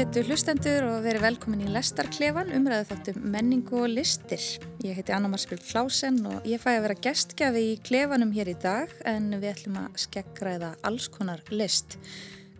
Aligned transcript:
Ágættu 0.00 0.22
hlustendur 0.30 0.86
og 0.88 1.02
verið 1.04 1.24
velkomin 1.26 1.60
í 1.66 1.72
Lestarklefan 1.74 2.54
umræðu 2.56 2.86
þáttum 2.88 3.18
menningu 3.34 3.82
og 3.82 3.90
listir. 3.92 4.40
Ég 4.80 4.96
heiti 4.96 5.12
Anna 5.12 5.28
Marskjöld 5.28 5.60
Klásen 5.60 6.16
og 6.24 6.46
ég 6.48 6.62
fæ 6.62 6.70
að 6.70 6.86
vera 6.86 6.96
gestgjafi 7.04 7.64
í 7.66 7.74
klefanum 7.84 8.32
hér 8.32 8.48
í 8.48 8.54
dag 8.62 8.94
en 9.04 9.26
við 9.34 9.50
ætlum 9.50 9.76
að 9.82 9.98
skeggræða 10.00 10.70
alls 10.88 11.10
konar 11.12 11.42
list. 11.52 11.98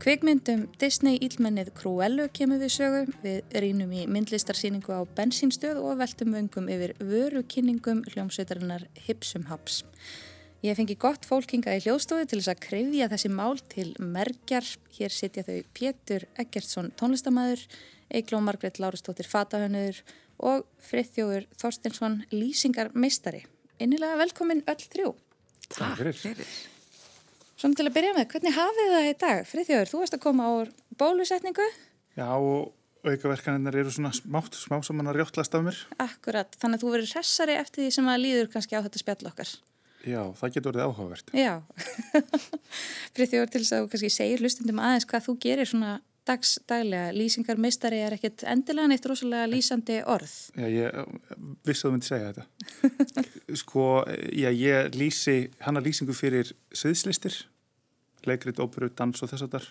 Kvikmyndum 0.04 0.66
Disney 0.82 1.16
ílmennið 1.24 1.72
Cruello 1.80 2.28
kemur 2.28 2.60
við 2.60 2.74
sögu, 2.76 3.02
við 3.24 3.56
rínum 3.64 3.96
í 3.96 4.04
myndlistarsýningu 4.04 4.92
á 4.92 5.00
bensínstöð 5.16 5.80
og 5.80 5.96
veltum 6.02 6.36
vöngum 6.36 6.68
yfir 6.68 6.92
vörukynningum 7.00 8.04
hljómsveitarinnar 8.12 8.84
Hipsum 9.06 9.48
Haps. 9.48 9.80
Ég 10.60 10.76
fengi 10.76 10.92
gott 11.00 11.24
fólkinga 11.24 11.72
í 11.72 11.80
hljóðstofu 11.80 12.26
til 12.28 12.36
þess 12.36 12.50
að 12.52 12.58
krifja 12.66 13.06
þessi 13.08 13.28
mál 13.32 13.54
til 13.72 13.94
merkjar. 13.96 14.66
Hér 14.92 15.14
sitja 15.14 15.44
þau 15.46 15.62
Pétur 15.72 16.26
Eggertsson 16.36 16.90
tónlistamæður, 17.00 17.62
Eigló 18.12 18.42
Margret 18.44 18.76
Lárastóttir 18.76 19.24
Fatahönnur 19.30 20.02
og 20.36 20.66
Friðþjóður 20.84 21.46
Þorstinsson 21.62 22.18
Lýsingarmeistari. 22.34 23.46
Innilega 23.80 24.18
velkomin 24.20 24.60
öll 24.68 24.82
þrjú. 24.82 25.14
Takk 25.72 26.02
fyrir. 26.20 26.52
Svona 27.56 27.80
til 27.80 27.88
að 27.88 27.96
byrja 27.96 28.12
með, 28.18 28.28
hvernig 28.34 28.56
hafið 28.58 28.92
það 28.92 29.08
í 29.08 29.16
dag? 29.24 29.42
Friðþjóður, 29.48 29.92
þú 29.94 30.02
varst 30.02 30.18
að 30.18 30.24
koma 30.26 30.44
á 30.44 30.52
bólusetningu. 31.00 31.70
Já 32.20 32.28
og 32.36 33.08
aukaverkanirnar 33.08 33.80
eru 33.80 33.96
svona 33.96 34.12
smátt, 34.12 34.60
smá 34.60 34.76
saman 34.84 35.08
að 35.08 35.22
rjáttlast 35.22 35.56
af 35.56 35.64
mér. 35.64 35.82
Akkurat, 36.04 36.52
þannig 36.60 36.82
að 36.82 36.84
þú 36.84 36.94
verður 36.98 37.16
hressari 37.16 37.56
eftir 37.56 37.86
því 37.86 37.96
sem 37.96 38.12
að 38.12 38.24
líður 38.26 38.52
kannski 38.52 38.76
á 38.76 38.84
þetta 38.84 39.04
spjall 39.06 39.32
okkar. 39.32 39.56
Já, 40.06 40.22
það 40.38 40.54
getur 40.54 40.72
verið 40.72 40.86
áhugavert. 40.86 41.32
Já, 41.36 41.54
Friðþjóður 43.16 43.50
til 43.52 43.60
þess 43.60 43.74
að 43.76 43.82
þú 43.82 43.90
kannski 43.92 44.12
segir 44.14 44.44
hlustundum 44.44 44.80
aðeins 44.80 45.06
hvað 45.10 45.26
þú 45.26 45.34
gerir 45.44 45.68
svona 45.68 45.98
dagsdaglega. 46.28 47.12
Lýsingarmistari 47.16 48.00
er 48.04 48.16
ekkit 48.16 48.44
endilega 48.48 48.90
neitt 48.90 49.08
rosalega 49.08 49.48
lýsandi 49.50 50.00
orð. 50.08 50.32
Já, 50.56 50.66
ég 50.72 50.98
vissi 51.66 51.84
að 51.84 51.88
þú 51.88 51.92
myndi 51.96 52.08
segja 52.08 52.32
þetta. 52.32 52.46
sko, 53.62 53.86
já, 54.32 54.48
ég 54.54 54.96
lýsi 54.96 55.36
hana 55.66 55.82
lýsingu 55.84 56.16
fyrir 56.16 56.52
söðslistir, 56.72 57.36
leikrit, 58.28 58.60
óperu, 58.62 58.90
dans 58.96 59.20
og 59.20 59.32
þess 59.32 59.48
að 59.48 59.56
þar. 59.56 59.70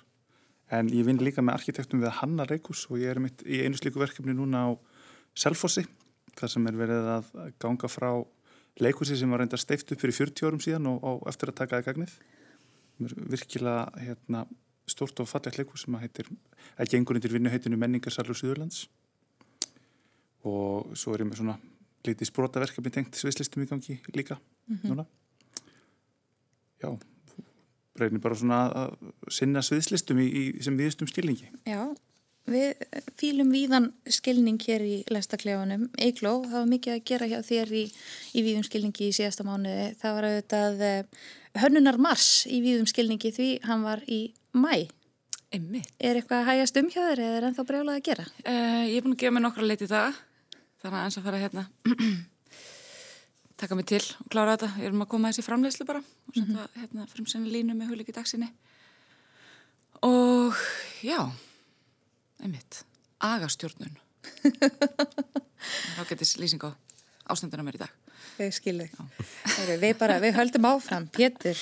En 0.79 0.89
ég 0.93 1.07
vinn 1.07 1.21
líka 1.25 1.41
með 1.41 1.61
arkitektum 1.61 2.03
við 2.03 2.19
Hanna 2.19 2.45
Reikus 2.45 2.85
og 2.91 2.99
ég 3.01 3.15
er 3.15 3.21
mitt 3.23 3.41
í 3.41 3.63
einu 3.65 3.79
slíku 3.79 4.01
verkefni 4.01 4.35
núna 4.37 4.67
á 4.69 4.71
Selfossi, 5.39 5.85
þar 6.37 6.51
sem 6.53 6.67
er 6.69 6.77
verið 6.77 7.07
að 7.15 7.31
ganga 7.61 7.89
frá 7.89 8.11
leikursi 8.83 9.17
sem 9.19 9.31
var 9.31 9.43
reynda 9.43 9.59
steift 9.59 9.91
upp 9.93 10.01
fyrir 10.01 10.15
40 10.15 10.47
árum 10.47 10.63
síðan 10.63 10.87
og, 10.91 11.03
og 11.03 11.27
eftir 11.31 11.51
að 11.51 11.59
taka 11.61 11.79
það 11.79 11.87
gagnið. 11.89 12.15
Virkilega 13.31 14.03
hérna, 14.03 14.45
stort 14.89 15.19
og 15.23 15.29
fallegt 15.29 15.59
leikur 15.59 15.79
sem 15.79 15.95
að 15.95 16.07
heitir 16.07 16.31
að 16.79 16.93
gengur 16.93 17.19
undir 17.19 17.35
vinnuheitinu 17.35 17.79
menningarsalur 17.79 18.37
Suðurlands. 18.37 18.87
Og 20.47 20.95
svo 20.97 21.13
er 21.13 21.25
ég 21.25 21.29
með 21.29 21.41
svona 21.41 21.59
litið 22.07 22.31
sprótaverkefni 22.31 22.91
tengt 22.95 23.19
sviðslistum 23.19 23.63
í 23.65 23.69
gangi 23.69 23.99
líka 24.15 24.39
mm 24.39 24.75
-hmm. 24.75 24.89
núna. 24.89 25.05
Já 26.79 26.95
reynir 27.99 28.21
bara 28.23 28.37
svona 28.37 28.59
að 28.69 28.93
sinna 29.33 29.63
sviðslistum 29.65 30.21
í, 30.23 30.27
í 30.27 30.43
sem 30.63 30.77
viðstum 30.79 31.09
stílingi 31.09 31.49
Já 31.67 31.81
Við 32.49 32.85
fýlum 33.19 33.51
víðan 33.53 33.89
skilning 34.09 34.57
hér 34.63 34.81
í 34.81 34.93
lestaklefunum. 35.13 35.89
Eigló, 36.01 36.39
það 36.47 36.55
var 36.55 36.69
mikið 36.71 36.93
að 36.95 37.03
gera 37.11 37.27
hjá 37.29 37.39
þér 37.45 37.73
í, 37.77 37.81
í 38.33 38.43
víðum 38.45 38.63
skilningi 38.65 39.09
í 39.09 39.15
síðasta 39.15 39.45
mánuði. 39.45 39.89
Það 39.99 40.15
var 40.15 40.27
auðvitað 40.29 40.85
eh, 40.87 41.19
hönnunar 41.61 41.99
mars 42.01 42.29
í 42.49 42.61
víðum 42.65 42.87
skilningi 42.89 43.31
því 43.35 43.49
hann 43.67 43.83
var 43.85 44.01
í 44.09 44.21
mæ. 44.57 44.87
Einmitt. 45.53 45.91
Er 45.97 46.17
eitthvað 46.17 46.43
að 46.43 46.49
hægast 46.49 46.79
um 46.81 46.89
hjá 46.89 47.01
þér 47.01 47.21
eða 47.25 47.37
er 47.37 47.47
ennþá 47.47 47.65
brjálað 47.69 47.99
að 47.99 48.07
gera? 48.07 48.25
Uh, 48.43 48.83
ég 48.85 48.97
er 48.97 49.05
búin 49.05 49.15
að 49.15 49.21
gefa 49.23 49.35
mig 49.35 49.45
nokkra 49.45 49.67
leiti 49.69 49.85
í 49.85 49.91
dag. 49.91 50.17
Þannig 50.79 50.97
að 50.99 51.05
eins 51.05 51.19
að 51.19 51.27
fara 51.27 51.41
hérna, 51.41 51.63
taka 53.61 53.77
mig 53.77 53.89
til 53.89 54.01
og 54.01 54.31
klára 54.31 54.55
þetta. 54.55 54.71
Ég 54.79 54.89
er 54.89 54.95
um 54.95 55.05
að 55.05 55.11
koma 55.13 55.33
þessi 55.33 55.45
framleyslu 55.45 55.87
bara 55.89 56.01
og 56.01 56.33
setja 56.33 56.45
mm 56.45 56.55
-hmm. 56.55 56.81
hérna 56.81 57.07
fremsenni 57.13 57.53
línu 57.53 57.77
með 57.77 57.93
huliki 57.93 58.15
dagsinni. 58.15 58.49
Og 60.01 60.55
já 61.03 61.29
einmitt, 62.43 62.83
agastjórnun. 63.23 63.97
Þá 65.95 66.03
getist 66.09 66.39
lýsing 66.39 66.63
á 66.63 66.71
ástandina 67.29 67.65
mér 67.65 67.79
í 67.79 67.83
dag. 67.83 67.95
Við 68.39 68.53
skilum 68.55 69.09
við 69.81 69.97
bara, 69.99 70.19
við 70.23 70.37
höldum 70.37 70.67
áfram. 70.69 71.07
Pétur, 71.11 71.59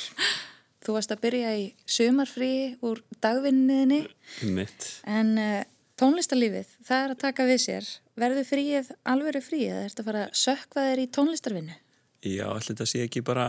þú 0.85 0.97
varst 0.97 1.13
að 1.13 1.23
byrja 1.25 1.53
í 1.57 1.65
sumarfrí 1.89 2.51
úr 2.85 3.01
dagvinniðinni 3.23 4.03
en 5.09 5.33
uh, 5.41 5.63
tónlistarlífið, 5.97 6.69
það 6.85 7.05
er 7.05 7.15
að 7.15 7.23
taka 7.23 7.47
við 7.49 7.63
sér. 7.65 7.89
Verður 8.17 8.47
fríið 8.49 8.91
alveg 9.05 9.41
fríið 9.45 9.71
eða 9.71 9.81
er 9.83 9.91
þetta 9.91 10.03
að 10.03 10.09
fara 10.11 10.25
að 10.25 10.37
sökva 10.41 10.85
þér 10.87 11.01
í 11.01 11.07
tónlistarvinnu? 11.17 11.79
Já, 12.25 12.45
allir 12.49 12.69
þetta 12.71 12.87
sé 12.89 13.01
ekki 13.05 13.23
bara 13.25 13.47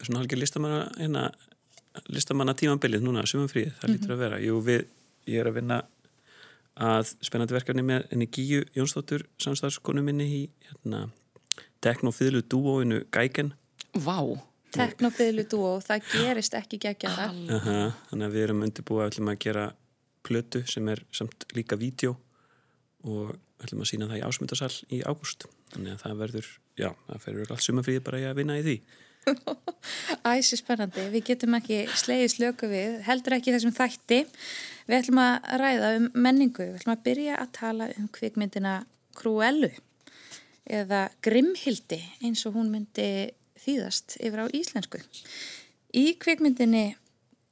svona 0.00 0.22
halgir 0.22 0.38
listamanna 0.40 0.84
hérna, 0.96 1.24
listamanna 2.10 2.54
tímanbilið 2.58 3.02
núna, 3.04 3.24
sumarfríið, 3.26 3.72
það 3.74 3.82
mm 3.82 3.94
-hmm. 3.94 3.96
lítur 3.98 4.14
að 4.14 4.22
vera. 4.24 4.38
Jú, 4.40 4.60
við, 4.66 4.86
ég 5.26 5.40
er 5.40 5.50
að 5.50 5.58
vinna 5.58 5.80
að 6.78 7.14
spennandi 7.24 7.56
verkefni 7.56 7.84
með 7.86 8.06
henni 8.12 8.28
Gíu 8.30 8.62
Jónsdóttur 8.76 9.26
samstagskonu 9.42 10.04
minni 10.04 10.28
í 10.28 10.42
hérna, 10.68 11.08
teknofýðlu 11.84 12.44
dúóinu 12.46 13.02
Gæken 13.12 13.54
Vá! 13.98 14.20
Teknofýðlu 14.70 15.44
dúó, 15.50 15.70
það 15.82 16.04
gerist 16.12 16.54
ekki 16.54 16.78
geggjara 16.78 17.30
Þannig 17.32 18.26
að 18.26 18.34
við 18.36 18.44
erum 18.44 18.62
undirbúið 18.62 19.06
að, 19.08 19.30
að 19.32 19.40
gera 19.42 19.64
plötu 20.26 20.62
sem 20.70 20.86
er 20.92 21.02
samt 21.14 21.48
líka 21.56 21.78
vídeo 21.80 22.14
og 23.02 23.34
ætlum 23.64 23.82
að 23.82 23.90
sína 23.90 24.08
það 24.08 24.20
í 24.20 24.24
ásmyndasal 24.28 24.72
í 24.92 25.00
ágúst. 25.04 25.46
Þannig 25.74 25.94
að 25.94 26.02
það 26.04 26.18
verður, 26.22 26.50
já, 26.78 26.90
það 27.08 27.22
ferur 27.24 27.54
allt 27.54 27.64
sumafríði 27.64 28.02
bara 28.06 28.20
að 28.30 28.40
vinna 28.40 28.58
í 28.60 28.64
því. 28.66 28.76
Æsi 30.30 30.58
spennandi, 30.60 31.06
við 31.12 31.26
getum 31.32 31.56
ekki 31.58 31.82
slegið 31.98 32.30
slöku 32.34 32.70
við, 32.70 33.00
heldur 33.04 33.36
ekki 33.36 33.54
þessum 33.54 33.74
þætti 33.76 34.20
Við 34.90 35.04
ætlum 35.04 35.20
að 35.22 35.50
ræða 35.60 35.88
um 36.00 36.06
menningu, 36.18 36.64
við 36.66 36.78
ætlum 36.80 36.96
að 36.96 37.02
byrja 37.04 37.34
að 37.38 37.50
tala 37.54 37.86
um 37.94 38.08
kvikmyndina 38.10 38.72
Cruellu 39.14 39.68
eða 40.66 41.04
Grimhildi 41.22 42.00
eins 42.26 42.42
og 42.48 42.56
hún 42.56 42.72
myndi 42.72 43.30
þýðast 43.62 44.16
yfir 44.18 44.42
á 44.42 44.46
íslensku. 44.50 44.98
Í 45.94 46.16
kvikmyndinni 46.18 46.96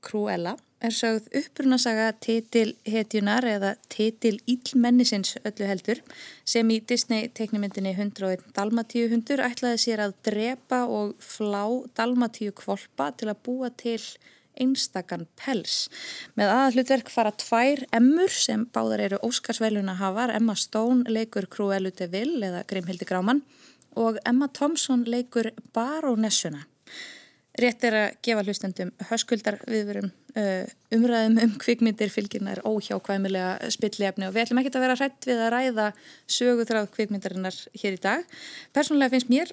Cruella 0.03 0.57
er 0.83 0.95
sögð 0.95 1.29
upprunasaga 1.39 2.09
titil 2.23 2.73
hetjunar 2.91 3.47
eða 3.47 3.71
titil 3.91 4.41
ílmennisins 4.51 5.37
öllu 5.45 5.69
heldur 5.71 6.03
sem 6.43 6.71
í 6.75 6.81
Disney 6.91 7.31
teiknumyndinni 7.39 7.95
101 7.95 8.51
Dalmatíu 8.59 9.13
hundur 9.15 9.45
ætlaði 9.47 9.85
sér 9.85 10.03
að 10.09 10.17
drepa 10.27 10.85
og 10.91 11.15
flá 11.23 11.63
Dalmatíu 11.99 12.55
kvolpa 12.63 13.13
til 13.15 13.31
að 13.31 13.43
búa 13.47 13.71
til 13.79 14.03
einstakann 14.61 15.27
pels. 15.39 15.87
Með 16.39 16.53
aðallutverk 16.55 17.13
fara 17.13 17.35
tvær 17.39 17.85
emmur 17.97 18.33
sem 18.33 18.67
báðar 18.75 19.05
eru 19.09 19.21
Óskarsveiluna 19.29 19.99
hafar, 20.01 20.35
Emma 20.35 20.57
Stone 20.59 21.09
leikur 21.11 21.49
Cruella 21.51 21.93
de 21.95 22.11
Vil 22.13 22.43
eða 22.43 22.65
Grimhildi 22.69 23.09
Gráman 23.09 23.45
og 23.99 24.19
Emma 24.29 24.49
Thompson 24.53 25.07
leikur 25.09 25.51
Baronessuna. 25.75 26.65
Rétt 27.59 27.83
er 27.89 27.95
að 27.99 28.19
gefa 28.23 28.43
hlustendum 28.47 28.91
höskuldar 29.09 29.57
viðverum 29.67 30.13
uh, 30.39 30.67
umræðum 30.95 31.41
um 31.43 31.55
kvikmyndir 31.59 32.13
fylgirnar 32.15 32.61
óhjákvæmilega 32.63 33.71
spillefni 33.75 34.29
og 34.29 34.37
við 34.37 34.45
ætlum 34.45 34.61
ekki 34.63 34.71
að 34.77 34.85
vera 34.85 34.99
hrætt 35.01 35.27
við 35.27 35.43
að 35.43 35.51
ræða 35.57 35.87
söguþráð 36.37 36.91
kvikmyndarinnar 36.95 37.59
hér 37.83 37.97
í 37.97 38.03
dag. 38.05 38.23
Personlega 38.77 39.17
finnst 39.17 39.33
mér 39.33 39.51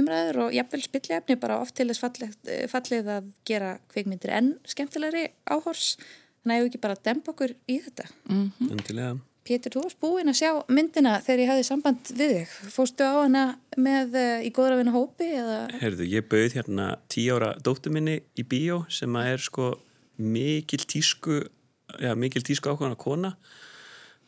umræður 0.00 0.42
og 0.46 0.56
jafnvel 0.56 0.82
spillefni 0.84 1.38
bara 1.40 1.60
oft 1.62 1.76
til 1.78 1.88
þess 1.90 2.02
fallið, 2.02 2.36
fallið 2.72 3.12
að 3.16 3.30
gera 3.48 3.76
kveikmyndir 3.92 4.34
enn 4.36 4.52
skemmtilegri 4.68 5.28
áhors 5.48 5.96
þannig 5.96 6.52
að 6.52 6.58
ég 6.58 6.66
hef 6.66 6.70
ekki 6.70 6.84
bara 6.84 7.00
dempa 7.08 7.32
okkur 7.34 7.56
í 7.66 7.80
þetta 7.86 8.10
mm 8.28 8.52
-hmm. 8.58 9.24
Pétur, 9.46 9.70
þú 9.70 9.82
varst 9.84 10.00
búinn 10.02 10.30
að 10.30 10.38
sjá 10.40 10.50
myndina 10.74 11.20
þegar 11.22 11.40
ég 11.40 11.50
hafði 11.52 11.66
samband 11.68 12.08
við 12.18 12.32
þig 12.34 12.54
fóstu 12.74 13.06
á 13.06 13.14
hana 13.14 13.44
með 13.78 14.16
uh, 14.18 14.42
í 14.42 14.50
góðrafinu 14.50 14.90
hópi? 14.90 15.28
Eða? 15.38 15.58
Herðu, 15.78 16.06
ég 16.10 16.26
bauð 16.26 16.56
hérna 16.56 16.86
tí 17.06 17.28
ára 17.30 17.52
dóttu 17.62 17.92
minni 17.94 18.16
í 18.34 18.42
bíó 18.42 18.80
sem 18.90 19.14
að 19.14 19.28
er 19.34 19.44
sko 19.46 19.68
mikil 20.18 20.82
tísku 20.82 21.46
já, 22.02 22.14
mikil 22.18 22.42
tísku 22.42 22.72
ákvæmna 22.72 22.98
kona 22.98 23.36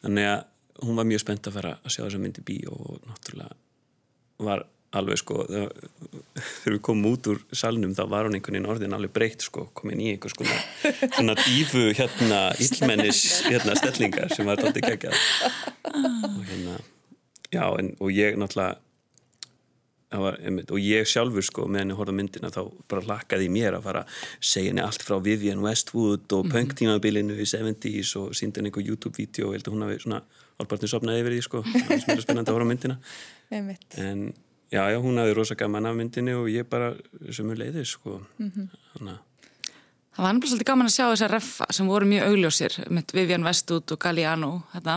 þannig 0.05 0.31
að 0.37 0.87
hún 0.87 1.01
var 1.01 1.09
mjög 1.11 1.25
spennt 1.25 1.51
að 1.51 1.59
fara 1.59 1.75
að 1.83 1.95
sjá 1.95 2.05
þessa 2.05 2.23
mynd 2.23 2.39
í 2.39 2.47
bíó 2.53 2.79
og 2.79 3.09
náttúrulega 3.09 3.57
var 4.39 4.63
alveg 4.97 5.21
sko 5.21 5.43
þegar 5.49 6.75
við 6.75 6.81
komum 6.85 7.11
út 7.13 7.29
úr 7.29 7.41
salnum 7.53 7.93
þá 7.97 8.05
var 8.09 8.29
hún 8.29 8.39
einhvern 8.39 8.57
veginn 8.57 8.71
orðin 8.73 8.97
alveg 8.97 9.13
breytt 9.13 9.45
sko 9.45 9.67
komin 9.77 10.01
í 10.01 10.13
einhvers 10.15 10.37
konar 10.39 10.63
svona 11.13 11.37
dífu 11.43 11.91
hérna 11.99 12.41
íllmennis 12.65 13.23
hérna 13.51 13.77
stellingar 13.77 14.33
sem 14.33 14.49
var 14.49 14.61
tóttið 14.63 14.89
geggjað 14.89 15.19
og 15.93 16.45
hérna 16.49 16.79
já 17.53 17.65
en, 17.81 17.95
og 18.01 18.13
ég 18.17 18.41
náttúrulega 18.41 18.79
það 20.09 20.25
var, 20.25 20.41
einmitt, 20.41 20.73
og 20.73 20.81
ég 20.81 21.09
sjálfur 21.09 21.45
sko 21.45 21.67
meðan 21.69 21.93
ég 21.93 22.01
horfði 22.01 22.17
á 22.17 22.19
myndina 22.23 22.53
þá 22.53 22.63
bara 22.89 23.05
lakkaði 23.11 23.49
í 23.49 23.53
mér 23.53 23.77
að 23.77 23.89
fara 23.91 24.05
segja 24.41 24.73
henni 24.73 24.85
allt 24.85 25.05
frá 25.05 25.19
Vivian 25.21 25.61
Westwood 25.65 26.33
og 26.33 26.47
mm 26.47 26.51
-hmm. 26.51 26.55
punktímabilinu 26.57 27.37
í 27.37 27.45
70's 27.45 28.17
og 28.17 28.33
síndi 28.33 28.61
henni 28.61 28.73
einhver 28.73 28.89
YouTube-vídeó 28.89 29.49
og 29.49 29.53
ég 29.53 29.59
held 29.61 29.69
að 29.69 29.75
hún 29.75 29.85
hafi 29.85 30.01
svona 30.01 30.23
albartinu 30.59 30.89
sopnaði 30.89 31.21
yfir 31.21 31.33
því 31.33 31.43
sko 31.43 31.63
það 31.63 32.15
er 32.15 32.21
spennandi 32.25 32.51
að 32.51 32.57
horfa 32.57 32.69
myndina 32.73 32.97
Einmitt. 33.51 33.99
en 33.99 34.33
já, 34.73 34.83
já, 34.91 34.99
hún 34.99 35.19
hafi 35.19 35.35
rosa 35.35 35.55
gaman 35.55 35.87
af 35.87 35.97
myndinu 35.97 36.43
og 36.43 36.51
ég 36.53 36.69
bara 36.69 36.95
sem 37.31 37.51
er 37.51 37.65
leiðis 37.65 37.97
sko 37.97 38.21
þannig 38.39 39.17
að 39.17 39.25
Það 40.19 40.25
var 40.25 40.33
nefnilega 40.35 40.51
svolítið 40.51 40.67
gaman 40.67 40.89
að 40.89 40.95
sjá 40.97 41.05
þessar 41.13 41.31
reffa 41.31 41.67
sem 41.77 41.87
voru 41.87 42.07
mjög 42.11 42.25
augljósir 42.27 42.75
með 42.91 43.13
Vivian 43.15 43.45
Westwood 43.47 43.93
og 43.95 44.01
Galliano 44.03 44.49
þetta. 44.73 44.97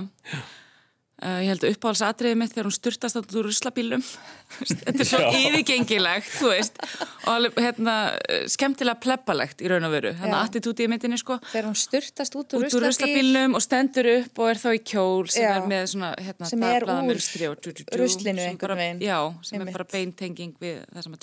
Uh, 1.21 1.35
ég 1.45 1.51
held 1.51 1.61
að 1.67 1.73
uppáhalds 1.75 1.99
atriðið 2.01 2.37
mitt 2.41 2.49
þegar 2.55 2.65
hún 2.65 2.73
styrtast 2.73 3.17
átt 3.19 3.33
úr 3.37 3.45
ruslabílum 3.45 4.01
þetta 4.81 5.03
er 5.03 5.05
svo 5.05 5.19
yfirgengilegt 5.37 6.31
þú 6.33 6.47
veist 6.49 6.79
og 6.81 7.27
alveg, 7.35 7.59
hérna, 7.61 7.93
eh, 8.25 8.47
skemmtilega 8.49 8.97
pleppalegt 9.03 9.61
í 9.61 9.69
raun 9.69 9.85
og 9.85 9.93
veru 9.93 10.15
hérna 10.17 10.39
Já. 10.39 10.47
attitúti 10.47 10.87
í 10.87 10.89
myndinni 10.89 11.19
sko 11.21 11.37
Þegar 11.51 11.67
hún 11.69 11.77
styrtast 11.77 12.37
út 12.41 12.55
úr 12.57 12.65
út 12.65 12.73
úr 12.73 12.87
ruslabíl 12.87 13.19
ruslabílnum 13.21 13.53
og 13.59 13.61
stendur 13.61 14.09
upp 14.15 14.41
og 14.41 14.49
er 14.49 14.61
þá 14.63 14.67
í 14.73 14.81
kjól 14.81 15.29
sem 15.29 15.45
Já. 15.45 15.51
er 15.59 15.69
með 15.69 15.85
svona 15.93 16.09
hérna, 16.17 16.49
Sem 16.49 16.65
er 16.71 16.87
úr 16.89 17.51
og 17.53 17.61
dú, 17.61 17.69
dú, 17.69 17.85
dú, 17.85 17.99
ruslinu 18.01 18.41
sem 18.41 18.49
einhvern 18.55 18.65
bara- 18.73 18.79
veginn. 18.81 19.05
Já, 19.05 19.19
sem 19.45 19.59
Einmitt. 19.59 19.75
er 19.75 19.77
bara 19.77 19.89
beintenging 19.93 20.55
við 20.65 20.81
það 20.89 21.03
sem 21.05 21.13
að 21.19 21.21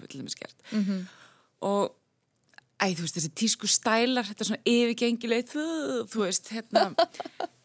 hefur 0.00 0.08
til 0.14 0.20
dæmis 0.24 0.38
gert 0.40 0.56
Mhm. 0.72 0.84
-hmm. 0.88 1.04
og 1.68 1.92
æ, 2.80 2.86
þú 2.96 3.00
veist, 3.04 3.16
þessi 3.20 3.32
tísku 3.36 3.66
stælar 3.68 4.24
þetta 4.24 4.40
er 4.40 4.48
svona 4.48 4.64
yfirgengilegt 4.64 5.52
þú, 5.52 5.64
þú 6.08 6.18
veist, 6.24 6.48
hérna 6.48 6.94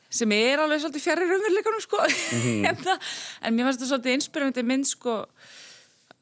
sem 0.09 0.35
er 0.35 0.63
alveg 0.63 0.83
svolítið 0.83 1.05
fjari 1.05 1.27
raunveruleikunum 1.29 1.83
sko 1.85 2.03
hérna, 2.65 2.97
en 3.45 3.55
mér 3.55 3.69
fannst 3.69 3.81
þetta 3.81 3.91
svolítið 3.93 4.17
inspirandi 4.17 4.65
mynd 4.65 4.89
sko 4.89 5.17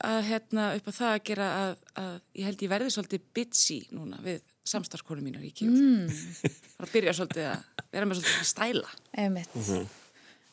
að 0.07 0.19
hérna 0.27 0.67
upp 0.77 0.89
á 0.89 0.93
það 0.93 1.13
að 1.13 1.23
gera 1.31 1.47
að, 1.61 1.71
að 1.97 2.17
ég 2.37 2.49
held 2.49 2.65
ég 2.65 2.73
verði 2.73 2.93
svolítið 2.93 3.29
bitchy 3.37 3.79
núna 3.95 4.19
við 4.25 4.43
samstarfskonu 4.67 5.23
mínar 5.25 5.45
í 5.47 5.53
kjól 5.55 5.71
mm. 5.71 6.19
að 6.83 6.91
byrja 6.93 7.15
svolítið 7.17 7.47
að 7.53 7.87
vera 7.95 8.09
með 8.09 8.19
svolítið 8.19 8.43
að 8.43 8.51
stæla 8.51 8.91
Einmitt. 9.17 9.57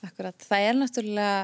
Akkurat. 0.05 0.45
Það 0.45 0.67
er 0.69 0.79
náttúrulega, 0.79 1.37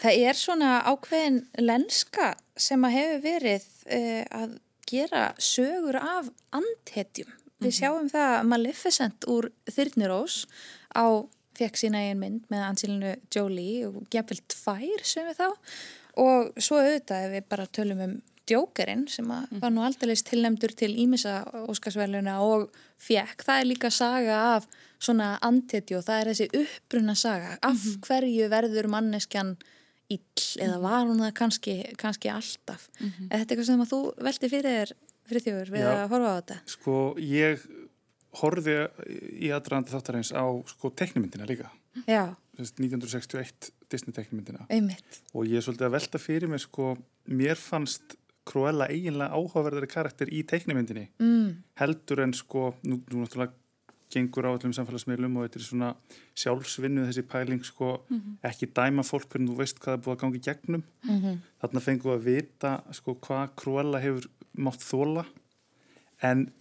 það 0.00 0.20
er 0.28 0.38
svona 0.40 0.70
ákveðin 0.88 1.38
lenska 1.60 2.32
sem 2.56 2.86
að 2.86 2.96
hefur 2.96 3.22
verið 3.26 3.66
uh, 3.86 4.22
að 4.42 4.58
gera 4.88 5.24
sögur 5.40 5.98
af 6.00 6.28
andhetjum. 6.56 7.30
Við 7.62 7.78
sjáum 7.78 8.10
það 8.10 8.34
að 8.38 8.50
Maleficent 8.50 9.28
úr 9.30 9.48
Þyrnirós 9.70 10.42
á 10.96 11.06
fekk 11.58 11.78
sína 11.78 12.02
eigin 12.02 12.20
mynd 12.20 12.52
með 12.52 12.66
Angelinu 12.66 13.14
Jolie 13.32 13.86
og 13.88 14.04
gefvel 14.12 14.40
tvær 14.50 15.06
sem 15.06 15.28
við 15.28 15.40
þá. 15.40 15.48
Og 16.22 16.52
svo 16.60 16.80
auðvitað 16.80 17.26
ef 17.26 17.34
við 17.36 17.48
bara 17.52 17.72
tölum 17.78 18.04
um 18.04 18.14
Jokerinn 18.50 19.04
sem 19.08 19.28
að 19.30 19.52
var 19.62 19.70
nú 19.72 19.84
aldrei 19.86 20.16
tilnæmdur 20.18 20.74
til 20.76 20.90
Ímisa 20.98 21.42
Óskarsverluna 21.70 22.40
og 22.42 22.72
fekk, 23.00 23.44
það 23.46 23.60
er 23.60 23.68
líka 23.68 23.90
saga 23.94 24.38
af 24.56 24.66
svona 25.02 25.36
antitjó, 25.46 26.02
það 26.02 26.18
er 26.18 26.30
þessi 26.32 26.48
uppbrunna 26.62 27.14
saga, 27.18 27.54
af 27.62 27.86
hverju 28.06 28.48
verður 28.50 28.90
manneskjan 28.90 29.54
ill 30.12 30.48
eða 30.60 30.80
var 30.82 31.06
hún 31.06 31.22
það 31.22 31.32
kannski, 31.38 31.76
kannski 32.00 32.32
alltaf? 32.32 32.88
Er 33.30 33.42
þetta 33.42 33.54
eitthvað 33.54 33.70
sem 33.70 33.84
að 33.86 33.92
þú 33.94 34.00
velti 34.26 34.50
fyrir 34.52 34.78
þér 34.78 34.94
friðþjófur 35.32 35.72
við 35.74 35.84
Já. 35.84 35.90
að 35.94 36.04
horfa 36.14 36.32
á 36.32 36.38
þetta 36.38 36.58
Sko, 36.76 36.96
ég 37.18 37.66
horfði 38.40 38.76
í 39.44 39.52
aðdraðandi 39.52 39.92
þáttarins 39.92 40.32
á 40.32 40.44
sko 40.70 40.90
teknimyndina 40.96 41.48
líka. 41.48 41.68
Já, 42.08 42.32
Þess 42.56 42.74
1961 42.78 43.70
Disney 43.92 44.14
teknimyndina. 44.16 44.66
einmitt 44.72 45.22
Og 45.32 45.48
ég 45.48 45.60
er 45.60 45.64
svolítið 45.64 45.88
að 45.88 45.94
velta 45.98 46.20
fyrir 46.20 46.52
mér 46.52 46.62
sko, 46.64 46.94
mér 47.28 47.60
fannst 47.60 48.16
Cruella 48.48 48.88
eiginlega 48.90 49.36
áhugaverðari 49.38 49.86
karakter 49.86 50.30
í 50.34 50.40
teknimyndinni. 50.48 51.04
Mm. 51.22 51.60
Heldur 51.78 52.24
en 52.24 52.32
sko, 52.34 52.72
nú, 52.82 52.98
nú 53.12 53.20
náttúrulega 53.22 53.54
gengur 54.12 54.46
á 54.48 54.54
öllum 54.54 54.74
samfélagsmiðlum 54.76 55.36
og 55.38 55.46
þetta 55.46 55.60
er 55.60 55.66
svona 55.66 55.90
sjálfsvinnu 56.38 57.06
þessi 57.08 57.24
pæling 57.32 57.64
sko, 57.66 57.92
ekki 58.44 58.68
dæma 58.76 59.04
fólk 59.06 59.28
hvernig 59.32 59.52
þú 59.52 59.58
veist 59.58 59.80
hvað 59.82 59.98
er 59.98 60.02
búið 60.04 60.16
að 60.16 60.22
gangi 60.22 60.42
gegnum. 60.48 60.82
-hmm. 61.02 61.38
Þarna 61.60 61.80
fengum 61.80 62.10
við 62.10 62.18
að 62.18 62.26
vita 62.28 62.72
sko 62.92 63.14
hvað 63.14 63.54
Cruella 63.56 64.00
hefur 64.00 64.28
mátt 64.52 64.82
þóla 64.84 65.24
en 66.22 66.52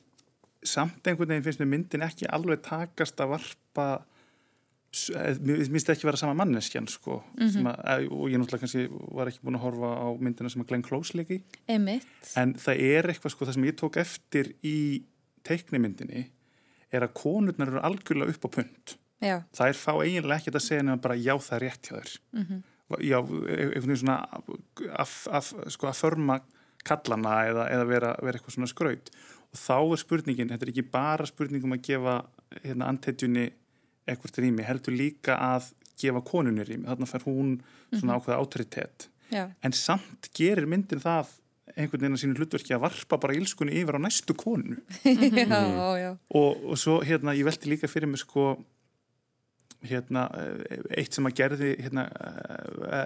samt 0.64 1.08
einhvern 1.08 1.34
veginn 1.34 1.46
finnst 1.46 1.62
mér 1.62 1.72
myndin 1.74 2.06
ekki 2.06 2.30
alveg 2.30 2.62
takast 2.66 3.22
að 3.22 3.34
varpa 3.36 3.86
eh, 5.16 5.38
mér 5.42 5.64
finnst 5.66 5.90
það 5.90 5.96
ekki 5.96 6.10
vera 6.10 6.22
sama 6.22 6.38
manneskjan 6.38 6.88
sko, 6.92 7.22
sem 7.56 7.70
að, 7.72 7.80
eh, 7.94 8.06
og 8.12 8.28
ég 8.30 8.42
náttúrulega 8.42 8.66
kannski 8.66 8.88
var 9.18 9.32
ekki 9.32 9.42
búin 9.46 9.58
að 9.58 9.66
horfa 9.66 9.94
á 10.06 10.08
myndina 10.22 10.50
sem 10.54 10.62
að 10.62 10.68
Glenn 10.72 10.86
Close 10.86 11.18
leiki 11.18 11.42
en 12.36 12.54
það 12.54 12.84
er 12.92 13.10
eitthvað 13.10 13.32
sko 13.36 13.46
það 13.46 13.58
sem 13.58 13.70
ég 13.72 13.80
tók 13.82 13.98
eftir 13.98 14.54
í 14.62 14.78
teiknimyndinni 15.48 16.28
er 16.92 17.06
að 17.06 17.16
konurnar 17.18 17.72
eru 17.72 17.84
algjörlega 17.88 18.36
upp 18.36 18.48
á 18.48 18.50
punt. 18.58 18.96
Já, 19.22 19.36
það 19.54 19.72
er 19.72 19.78
fá 19.78 19.92
eiginlega 20.02 20.40
ekkert 20.42 20.58
að 20.58 20.66
segja 20.66 20.86
nefnum 20.86 21.04
bara 21.04 21.20
já 21.20 21.34
það 21.38 21.56
er 21.58 21.64
rétt 21.66 21.88
hjá 21.88 21.96
þér. 21.98 22.14
-hmm. 22.42 22.62
já, 23.00 23.18
e- 23.20 23.60
einhvern 23.62 23.88
veginn 23.88 24.02
svona 24.02 24.18
að, 25.00 25.12
að, 25.38 25.52
sko, 25.72 25.88
að 25.88 26.02
förma 26.02 26.42
kallana 26.84 27.36
eða, 27.46 27.70
eða 27.70 27.86
vera, 27.86 28.16
vera 28.22 28.38
eitthvað 28.38 28.56
svona 28.56 28.68
skraut. 28.68 29.12
Og 29.52 29.60
þá 29.60 29.78
er 29.94 30.02
spurningin, 30.02 30.50
þetta 30.50 30.66
er 30.66 30.72
ekki 30.72 30.92
bara 30.92 31.26
spurningum 31.26 31.74
að 31.74 31.84
gefa 31.86 32.16
hérna, 32.64 32.88
antetjunni 32.88 33.52
eitthvað 34.08 34.42
rými, 34.42 34.64
heldur 34.64 34.96
líka 34.96 35.38
að 35.38 35.72
gefa 36.02 36.22
konunni 36.26 36.66
rými, 36.66 36.88
þarna 36.90 37.10
fær 37.10 37.26
hún 37.28 37.62
svona 37.92 38.18
ákveða 38.18 38.40
autoritet 38.42 39.10
já, 39.32 39.46
en 39.64 39.76
samt 39.76 40.32
gerir 40.38 40.68
myndin 40.70 41.02
það 41.04 41.36
einhvern 41.78 42.02
veginn 42.02 42.18
að 42.18 42.22
sínu 42.24 42.38
hlutverki 42.42 42.74
að 42.76 42.84
varpa 42.88 43.18
bara 43.22 43.38
ílskunni 43.38 43.78
yfir 43.82 43.96
á 43.96 44.02
næstu 44.04 44.34
konu 44.36 44.78
já, 45.06 45.64
já 46.04 46.12
og, 46.36 46.52
og 46.72 46.78
svo 46.78 47.00
hérna 47.06 47.36
ég 47.38 47.46
velti 47.48 47.70
líka 47.72 47.88
fyrir 47.92 48.10
mig 48.12 48.20
sko 48.24 48.58
hérna 49.82 50.28
eh, 50.38 50.82
eitt 51.02 51.16
sem 51.18 51.26
að 51.26 51.34
gerði 51.40 51.70
hérna 51.82 52.04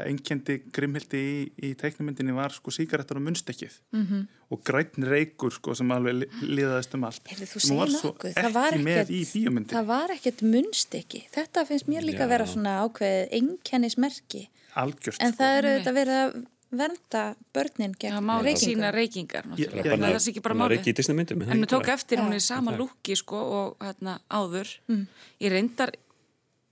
enkendi 0.10 0.58
grimhildi 0.76 1.20
í, 1.22 1.36
í 1.64 1.70
teiknumyndinni 1.80 2.34
var 2.36 2.52
sko 2.52 2.74
sígarettar 2.76 3.16
og 3.20 3.24
munnstekkið 3.30 3.78
-hmm. 3.96 4.26
og 4.52 4.64
grætn 4.68 5.06
reykur 5.08 5.54
sko 5.56 5.76
sem 5.76 5.92
alveg 5.96 6.18
li- 6.20 6.30
liðaðist 6.58 6.98
um 6.98 7.06
allt 7.08 7.22
Heyrðu, 7.32 7.48
þú 7.54 7.62
sem 7.68 7.78
var 7.80 7.94
svo 7.94 8.10
nokkuð, 8.12 8.34
það 8.36 8.52
var 8.58 8.74
ekki 8.74 8.84
með 8.90 9.00
ekkert- 9.00 9.14
í 9.16 9.22
bíómyndinni 9.32 9.78
Það 9.78 9.86
var 9.94 10.10
ekkert 10.18 10.42
munnstykki. 10.42 11.22
Þetta 11.32 11.66
finnst 11.70 11.88
mér 11.88 12.04
líka 12.10 12.26
Já. 12.26 12.32
vera 12.34 12.46
svona 12.46 12.74
ákveðið 12.84 13.32
einkennismerki. 13.40 14.48
algjört 14.76 15.22
En 15.24 15.32
sko. 15.32 15.44
það 15.44 15.58
eru 15.58 15.68
auðvitað 15.70 15.96
verið 16.02 16.20
að 16.26 16.46
vernda 16.72 17.36
börnin 17.54 17.94
það 17.94 18.00
gegn 18.00 18.24
má 18.26 18.34
ekki 18.40 18.46
reykingum. 18.46 18.64
sína 18.66 18.92
reykingar 18.92 19.46
það 19.46 20.08
er 20.10 20.18
ekki 20.32 20.42
bara 20.42 20.56
málið 20.56 21.52
En 21.52 21.62
við 21.62 21.70
tók 21.72 21.88
eftir 21.94 22.18
hún 22.20 22.34
í 22.34 22.42
sama 22.42 22.72
Það. 22.72 22.80
lúki 22.80 23.16
sko 23.16 23.38
og 23.38 23.78
hérna 23.80 24.20
áður. 24.30 24.68
Ég 25.40 25.52
reyndar 25.52 25.92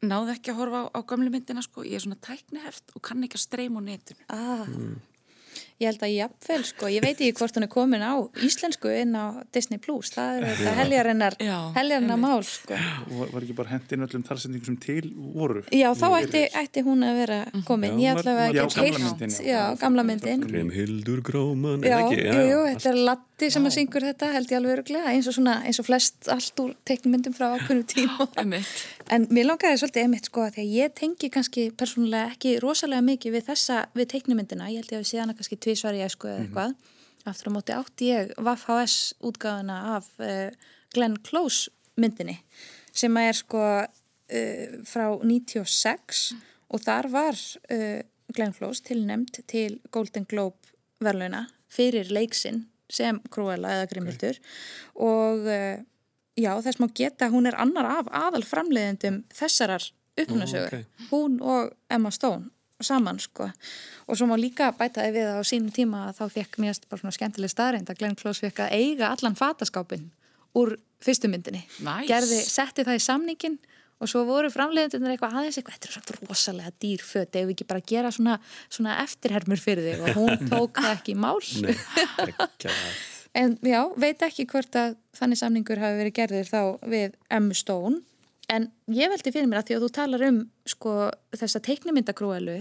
náði 0.03 0.35
ekki 0.35 0.51
að 0.51 0.57
horfa 0.59 0.79
á, 0.83 0.85
á 0.91 0.99
gömlu 1.07 1.29
myndina 1.31 1.61
sko. 1.63 1.83
Ég 1.87 1.95
er 1.95 2.03
svona 2.03 2.19
tækniheft 2.19 2.91
og 2.95 3.01
kann 3.01 3.23
ekki 3.23 3.37
að 3.39 3.45
streyma 3.45 3.79
á 3.79 3.83
netinu. 3.83 4.23
Ah, 4.27 4.67
ég 5.81 5.87
held 5.89 6.03
að 6.05 6.13
jafnvel 6.15 6.63
sko, 6.69 6.89
ég 6.93 7.01
veit 7.03 7.17
ekki 7.17 7.33
hvort 7.39 7.55
hún 7.57 7.65
er 7.67 7.71
komin 7.73 8.03
á 8.05 8.13
íslensku 8.45 8.91
inn 8.93 9.15
á 9.17 9.41
Disney 9.53 9.79
Plus, 9.81 10.11
það 10.13 10.37
er 10.37 10.45
þetta 10.59 10.73
heljarinnar, 10.81 11.35
Já, 11.41 11.57
heljarinnar 11.75 12.19
mál 12.21 12.43
sko. 12.45 12.73
og 12.75 13.33
var- 13.33 13.41
ekki 13.43 13.55
bara 13.57 13.69
hendin 13.73 14.05
öllum 14.07 14.23
talsendingum 14.27 14.65
sem 14.65 14.77
til 14.77 15.11
voru 15.35 15.63
Já, 15.71 15.89
þá 15.93 16.07
ætti, 16.21 16.43
ætti 16.53 16.83
hún 16.85 17.03
að 17.03 17.15
vera 17.23 17.39
komin, 17.65 17.97
Já, 17.99 18.03
ég 18.05 18.17
ætla 18.17 18.31
að 18.37 18.53
já, 18.53 18.63
heyrt, 18.83 18.99
myndin, 18.99 19.29
já. 19.29 19.43
já, 19.53 19.75
gamla 19.79 20.03
myndin. 20.03 20.41
Grimhildur 20.47 21.21
Gráman, 21.21 21.81
Já, 21.83 21.97
eða 21.97 22.11
ekki? 22.11 22.23
jú, 22.23 22.43
jú, 22.53 22.59
þetta 22.71 22.89
er 22.93 22.99
Latti 23.03 23.49
sem 23.51 23.65
að 23.65 23.73
syngur 23.75 24.01
þetta, 24.07 24.31
held 24.31 24.47
ég 24.53 24.57
alveg 24.59 24.73
öruglega, 24.77 25.11
eins 25.11 25.27
og 25.27 25.33
svona, 25.35 25.55
eins 25.67 25.79
og 25.81 25.85
flest 25.87 26.29
allt 26.31 26.59
úr 26.63 26.75
teiknumyndum 26.87 27.33
frá 27.35 27.49
ákveðnum 27.57 27.83
tíma. 27.89 28.27
Einmitt. 28.39 28.83
En 29.11 29.25
mér 29.33 29.49
langaði 29.49 29.81
svolítið 29.81 30.03
einmitt 30.05 30.29
sko 30.29 30.45
að 30.45 30.53
því 30.55 30.61
að 30.63 30.75
ég 30.77 30.93
tengi 30.95 31.29
kannski 31.33 31.65
persónulega 31.75 32.29
ekki 32.31 32.53
rosalega 32.63 33.01
mikið 33.03 33.33
við 33.35 33.43
þessa, 33.49 33.81
við 33.97 34.07
teiknumyndina, 34.13 34.69
ég 34.71 34.79
held 34.83 34.93
ég 34.93 34.99
að 34.99 35.03
við 35.03 35.09
séð 35.11 35.19
hana 35.25 35.33
kannski 35.35 35.57
tvísvar 35.73 35.97
í 35.97 36.03
æsku 36.05 36.29
eða 36.29 36.43
eitthvað. 36.43 36.73
Aftur 37.23 37.49
á 37.49 37.55
móti 37.55 37.75
átti 37.75 38.09
ég 38.11 38.33
VHS 38.37 38.95
útgáðuna 39.23 39.77
af 39.95 40.09
uh, 40.19 40.51
Glenn 40.93 41.17
Close 41.23 41.71
myndinni 41.97 42.39
sem 42.93 43.15
er 43.17 43.33
sko 43.37 43.61
uh, 43.63 44.73
frá 44.85 45.05
96 45.23 46.33
og 46.73 46.83
þar 46.83 47.09
var 47.13 47.39
uh, 47.71 48.01
Glenn 48.33 48.53
Close 48.53 48.83
tilnæmt 48.85 49.39
til 49.49 49.79
Golden 49.93 50.27
Globe 50.29 50.73
verðlauna 51.03 51.47
fyrir 51.73 52.11
leiksinn 52.13 52.67
sem 52.93 53.17
Cruella 53.33 53.71
eða 53.79 53.89
Grimhildur. 53.89 54.37
Og 55.01 55.47
uh, 55.47 55.79
já 56.37 56.51
þess 56.61 56.81
má 56.81 56.89
geta 56.93 57.31
hún 57.33 57.47
er 57.49 57.57
annar 57.61 57.87
af 58.01 58.11
aðal 58.13 58.43
framleiðendum 58.45 59.23
þessarar 59.33 59.87
uppnasögur, 60.19 60.75
Ó, 60.75 60.83
ok. 60.83 61.07
hún 61.09 61.39
og 61.41 61.71
Emma 61.89 62.11
Stone 62.13 62.51
saman 62.87 63.19
sko. 63.21 63.49
Og 64.07 64.19
svo 64.19 64.27
má 64.29 64.35
líka 64.39 64.71
bæta 64.77 65.05
því 65.05 65.13
við 65.15 65.29
á 65.35 65.41
sínum 65.47 65.73
tíma 65.75 66.07
að 66.09 66.21
þá 66.21 66.25
fekk 66.37 66.59
mér 66.63 66.79
bara 66.89 67.01
svona 67.01 67.17
skemmtileg 67.17 67.53
staðreind 67.53 67.91
að 67.91 68.01
Glenn 68.01 68.17
Close 68.19 68.43
fekk 68.43 68.65
að 68.65 68.75
eiga 68.79 69.11
allan 69.11 69.37
fataskápin 69.39 70.09
úr 70.59 70.75
fyrstu 71.03 71.29
myndinni. 71.31 71.63
Nice. 71.83 72.09
gerði, 72.09 72.41
setti 72.45 72.85
það 72.87 72.99
í 72.99 73.05
samningin 73.07 73.57
og 74.03 74.09
svo 74.11 74.25
voru 74.27 74.51
framleiðendunar 74.51 75.15
eitthvað 75.15 75.39
aðeins 75.39 75.57
eitthvað, 75.59 75.79
þetta 75.79 75.89
er 75.89 75.95
svo 75.95 76.27
rosalega 76.27 76.73
dýr 76.83 77.03
föt 77.07 77.39
ef 77.39 77.47
við 77.47 77.55
ekki 77.55 77.67
bara 77.69 77.83
gera 77.87 78.11
svona, 78.11 78.37
svona 78.67 78.97
eftirhermur 79.03 79.61
fyrir 79.61 79.87
þig? 79.87 80.03
Og 80.03 80.19
hún 80.19 80.45
tók 80.51 80.79
það 80.81 80.93
ekki 80.97 81.15
í 81.15 81.19
mál. 81.23 81.39
Nei, 81.63 81.75
ekki 82.33 82.73
en 83.33 83.55
já, 83.65 83.81
veit 83.97 84.21
ekki 84.25 84.45
hvort 84.49 84.75
að 84.77 84.97
þannig 85.17 85.39
samningur 85.39 85.81
hafi 85.81 85.99
verið 86.01 86.17
gerðir 86.19 86.49
þá 86.49 86.61
við 86.89 87.15
Emmu 87.33 87.57
Stone 87.57 88.01
en 88.51 88.67
ég 88.91 89.11
veldi 89.11 89.31
fyrir 89.31 89.49
mér 89.49 89.61
að 89.61 89.69
því 89.69 89.77
að 89.77 89.85
þú 89.85 89.91
talar 89.97 90.25
um 90.27 90.39
sko 90.67 90.95
þessa 91.35 91.61
teiknumyndakrúelu 91.63 92.59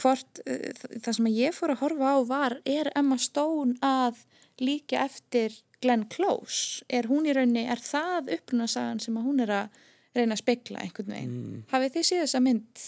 hvort 0.00 0.42
uh, 0.44 0.70
það 1.02 1.12
sem 1.18 1.30
ég 1.34 1.56
fór 1.56 1.74
að 1.74 1.82
horfa 1.84 2.12
á 2.12 2.18
var 2.28 2.58
er 2.68 2.90
Emma 2.98 3.18
Stone 3.20 3.78
að 3.84 4.22
líka 4.62 5.02
eftir 5.04 5.54
Glenn 5.82 6.06
Close 6.12 6.84
er 6.88 7.08
hún 7.10 7.28
í 7.28 7.34
raunni, 7.36 7.66
er 7.68 7.80
það 7.82 8.32
upprunasagan 8.38 9.02
sem 9.02 9.16
hún 9.20 9.42
er 9.44 9.52
að 9.52 9.82
reyna 10.16 10.36
að 10.36 10.42
spekla 10.42 10.80
einhvern 10.80 11.12
veginn. 11.12 11.34
Mm. 11.36 11.64
Hafið 11.72 11.96
þið 11.96 12.06
síðan 12.08 12.24
þessa 12.24 12.42
mynd? 12.46 12.84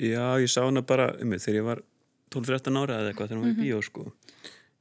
Já, 0.00 0.24
ég 0.40 0.52
sá 0.52 0.60
hana 0.62 0.82
bara 0.86 1.10
um 1.20 1.28
mig 1.32 1.42
þegar 1.42 1.58
ég 1.58 1.66
var 1.66 1.82
12-13 2.32 2.80
ára 2.80 3.00
eða 3.02 3.10
eitthvað 3.10 3.30
þegar 3.30 3.40
hún 3.40 3.46
var 3.48 3.52
í 3.52 3.66
bíó 3.66 3.82
sko. 3.84 4.06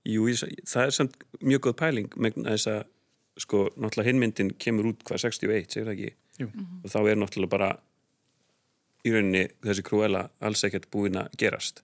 Jú, 0.07 0.29
ég, 0.29 0.63
það 0.69 0.85
er 0.85 0.95
samt 0.95 1.19
mjög 1.43 1.65
góð 1.67 1.77
pæling 1.81 2.15
með 2.15 2.39
þess 2.45 2.71
að 2.71 2.81
sko, 3.39 3.65
náttúrulega 3.75 4.11
hinmyndin 4.11 4.53
kemur 4.59 4.91
út 4.91 5.03
hvað 5.07 5.23
61, 5.25 5.69
segir 5.73 5.87
það 5.89 5.95
ekki? 5.95 6.13
Jú. 6.39 6.49
Og 6.83 6.89
þá 6.91 6.99
er 7.03 7.19
náttúrulega 7.19 7.51
bara 7.51 7.69
í 9.05 9.13
rauninni 9.13 9.45
þessi 9.63 9.85
krúela 9.87 10.25
alls 10.43 10.63
ekkert 10.67 10.89
búin 10.91 11.19
að 11.19 11.31
gerast. 11.39 11.83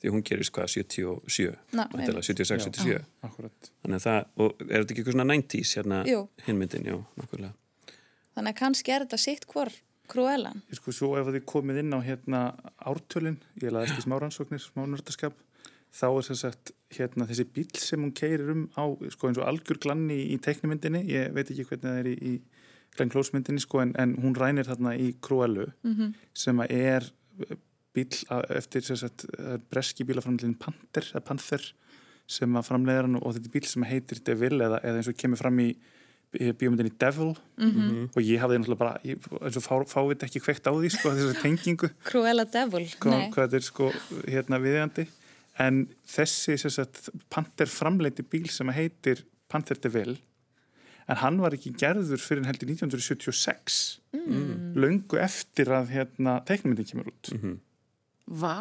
Því 0.00 0.10
hún 0.14 0.22
gerist 0.24 0.52
hvað 0.56 0.70
77, 0.72 1.50
Ná, 1.76 1.84
væntanlega, 1.92 2.24
76, 2.24 2.64
77. 2.70 3.02
Akkurat. 3.26 3.68
Þannig 3.82 3.98
að 3.98 4.06
það, 4.06 4.20
og 4.40 4.62
er 4.64 4.70
þetta 4.72 4.94
ekki 4.94 5.02
eitthvað 5.02 5.16
svona 5.18 5.26
90s 5.28 5.74
hérna 5.76 5.98
hinmyndin, 6.46 6.88
já, 6.88 6.96
nákvæmlega. 7.20 7.52
Þannig 8.38 8.54
að 8.54 8.58
kannski 8.62 8.94
er 8.94 9.04
þetta 9.04 9.20
sitt 9.20 9.44
hvor 9.50 9.70
krúelan. 10.08 10.62
Ég 10.72 10.80
sko, 10.80 10.94
svo 10.96 11.12
ef 11.20 11.28
þið 11.28 11.44
komið 11.52 11.82
inn 11.82 11.92
á 11.94 12.00
hérna 12.06 12.42
ártölin, 12.80 13.36
ég 13.60 13.74
laðist 13.74 14.00
í 14.00 14.06
smárannsóknir, 14.06 14.62
smánördaskap, 14.64 15.36
þá 15.94 16.06
er 16.08 16.26
sem 16.26 16.38
sagt 16.40 16.72
hérna 16.96 17.28
þessi 17.28 17.46
bíl 17.52 17.68
sem 17.76 18.00
hún 18.02 18.14
keirir 18.16 18.54
um 18.54 18.64
á, 18.72 18.88
sko 19.12 19.28
eins 19.28 19.40
og 19.40 19.48
algjör 19.50 19.80
glanni 19.84 20.16
í 20.32 20.40
teiknumyndinni, 20.42 21.04
ég 21.12 21.28
veit 21.36 21.52
ekki 21.52 21.68
hvernig 21.68 21.84
það 21.84 22.00
er 22.00 22.10
í, 22.10 22.16
í 22.16 22.57
Glenn 22.96 23.10
Close 23.12 23.30
myndinni, 23.34 23.60
sko, 23.60 23.80
en, 23.82 23.92
en 23.98 24.16
hún 24.16 24.34
rænir 24.34 24.66
þarna 24.66 24.96
í 24.98 25.12
Cruellu 25.22 25.68
Mhm. 25.84 26.14
sem 26.34 26.56
að 26.58 26.70
er 26.72 27.10
bíl 27.94 28.08
að, 28.30 28.42
eftir 28.56 28.82
sem 28.84 28.96
sagt, 28.96 29.24
er 29.38 29.58
breski 29.70 30.04
bílaframlinn 30.04 30.58
Panther, 30.58 31.02
eða 31.14 31.24
Panther 31.24 31.62
sem 32.28 32.52
að 32.58 32.66
framleiðar 32.68 33.06
hann 33.08 33.16
og 33.22 33.34
þetta 33.34 33.46
er 33.48 33.54
bíl 33.60 33.66
sem 33.66 33.82
heitir 33.88 34.20
Devil 34.24 34.58
eða, 34.60 34.80
eða 34.84 34.96
eins 35.00 35.08
og 35.08 35.16
kemur 35.16 35.38
fram 35.40 35.58
í 35.64 35.70
bíómyndinni 36.32 36.92
Devil 37.00 37.34
Mhm. 37.56 38.10
og 38.14 38.22
ég 38.22 38.38
hafði 38.38 38.58
náttúrulega 38.60 38.78
bara, 38.78 39.00
ég, 39.04 39.16
eins 39.40 39.56
og 39.56 39.62
fá, 39.64 39.78
fáið 39.88 40.26
ekki 40.26 40.42
kveikt 40.44 40.66
á 40.68 40.72
því, 40.76 40.90
sko, 40.92 41.08
þessari 41.10 41.40
tengingu 41.42 41.88
Cruella 42.04 42.44
Devil. 42.44 42.84
hvað, 43.00 43.10
Nei. 43.18 43.30
hvað 43.30 43.48
þetta 43.48 43.54
er 43.54 43.60
sko 43.60 43.90
hérna 44.28 44.60
viðjandi 44.60 45.06
en 45.58 45.88
þessi 46.06 46.58
sem 46.58 46.70
sagt, 46.70 47.08
Panther 47.30 47.66
framleiti 47.66 48.22
bíl 48.22 48.48
sem 48.50 48.68
heitir 48.68 49.24
Panther 49.48 49.76
Deville 49.80 50.18
en 51.08 51.20
hann 51.22 51.40
var 51.40 51.56
ekki 51.56 51.72
gerður 51.80 52.20
fyrir 52.20 52.46
held 52.48 52.62
í 52.64 52.68
1976 52.74 53.80
mm. 54.12 54.76
löngu 54.78 55.20
eftir 55.22 55.72
að 55.72 55.92
hérna, 55.96 56.38
teiknumyndin 56.48 56.88
kemur 56.90 57.10
út 57.12 57.32
Vá, 58.28 58.60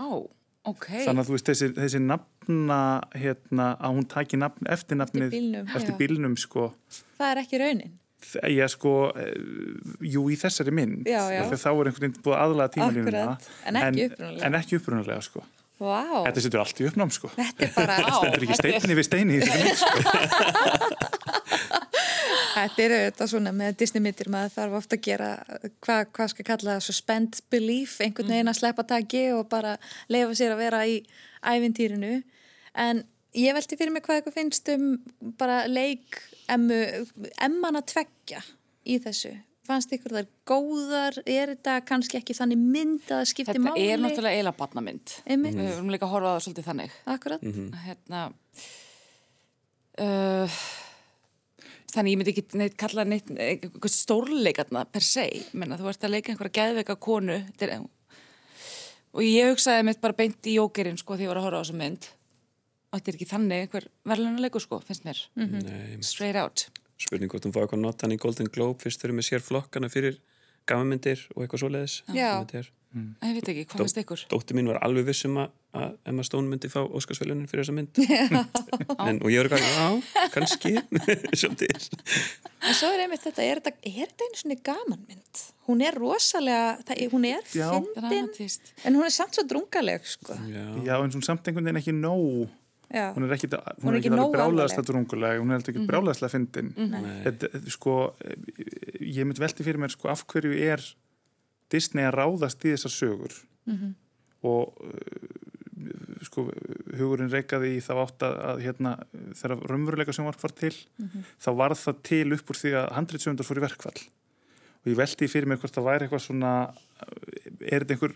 ok. 0.70 0.88
þannig 1.04 1.22
að 1.22 1.30
þú 1.30 1.36
veist 1.36 1.51
þessi, 1.51 1.72
þessi 1.75 2.04
nafna 2.06 2.82
hérna, 3.18 3.74
að 3.75 3.98
hún 4.00 4.10
taki 4.13 4.39
nafn, 4.39 4.70
eftir 4.72 5.01
nafnið 5.01 5.34
bílnum, 5.36 5.72
eftir 5.75 5.98
bílnum 6.00 6.38
sko 6.39 6.70
Það 7.18 7.32
er 7.32 7.42
ekki 7.42 7.60
raunin. 7.60 7.96
Ég 8.50 8.72
sko, 8.74 8.92
eh, 9.20 9.36
jú 10.10 10.24
í 10.34 10.38
þessari 10.39 10.72
mynd 10.74 11.06
Já, 11.06 11.20
já. 11.30 11.44
af 11.44 11.51
því 11.51 11.58
að 11.58 11.62
þá 11.62 11.70
er 11.70 11.89
einhvern 11.92 12.06
veginn 12.08 12.24
búið 12.25 12.39
aðlaga 12.42 12.74
tímalínuna 12.74 13.22
Akkurat, 13.27 13.51
en 13.70 13.77
ekki 13.84 14.08
upprunalega. 14.08 14.48
en 14.48 14.58
ekki 14.58 14.80
upprunalega 14.80 15.22
sko 15.27 15.44
Vá, 15.77 16.25
Þetta 16.25 16.42
setur 16.42 16.63
allt 16.63 16.80
í 16.82 16.88
uppnám 16.89 17.12
sko. 17.13 17.30
þetta 17.36 17.68
er 17.68 17.74
bara, 17.75 18.00
Vá. 18.01 18.16
Þetta 18.24 18.39
er 18.39 18.46
ekki 18.48 18.58
steinni 18.58 18.98
við 18.98 19.06
steini 19.06 19.38
í 19.38 19.44
þessari 19.44 19.62
mynd 19.68 19.77
sko. 19.84 19.98
þetta 22.66 22.84
er 22.84 22.96
auðvitað 22.98 23.32
svona 23.34 23.54
með 23.56 23.76
Disney 23.82 24.04
myndir 24.04 24.30
maður 24.34 24.54
þarf 24.56 24.78
ofta 24.80 24.98
að 24.98 25.06
gera, 25.08 25.30
hvað 25.86 26.02
hva 26.18 26.28
skal 26.32 26.46
kalla 26.48 26.76
það, 26.76 26.86
suspend 26.88 27.40
belief, 27.54 27.98
einhvern 28.04 28.34
veginn 28.34 28.52
að 28.52 28.60
sleppa 28.62 28.86
taki 28.90 29.24
og 29.36 29.48
bara 29.52 29.76
leifa 30.14 30.38
sér 30.40 30.56
að 30.56 30.64
vera 30.66 30.84
í 30.90 30.98
ævintýrinu. 31.54 32.14
En 32.78 33.04
ég 33.38 33.58
velti 33.58 33.78
fyrir 33.80 33.94
mig 33.94 34.06
hvað 34.06 34.22
eitthvað 34.22 34.38
finnst 34.40 34.72
um 34.76 34.88
bara 35.40 35.64
leik 35.70 36.22
emmu, 36.54 36.80
emmana 37.48 37.84
tveggja 37.86 38.42
í 38.88 38.98
þessu. 39.04 39.34
Fannst 39.68 39.92
ykkur 39.92 40.14
þar 40.16 40.28
góðar, 40.48 41.18
er 41.28 41.52
þetta 41.52 41.74
kannski 41.84 42.22
ekki 42.22 42.36
þannig 42.38 42.62
mynd 42.62 43.10
að 43.12 43.26
skipti 43.34 43.52
Þetta 43.52 43.66
máli? 43.66 43.88
er 43.92 44.00
náttúrulega 44.00 44.38
eiginlega 44.40 44.60
barnamynd. 44.62 45.16
Einmitt. 45.28 45.58
Við 45.60 45.72
erum 45.74 45.90
líka 45.92 46.08
að 46.08 46.14
horfa 46.14 46.30
á 46.32 46.36
það 46.38 46.44
svolítið 46.46 46.68
þannig. 46.70 46.94
Akkurat. 47.18 47.44
Hérna, 47.84 48.22
uh, 50.06 50.62
þannig 51.94 52.13
ég 52.13 52.20
myndi 52.22 52.34
ekki 52.34 52.60
neitt 52.60 52.77
kalla 52.79 53.06
neitt, 53.08 53.29
eitthvað 53.32 53.94
stórleikarna 53.94 54.86
per 54.91 55.06
se. 55.06 55.27
Menna, 55.58 55.77
þú 55.79 55.89
ert 55.91 56.03
að 56.08 56.13
leika 56.15 56.34
einhverja 56.34 56.56
geðveika 56.60 56.96
konu. 57.00 57.39
þetta 57.53 57.67
Er, 57.67 57.86
og 59.17 59.24
ég 59.25 59.51
hugsaði 59.53 59.86
mitt 59.88 60.01
bara 60.03 60.17
beint 60.17 60.50
í 60.50 60.58
jókerinn 60.60 61.00
sko 61.00 61.15
því 61.17 61.27
ég 61.27 61.32
var 61.32 61.39
að 61.41 61.48
horfa 61.48 61.62
á 61.62 61.63
þessa 61.63 61.79
mynd. 61.82 62.10
Og 62.88 63.00
þetta 63.00 63.12
er 63.12 63.17
ekki 63.17 63.29
þannig 63.32 63.63
einhver 63.65 63.88
verðlunuleikur 64.08 64.63
sko, 64.63 64.82
finnst 64.88 65.08
mér. 65.08 65.22
Nei, 65.36 65.98
Straight 66.06 66.38
out. 66.39 66.67
spurning 66.98 67.29
hvort 67.29 67.46
hún 67.46 67.53
fá 67.53 67.60
eitthvað 67.62 67.84
notan 67.84 68.13
í 68.15 68.17
Golden 68.17 68.48
Globe 68.50 68.79
fyrst 68.82 69.03
þurfum 69.03 69.20
við 69.22 69.27
sér 69.27 69.44
flokkana 69.46 69.89
fyrir 69.94 70.15
gamanmyndir 70.67 71.27
og 71.36 71.44
eitthvað 71.44 71.62
svoleiðis 71.62 71.98
Já. 72.15 72.32
Er- 72.96 73.27
Ég 73.27 73.36
veit 73.38 73.50
ekki, 73.51 73.63
hvað 73.67 73.82
finnst 73.84 74.00
ykkur? 74.01 74.22
Dóttir 74.32 74.58
mín 74.58 74.70
var 74.72 74.79
alveg 74.86 75.06
vissum 75.10 75.36
að, 75.41 75.51
að 75.77 75.96
Emma 76.10 76.24
Stone 76.25 76.50
myndi 76.50 76.70
fá 76.72 76.79
Óskarsvelunin 76.86 77.50
fyrir 77.51 77.65
þessa 77.65 77.75
mynd. 77.75 78.00
En, 79.08 79.20
og 79.22 79.29
ég 79.32 79.44
var 79.44 79.50
eitthvað, 79.50 79.65
já, 79.75 80.27
kannski. 80.34 80.72
Svolítið. 81.39 81.88
En 82.63 82.77
svo 82.77 82.89
er 82.96 83.03
einmitt 83.06 83.24
þetta, 83.25 83.44
er 83.46 83.62
þetta, 83.62 83.74
er 83.91 83.98
þetta 84.00 84.27
einu 84.27 84.39
svona 84.41 84.58
gamanmynd? 84.70 85.41
Hún 85.67 85.84
er 85.86 85.98
rosalega, 86.00 86.77
það, 86.88 87.03
hún 87.13 87.27
er 87.29 87.44
fyndin, 87.51 88.56
en 88.88 88.98
hún 88.98 89.06
er 89.06 89.13
samt 89.13 89.38
svo 89.38 89.44
drungaleg, 89.48 90.08
sko. 90.08 90.38
Já, 90.50 90.63
Já, 90.88 90.96
en 90.98 91.13
svona 91.13 91.29
samt 91.29 91.48
einhvern 91.51 91.67
veginn 91.70 91.82
ekki 91.84 91.96
nóg. 91.98 92.48
Já, 92.88 93.10
hún 93.13 93.27
er 93.27 93.34
ekki, 93.36 93.50
hún 93.51 93.84
Hún 93.84 93.91
er 93.91 93.98
ekki 94.00 94.08
ekki 94.08 94.15
nógu 94.15 94.29
alveg 94.32 94.38
brjálæðslega 94.38 94.79
alvarleg. 94.79 94.88
drunguleg 94.88 95.41
hún 95.41 95.51
er 95.51 95.63
ekki 95.65 95.82
mm. 95.82 95.88
brjálæðslega 95.89 96.32
fyndin. 96.32 96.70
Þetta, 97.25 97.50
sko, 97.74 97.96
ég 99.03 99.27
myndi 99.27 99.44
velti 99.44 99.65
fyrir 99.67 99.82
mér 99.84 99.91
sko, 99.91 100.08
af 100.13 100.24
hverju 100.32 100.56
er 100.56 100.86
Disney 101.74 102.07
að 102.07 102.17
ráðast 102.17 102.65
í 102.65 102.74
þessar 102.74 102.93
sögur. 102.93 103.38
Og 104.47 104.77
uh, 104.83 106.21
sko, 106.25 106.47
hugurinn 106.97 107.31
reykaði 107.33 107.75
í 107.77 107.81
þá 107.83 107.93
átt 108.03 108.24
að, 108.25 108.38
að 108.51 108.62
hérna, 108.65 108.93
þegar 109.38 109.65
raunveruleika 109.71 110.15
sjónvarp 110.15 110.41
var 110.41 110.55
til 110.57 110.74
þá 111.43 111.50
varð 111.59 111.81
það 111.83 112.00
til 112.09 112.33
upp 112.38 112.53
úr 112.53 112.62
því 112.62 112.71
að 112.81 112.93
handritsöndar 112.97 113.47
fór 113.47 113.62
í 113.62 113.65
verkfall. 113.65 114.00
Og 114.83 114.91
ég 114.93 114.97
velti 114.97 115.27
fyrir 115.27 115.50
mér 115.50 115.59
hvort 115.59 115.75
það 115.75 115.89
væri 115.89 116.07
eitthvað 116.07 116.24
svona 116.24 116.53
er 117.59 117.83
þetta 117.83 117.93
einhver 117.93 118.13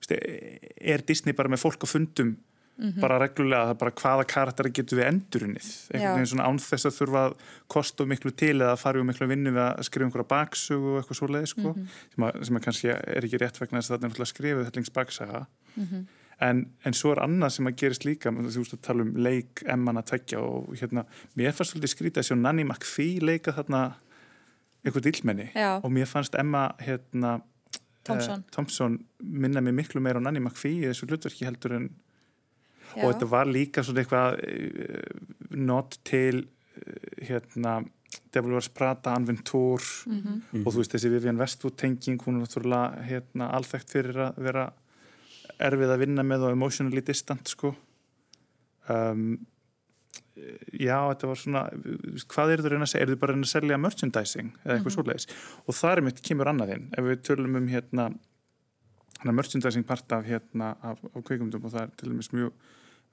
veist, 0.00 0.14
er 0.14 1.04
Disney 1.06 1.36
bara 1.36 1.52
með 1.52 1.64
fólk 1.64 1.84
á 1.84 1.88
fundum 1.90 2.34
bara 3.00 3.18
reglulega 3.22 3.68
það 3.70 3.78
bara 3.78 3.92
hvaða 4.00 4.24
karakteri 4.26 4.70
getur 4.74 4.98
við 4.98 5.06
endurunnið? 5.12 5.68
Einhvern 5.94 6.16
veginn 6.18 6.30
svona 6.32 6.48
án 6.48 6.58
þess 6.58 6.88
að 6.88 6.96
þurfa 6.98 7.20
að 7.28 7.36
kosta 7.70 8.06
miklu 8.10 8.32
til 8.34 8.56
eða 8.56 8.76
fara 8.80 9.00
um 9.00 9.06
miklu 9.06 9.28
vinnu 9.30 9.52
við 9.54 9.62
að 9.62 9.84
skrifa 9.86 10.08
einhverja 10.08 10.30
baksögu 10.32 10.90
og 10.94 10.98
eitthvað 11.02 11.20
svoleið 11.20 11.46
sko, 11.52 11.74
sem, 12.14 12.26
að, 12.26 12.40
sem 12.48 12.56
að 12.58 12.64
kannski 12.66 12.90
er 12.90 13.28
ekki 13.28 13.40
rétt 13.44 13.60
vegna 13.62 13.78
þess 13.78 13.90
að 13.90 13.94
þetta 13.94 14.04
er 14.06 14.10
náttúrulega 14.10 14.32
skrifið 14.32 14.68
hellings 14.70 14.94
baksaga 14.98 15.46
en, 16.42 16.64
en 16.84 16.94
svo 16.98 17.12
er 17.14 17.22
annað 17.22 17.54
sem 17.56 17.66
að 17.70 17.76
gerist 17.78 18.04
líka 18.04 18.32
þú 18.34 18.58
veist 18.58 18.74
að 18.74 18.82
tala 18.82 19.04
um 19.06 19.14
leik 19.16 19.62
Emman 19.70 20.00
að 20.00 20.08
tveggja 20.10 20.40
og 20.42 20.74
hérna, 20.80 21.04
mér 21.38 21.54
fannst 21.54 21.72
svolítið 21.76 21.94
skrítið 21.94 22.22
að 22.24 22.28
sjá 22.28 22.36
Nanny 22.40 22.64
McPhee 22.66 23.20
leika 23.22 23.54
þarna 23.54 23.84
eitthvað 24.84 25.06
dillmenni 25.06 25.50
Já. 25.54 25.78
og 25.78 25.90
mér 25.94 26.08
fannst 26.10 26.34
Emma 26.34 26.72
hérna 26.82 27.38
Thompson. 28.04 28.40
eh, 28.40 28.50
Thompson 28.52 28.98
minna 29.22 29.60
mig 29.60 29.74
miklu 29.74 30.00
meira 30.00 30.18
á 30.20 30.24
Nanny 30.26 30.40
McPhee 30.42 30.82
í 30.82 30.90
þessu 30.90 31.06
hlutverki 31.08 31.46
heldur 31.46 31.78
en 31.78 31.88
já. 32.92 33.02
og 33.02 33.12
þetta 33.12 33.30
var 33.32 33.50
líka 33.50 33.84
svona 33.84 34.04
eitthvað 34.04 34.38
uh, 34.44 35.26
not 35.56 35.98
til 36.06 36.44
uh, 36.44 37.24
hérna 37.24 37.80
Devil 38.34 38.54
Wears 38.54 38.68
Prada, 38.70 39.14
Anventur 39.14 39.82
og 40.62 40.68
þú 40.68 40.78
veist 40.78 40.94
þessi 40.94 41.10
Vivian 41.10 41.40
Westwood 41.40 41.76
tenging 41.80 42.20
hún 42.22 42.38
er 42.38 42.44
náttúrulega 42.44 43.06
hérna, 43.08 43.48
alþekkt 43.56 43.94
fyrir 43.94 44.20
að 44.28 44.38
vera 44.46 44.68
erfið 45.62 45.94
að 45.94 46.02
vinna 46.02 46.24
með 46.26 46.48
og 46.48 46.54
emotionally 46.54 47.02
distant 47.04 47.50
sko. 47.50 47.74
Um, 48.90 49.36
já, 50.34 50.98
þetta 51.10 51.30
var 51.30 51.40
svona 51.40 51.64
hvað 52.34 52.52
er 52.52 52.62
að 52.62 52.70
reyna 52.72 52.86
að 52.86 52.92
segja, 52.92 53.06
er 53.06 53.12
þið 53.12 53.20
bara 53.22 53.34
reyna 53.36 53.46
að 53.46 53.52
selja 53.54 53.80
merchandising 53.80 54.52
eða 54.64 54.76
eitthvað 54.76 54.96
svoleiðis? 54.96 55.28
Og 55.64 55.78
það 55.78 55.94
er 55.94 56.04
mitt 56.08 56.22
kemur 56.26 56.50
annaðinn, 56.50 56.88
ef 56.94 57.08
við 57.08 57.22
tölum 57.28 57.58
um 57.60 57.68
hérna 57.70 58.08
hana 59.24 59.34
merchandising 59.34 59.86
part 59.88 60.12
af 60.12 60.26
hérna 60.28 60.74
af, 60.84 61.00
af 61.14 61.22
kveikumdum 61.24 61.64
og 61.64 61.72
það 61.74 61.86
er 61.86 61.94
til 61.98 62.10
dæmis 62.12 62.32
mjög 62.34 62.52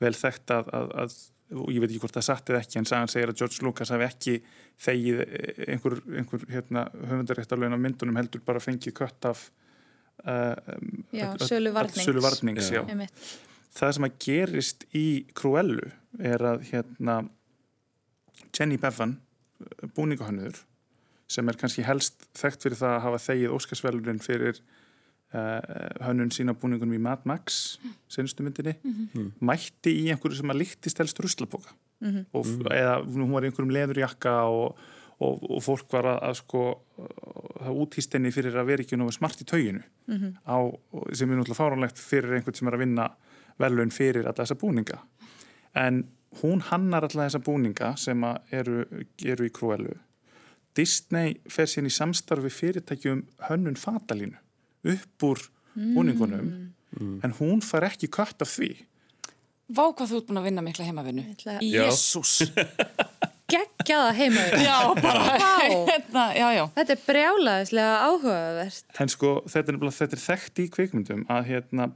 vel 0.02 0.18
þekkt 0.18 0.54
að, 0.56 0.74
að, 0.76 0.92
að 1.04 1.16
og 1.52 1.72
ég 1.74 1.84
veit 1.84 1.92
ekki 1.92 2.02
hvort 2.06 2.16
það 2.16 2.28
satt 2.28 2.50
eða 2.52 2.62
ekki 2.64 2.80
en 2.80 2.88
sagan 2.88 3.12
segir 3.12 3.32
að 3.32 3.42
George 3.42 3.66
Lucas 3.66 3.92
hafi 3.92 4.06
ekki 4.08 4.36
þegið 4.82 5.22
einhver, 5.68 5.98
einhver 6.22 6.46
hérna, 6.52 6.86
höfundaréttarlegin 7.10 7.76
af 7.76 7.82
myndunum 7.84 8.20
heldur 8.22 8.44
bara 8.46 8.62
fengið 8.64 8.96
kött 9.02 9.28
af 9.28 9.44
uh, 10.24 10.56
Já, 11.12 11.28
sölu 11.44 11.74
varnings. 11.76 12.06
sölu 12.08 12.24
varnings 12.24 12.72
já. 12.72 12.82
Einmitt. 12.86 13.26
það 13.76 13.96
sem 13.98 14.08
að 14.08 14.18
gerist 14.28 14.88
í 14.96 15.06
Cruellu 15.36 15.92
er 16.20 16.48
að 16.54 16.64
hérna 16.72 17.18
Jenny 18.56 18.80
Bevan 18.80 19.18
búningahönnuður 19.98 20.64
sem 21.32 21.48
er 21.52 21.60
kannski 21.60 21.84
helst 21.88 22.30
þekkt 22.40 22.64
fyrir 22.64 22.80
það 22.80 22.96
að 22.96 23.04
hafa 23.10 23.24
þegið 23.28 23.58
Óskarsvelurinn 23.60 24.24
fyrir 24.24 24.56
uh, 24.56 24.81
hönnun 25.32 26.32
sína 26.36 26.54
búningunum 26.60 26.98
í 26.98 27.02
Mad 27.02 27.24
Max 27.30 27.78
senstu 28.12 28.44
myndinni 28.44 28.74
mætti 29.40 29.94
í 30.04 30.10
einhverju 30.12 30.42
sem 30.42 30.52
að 30.52 30.60
líktist 30.64 31.00
helst 31.00 31.22
ruslaboka 31.24 31.72
og, 32.34 32.50
eða 32.68 32.98
hún 33.06 33.32
var 33.32 33.46
í 33.46 33.52
einhverjum 33.52 33.72
leðurjakka 33.72 34.34
og, 34.52 34.78
og, 35.24 35.44
og 35.48 35.64
fólk 35.64 35.88
var 35.94 36.10
að, 36.16 36.20
að 36.30 36.38
sko 36.42 36.64
það 37.62 37.82
útýst 37.86 38.18
henni 38.18 38.34
fyrir 38.36 38.58
að 38.60 38.72
vera 38.74 38.84
ekki 38.84 39.00
náðu 39.00 39.16
smart 39.16 39.42
í 39.44 39.48
tauginu 39.48 39.84
á, 40.44 40.58
sem 41.14 41.32
er 41.32 41.40
náttúrulega 41.40 41.60
fáránlegt 41.62 42.02
fyrir 42.02 42.36
einhvern 42.36 42.58
sem 42.58 42.68
er 42.68 42.78
að 42.78 42.84
vinna 42.84 43.10
velun 43.62 43.92
fyrir 43.92 44.26
alla 44.26 44.44
þessa 44.44 44.60
búninga. 44.60 45.00
En 45.76 46.04
hún 46.42 46.62
hannar 46.72 47.06
alla 47.08 47.28
þessa 47.28 47.44
búninga 47.44 47.96
sem 47.98 48.24
að 48.24 48.56
eru, 48.62 48.86
eru 49.24 49.46
í 49.48 49.54
Cruellu. 49.54 49.98
Disney 50.76 51.36
fer 51.52 51.68
síðan 51.68 51.90
í 51.90 51.96
samstarfi 51.96 52.50
fyrirtækjum 52.50 53.26
hönnun 53.50 53.80
fatalínu 53.80 54.40
upp 54.84 55.28
úr 55.28 55.44
búningunum 55.76 56.48
en 57.24 57.36
hún 57.40 57.62
far 57.64 57.88
ekki 57.88 58.10
kött 58.12 58.42
af 58.44 58.52
því 58.58 58.74
Vá 59.72 59.86
hvað 59.96 60.10
þú 60.10 60.18
ert 60.20 60.28
búin 60.28 60.40
að 60.42 60.48
vinna 60.50 60.64
mikla 60.66 60.86
Já. 60.92 61.60
Jésús. 61.64 62.32
Geggjaða 63.52 64.12
heimaður. 64.16 64.64
Já, 64.64 64.76
bara, 65.04 65.36
hérna, 65.60 66.24
já, 66.36 66.46
já. 66.56 66.62
Þetta 66.76 66.94
er 66.96 67.02
brjálaðislega 67.06 67.96
áhugavert. 68.08 68.86
En 69.04 69.12
sko 69.12 69.32
þetta 69.52 69.74
er, 69.74 69.80
þetta 69.98 70.18
er 70.18 70.24
þekkt 70.24 70.62
í 70.64 70.66
kvikmyndum 70.76 71.26
að 71.32 71.50
hérna, 71.50 71.88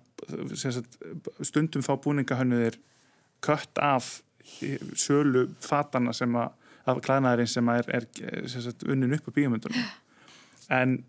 sagt, 0.60 0.98
stundum 1.48 1.86
fá 1.86 1.94
búningahönnuðir 2.04 2.80
kött 3.46 3.80
af 3.84 4.18
sölu 5.00 5.48
fatana 5.63 6.15
sem 6.15 6.36
að 6.39 6.54
af 6.86 7.00
klæðnaðurinn 7.01 7.50
sem 7.50 7.72
að 7.72 7.88
er, 7.98 8.10
er 8.30 8.50
sagt, 8.51 8.84
unnin 8.88 9.15
upp 9.18 9.32
á 9.32 9.36
bíomundunum. 9.36 9.86
En 10.75 11.00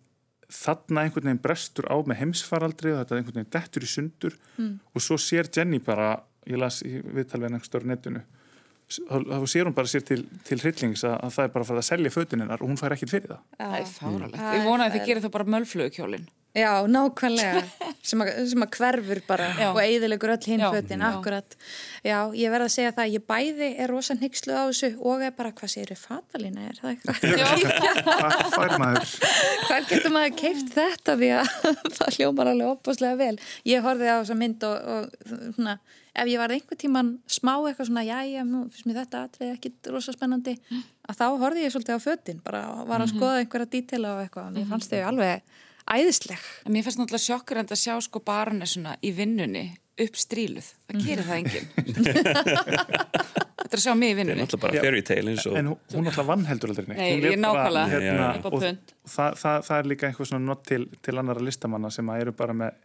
þarna 0.52 1.02
einhvern 1.06 1.26
veginn 1.30 1.42
brestur 1.42 1.88
á 1.90 1.96
með 2.06 2.20
heimsfaraldri 2.22 2.92
og 2.94 3.00
þetta 3.02 3.16
einhvern 3.18 3.38
veginn 3.40 3.52
dettur 3.56 3.82
í 3.82 3.90
sundur 3.90 4.36
og 4.94 5.02
svo 5.02 5.16
sér 5.18 5.48
Jenny 5.52 5.78
bara, 5.82 6.20
ég 6.46 6.58
las 6.60 6.82
í 6.86 7.00
viðtalveginn 7.02 7.56
einhver 7.58 7.66
stóri 7.70 7.88
netinu, 7.90 8.22
þá 8.86 9.18
þá 9.26 9.46
sér 9.50 9.66
hún 9.66 9.74
bara 9.74 9.90
sér 9.90 10.04
til, 10.06 10.20
til 10.46 10.58
hryllings 10.62 11.02
að, 11.04 11.16
að 11.26 11.32
það 11.34 11.44
er 11.48 11.52
bara 11.56 11.64
að 11.66 11.70
fara 11.72 11.82
að 11.82 11.88
selja 11.90 12.14
fötuninnar 12.14 12.62
og 12.62 12.68
hún 12.70 12.78
fær 12.78 12.94
ekkert 12.94 13.10
fyrir 13.16 13.32
það. 13.32 13.40
Það 13.58 13.78
er 13.80 13.88
fáralegt. 13.90 14.36
Það 14.38 14.54
Ég 14.54 14.60
er- 14.62 14.68
vona 14.70 14.86
að 14.86 14.94
þið 14.96 15.06
gerir 15.10 15.24
þá 15.26 15.30
bara 15.34 15.48
mölflugkjólinn. 15.56 16.28
Já, 16.56 16.70
nákvæmlega, 16.88 17.62
sem 18.08 18.22
að, 18.25 18.30
sem 18.48 18.64
að 18.64 18.76
hverfur 18.78 19.18
bara 19.28 19.48
Já. 19.58 19.66
og 19.75 19.80
eigðilegur 19.82 20.32
öll 20.32 20.46
hinn 20.48 20.62
Já. 20.64 20.70
fötin, 20.72 21.02
Já. 21.04 21.08
akkurat. 21.10 21.56
Já, 22.06 22.16
ég 22.38 22.54
verð 22.54 22.68
að 22.68 22.72
segja 22.72 22.94
það, 22.96 23.10
ég 23.12 23.26
bæði 23.28 23.68
er 23.76 23.92
rosa 23.92 24.16
hnyggslu 24.16 24.56
á 24.56 24.64
þessu 24.70 24.90
og 25.04 25.25
er 25.26 25.34
bara, 25.36 25.52
hvað 25.58 25.72
séu, 25.75 25.98
fatalína 26.00 26.64
er 26.70 26.80
það 26.80 26.94
eitthvað? 26.94 27.16
Hvað 28.16 28.54
fær 28.54 28.75
maður? 28.80 29.12
Hvað 29.66 29.90
getur 29.90 30.14
maður 30.14 30.34
keift 30.40 30.72
þetta 30.78 31.18
því 31.20 31.30
að 31.42 31.52
það 31.98 32.16
hljómar 32.16 32.50
alveg 32.54 32.72
opaslega 32.72 33.20
vel. 33.20 33.36
Ég 33.68 33.84
horfið 33.84 34.12
á 34.12 34.16
þessa 34.16 34.38
mynd 34.40 34.66
og, 34.70 34.88
og 34.96 35.52
svona, 35.58 35.76
ef 36.16 36.32
ég 36.32 36.40
var 36.40 36.56
einhver 36.56 36.80
tíman 36.80 37.12
smá 37.28 37.52
eitthvað 37.58 37.90
svona, 37.90 38.06
já, 38.08 38.16
já, 38.25 38.40
nú 38.48 38.64
finnst 38.72 38.88
mér 38.88 39.02
þetta 39.02 39.26
atrið 39.28 39.52
ekkit 39.58 39.92
rosa 39.92 40.16
spennandi, 40.16 40.56
að 41.04 41.20
þá 41.20 41.26
horfið 41.44 41.66
ég 41.66 41.76
svolítið 41.76 42.00
á 42.00 42.06
fötin, 42.06 42.42
bara 42.46 42.64
var 42.88 43.04
að 43.04 43.12
skoða 43.12 43.44
einhverja 43.44 43.72
dítela 43.76 44.16
æðisleg. 45.93 46.46
En 46.66 46.75
mér 46.75 46.87
fannst 46.87 47.01
náttúrulega 47.01 47.25
sjokkur 47.27 47.61
en 47.62 47.68
að 47.70 47.83
sjá 47.83 47.96
sko 48.05 48.22
baronesuna 48.27 48.96
í 49.07 49.12
vinnunni 49.16 49.66
upp 50.07 50.18
stríluð. 50.20 50.68
Það 50.90 51.07
gerir 51.07 51.29
það 51.29 51.38
enginn. 51.40 51.68
Þetta 53.66 53.75
er 53.75 53.81
að 53.81 53.83
sjá 53.83 53.94
mig 53.99 54.12
í 54.12 54.12
Það 54.12 54.12
er 54.12 54.18
vinnunni. 54.20 54.42
náttúrulega 54.44 54.66
bara 54.66 54.85
fairy 54.85 55.03
tale 55.07 55.33
eins 55.33 55.46
og 55.49 55.57
En 55.59 55.70
hún, 55.72 55.79
hún 55.94 56.11
alltaf 56.11 56.29
vann 56.29 56.44
heldur 56.46 56.72
aldrei 56.72 56.87
neitt. 56.90 57.01
Nei, 57.01 57.33
ég 57.33 57.40
nákvæmlega. 57.40 58.01
Já. 58.05 58.29
Upp 58.37 58.46
á 58.46 58.51
og 58.51 58.61
það, 58.62 59.38
það, 59.40 59.64
það 59.68 59.79
er 59.81 59.88
líka 59.90 60.11
einhver 60.11 60.31
svona 60.31 60.46
not 60.51 60.62
til, 60.68 60.85
til 61.03 61.16
annara 61.18 61.42
listamanna 61.42 61.90
sem 61.94 62.12
að 62.12 62.27
eru 62.27 62.37
bara 62.37 62.55
með 62.57 62.77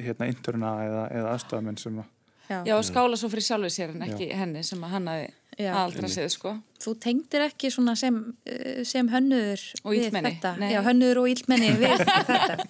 hérna, 0.00 0.28
interna 0.30 0.72
eða, 0.88 1.04
eða 1.20 1.36
aðstofamenn 1.36 1.80
sem 1.80 2.02
að 2.02 2.10
Já, 2.44 2.74
og 2.76 2.82
skála 2.84 3.16
svo 3.16 3.30
fyrir 3.32 3.46
sjálfur 3.46 3.72
sér 3.72 3.94
en 3.94 4.02
ekki 4.04 4.26
henni 4.36 4.60
sem 4.66 4.82
að 4.84 4.90
hann 4.92 5.06
hafi 5.08 5.22
Já. 5.24 5.30
Aldra 5.84 6.08
séð 6.10 6.30
sko. 6.34 6.52
Þú 6.84 6.92
tengdir 7.00 7.44
ekki 7.46 7.70
svona 7.72 7.94
sem, 7.96 8.16
eh, 8.46 8.82
sem 8.84 9.08
hönnuður 9.08 9.62
Og 9.84 9.94
nei. 10.60 10.72
Já, 10.74 10.80
hönnuður 10.84 11.22
og 11.22 11.28
ílmenni 11.32 11.70
við 11.78 11.94
þetta. 12.04 12.66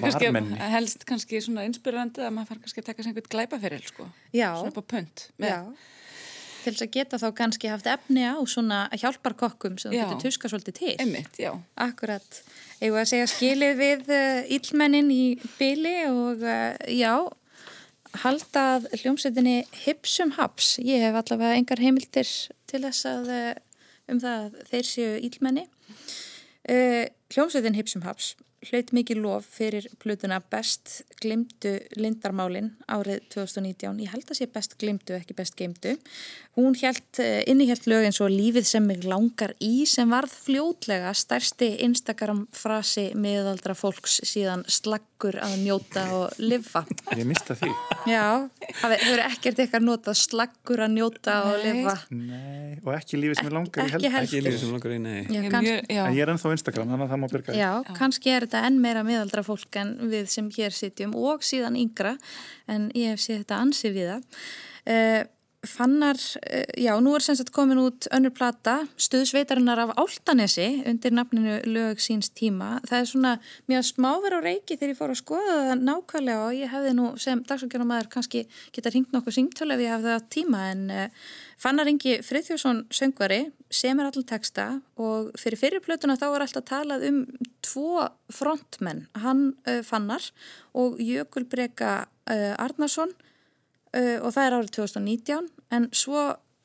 Kannski 0.00 0.30
helst 0.74 1.04
kannski 1.08 1.40
svona 1.44 1.64
inspirandi 1.68 2.22
að 2.24 2.34
maður 2.36 2.52
fær 2.52 2.62
kannski 2.64 2.82
að 2.84 2.88
taka 2.90 3.02
sér 3.02 3.10
einhvern 3.12 3.32
glæpaferil 3.34 3.82
sko. 3.88 4.06
Já. 4.34 4.50
Svona 4.60 4.70
upp 4.74 4.80
á 4.80 4.84
punt. 4.94 5.26
Með- 5.40 5.52
Já. 5.54 5.60
Til 6.64 6.72
þess 6.72 6.84
að 6.86 6.92
geta 6.96 7.18
þá 7.20 7.26
kannski 7.36 7.68
haft 7.68 7.88
efni 7.92 8.22
á 8.24 8.40
svona 8.48 8.78
hjálparkokkum 8.96 9.74
sem 9.78 9.92
þú 9.92 9.98
getur 10.00 10.22
tuska 10.22 10.48
svolítið 10.48 10.76
til. 10.78 10.94
Einmitt, 11.02 11.34
já. 11.36 11.50
Akkurat. 11.76 12.38
Eða 12.80 13.02
að 13.02 13.10
segja 13.10 13.26
skilið 13.28 13.74
við 13.82 14.08
uh, 14.08 14.38
illmennin 14.56 15.10
í 15.12 15.24
byli 15.58 15.92
og 16.08 16.40
uh, 16.40 16.72
já, 16.88 17.12
halda 18.22 18.64
að 18.76 18.88
hljómsveitinni 19.00 19.64
Hipsum 19.84 20.34
Haps. 20.38 20.76
Ég 20.78 21.02
hef 21.02 21.18
allavega 21.18 21.58
engar 21.58 21.82
heimildir 21.82 22.28
til 22.70 22.82
þess 22.84 23.08
að 23.10 23.30
uh, 23.34 23.52
um 24.12 24.20
það 24.22 24.46
að 24.46 24.58
þeir 24.70 24.88
séu 24.90 25.12
illmenni. 25.28 25.66
Uh, 26.64 27.04
hljómsveitin 27.34 27.76
Hipsum 27.78 28.04
Haps 28.06 28.34
hlaut 28.70 28.92
mikið 28.96 29.20
lof 29.24 29.46
fyrir 29.58 29.86
plötuna 30.02 30.40
Best 30.50 31.02
glimtu 31.22 31.74
lindarmálin 31.98 32.72
árið 32.90 33.22
2019. 33.34 34.00
Ég 34.04 34.12
held 34.14 34.30
að 34.30 34.38
sé 34.40 34.48
best 34.52 34.76
glimtu, 34.80 35.16
ekki 35.16 35.36
best 35.36 35.56
geimtu. 35.58 35.96
Hún 36.54 36.76
held, 36.78 37.18
innihjalt 37.50 37.88
lög 37.90 38.04
eins 38.06 38.20
og 38.22 38.30
lífið 38.30 38.66
sem 38.68 38.84
mig 38.86 39.02
langar 39.08 39.54
í 39.64 39.84
sem 39.90 40.10
varð 40.12 40.30
fljótlega 40.44 41.10
stærsti 41.16 41.72
Instagram 41.86 42.44
frasi 42.54 43.08
miðaldra 43.18 43.74
fólks 43.74 44.20
síðan 44.28 44.62
slaggur 44.70 45.40
að 45.42 45.56
njóta 45.64 46.04
og 46.14 46.36
lifa. 46.38 46.84
ég 47.16 47.26
mista 47.26 47.56
því. 47.58 47.72
Já, 48.06 48.46
það 48.82 48.94
hefur 48.98 49.24
ekkert 49.24 49.62
eitthvað 49.64 49.86
notað 49.88 50.20
slaggur 50.20 50.84
að 50.86 50.94
njóta 50.94 51.40
og 51.48 51.56
Nei. 51.58 51.66
lifa. 51.72 51.96
Nei, 52.14 52.78
og 52.84 52.92
ekki 52.94 53.18
lífið 53.18 53.40
sem 53.40 53.50
er 53.50 53.56
langar 53.58 53.88
í 53.88 53.94
held. 53.96 54.08
ekki 54.22 54.42
lífið 54.44 54.60
sem 54.62 54.74
langar 54.76 54.94
í 54.94 55.00
nei 55.02 55.20
Já, 55.34 55.40
kannski. 55.50 55.74
En 55.94 56.14
ég 56.14 56.22
er 56.22 56.32
ennþá 56.34 56.52
á 56.52 56.54
Instagram, 56.54 56.92
þannig 56.94 57.06
að 57.08 57.14
það 57.14 57.22
má 57.24 57.26
byrja. 57.34 57.56
Já, 57.58 57.70
kannski 57.98 58.30
er 58.34 58.46
þetta 58.46 58.53
enn 58.62 58.80
meira 58.82 59.04
miðaldra 59.06 59.44
fólk 59.46 59.78
en 59.80 59.96
við 60.12 60.28
sem 60.32 60.50
hér 60.54 60.74
sitjum 60.74 61.14
og 61.18 61.44
síðan 61.46 61.78
yngra 61.80 62.16
en 62.70 62.90
ég 62.94 63.14
hef 63.14 63.24
séð 63.24 63.42
þetta 63.42 63.60
ansi 63.64 63.92
við 63.94 64.12
það. 64.14 64.44
Fannar, 65.68 66.16
uh, 66.16 66.64
já, 66.76 66.92
nú 67.00 67.14
er 67.16 67.24
sem 67.24 67.36
sagt 67.38 67.52
komin 67.54 67.80
út 67.80 68.08
önnur 68.14 68.32
plata, 68.36 68.76
stuðsveitarinnar 69.00 69.80
af 69.84 69.94
Áltanesi 70.00 70.82
undir 70.88 71.14
nafninu 71.16 71.60
lög 71.66 72.02
síns 72.02 72.30
tíma. 72.36 72.78
Það 72.88 72.98
er 73.00 73.10
svona 73.10 73.32
mjög 73.70 73.86
smáver 73.88 74.36
á 74.36 74.40
reiki 74.44 74.76
þegar 74.76 74.92
ég 74.92 75.00
fór 75.00 75.14
að 75.14 75.20
skoða 75.22 75.56
það 75.70 75.84
nákvæmlega 75.88 76.44
og 76.44 76.58
ég 76.58 76.72
hefði 76.74 76.94
nú 76.98 77.08
sem 77.22 77.42
dagsakjörnumæður 77.48 78.10
kannski 78.12 78.44
geta 78.74 78.92
ringt 78.94 79.12
nokkuð 79.14 79.38
símtölu 79.38 79.76
ef 79.76 79.84
ég 79.84 79.94
hefði 79.94 80.12
það 80.12 80.30
tíma 80.36 80.62
en 80.70 80.86
uh, 80.92 81.26
Fannar 81.64 81.88
Ingi 81.90 82.18
Friðjósson 82.24 82.84
söngvari 82.92 83.40
sem 83.72 83.98
er 83.98 84.08
allir 84.08 84.26
texta 84.28 84.66
og 85.00 85.30
fyrir 85.40 85.60
fyrirplötuna 85.60 86.18
þá 86.20 86.26
er 86.30 86.46
alltaf 86.46 86.66
talað 86.68 87.06
um 87.08 87.20
tvo 87.64 88.04
frontmenn, 88.32 89.06
hann 89.22 89.52
uh, 89.68 89.80
Fannar 89.86 90.26
og 90.76 90.98
Jökul 91.02 91.46
Breka 91.48 92.04
uh, 92.04 92.52
Arnarsson 92.60 93.14
uh, 93.94 94.16
og 94.20 94.34
það 94.34 94.46
er 94.46 94.56
árið 94.58 94.72
2019 94.78 95.50
en 95.74 95.88
svo 95.94 96.24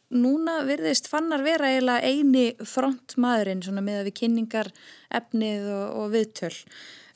núna 0.09 0.63
virðist 0.65 1.09
Fannar 1.09 1.43
vera 1.45 1.69
eiginlega 1.69 2.09
eini 2.09 2.45
frontmaðurinn 2.65 3.61
svona 3.65 3.83
með 3.85 4.01
að 4.01 4.07
við 4.09 4.15
kynningar 4.23 4.71
efnið 5.19 5.67
og, 5.73 5.85
og 6.01 6.15
viðtöl. 6.15 6.55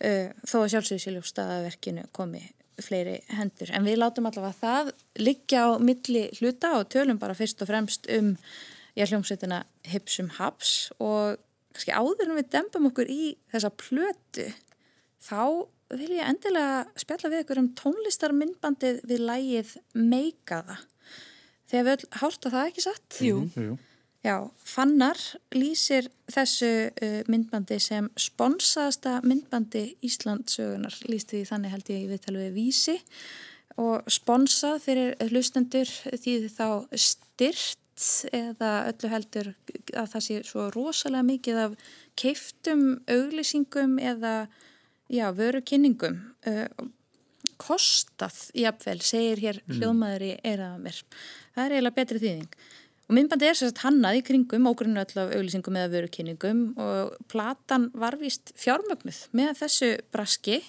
Uh, 0.03 0.29
þó 0.45 0.57
að 0.63 0.69
sjálfsögðu 0.73 1.05
síljúfstaðaverkinu 1.07 2.05
komi 2.15 2.43
fleiri 2.81 3.19
hendur. 3.33 3.71
En 3.73 3.85
við 3.85 3.99
látum 4.01 4.27
allavega 4.29 4.57
það 4.57 4.93
liggja 5.21 5.65
á 5.65 5.69
milli 5.81 6.27
hluta 6.39 6.75
og 6.79 6.89
tölum 6.93 7.19
bara 7.21 7.37
fyrst 7.37 7.61
og 7.61 7.69
fremst 7.69 8.09
um 8.13 8.33
ég 8.97 9.09
hljómsveitina 9.09 9.63
Hipsum 9.89 10.31
Haps. 10.37 10.91
Og 11.01 11.37
kannski 11.73 11.93
áður 11.93 12.29
en 12.29 12.39
við 12.39 12.51
dembum 12.53 12.89
okkur 12.89 13.09
í 13.09 13.35
þessa 13.53 13.73
plötu 13.77 14.49
þá 15.23 15.65
vil 15.99 16.11
ég 16.17 16.27
endilega 16.27 16.83
spjalla 16.99 17.31
við 17.33 17.45
ykkur 17.45 17.61
um 17.61 17.71
tónlistarmyndbandið 17.79 19.01
við 19.09 19.23
lægið 19.29 19.73
Meikaða. 19.93 20.77
Þegar 21.71 21.87
við 21.87 21.95
öll 21.95 22.21
hárta 22.21 22.53
það 22.53 22.69
ekki 22.69 22.85
satt? 22.85 23.19
Jú. 23.23 23.39
Jú, 23.57 23.77
Já, 24.23 24.37
Fannar 24.63 25.19
lýsir 25.51 26.05
þessu 26.31 26.69
uh, 26.87 27.15
myndbandi 27.27 27.75
sem 27.83 28.05
sponsaðasta 28.15 29.17
myndbandi 29.27 29.97
Íslandsögunar, 30.07 30.95
lýsti 31.11 31.41
því 31.41 31.47
þannig 31.49 31.73
held 31.73 31.91
ég 31.91 32.05
í 32.05 32.11
viðtalið 32.13 32.45
við 32.45 32.55
Vísi 32.55 32.95
og 33.83 34.07
sponsað 34.07 34.79
fyrir 34.85 35.15
hlustendur 35.27 35.91
því 36.07 36.37
þá 36.53 36.67
styrt 36.95 37.79
eða 38.31 38.71
öllu 38.93 39.11
heldur 39.11 39.51
að 39.91 40.07
það 40.13 40.25
sé 40.25 40.39
svo 40.47 40.69
rosalega 40.71 41.27
mikið 41.27 41.59
af 41.65 41.75
keiftum 42.19 42.85
auglýsingum 43.11 43.99
eða 43.99 44.33
já, 45.13 45.27
vörukynningum 45.37 46.19
uh, 46.49 46.67
kostað 47.61 48.39
jafnvel, 48.57 48.99
segir 49.05 49.41
hér 49.43 49.59
hljóðmaður 49.69 50.25
í 50.27 50.31
eiraða 50.41 50.79
mér. 50.81 51.01
Það 51.53 51.65
er 51.65 51.75
eiginlega 51.75 51.97
betri 51.99 52.21
þýðing. 52.23 52.57
Og 53.03 53.17
myndbandi 53.17 53.47
er 53.49 53.57
sérst 53.59 53.81
hannað 53.83 54.19
í 54.19 54.23
kringum 54.25 54.69
ógrunnu 54.69 55.01
öll 55.03 55.19
af 55.21 55.33
auglýsingum 55.35 55.79
eða 55.79 55.91
vörukynningum 55.91 56.61
og 56.79 57.17
platan 57.31 57.89
var 57.99 58.17
vist 58.19 58.53
fjármögnuð 58.59 59.25
með 59.35 59.57
þessu 59.59 59.89
braski 60.15 60.61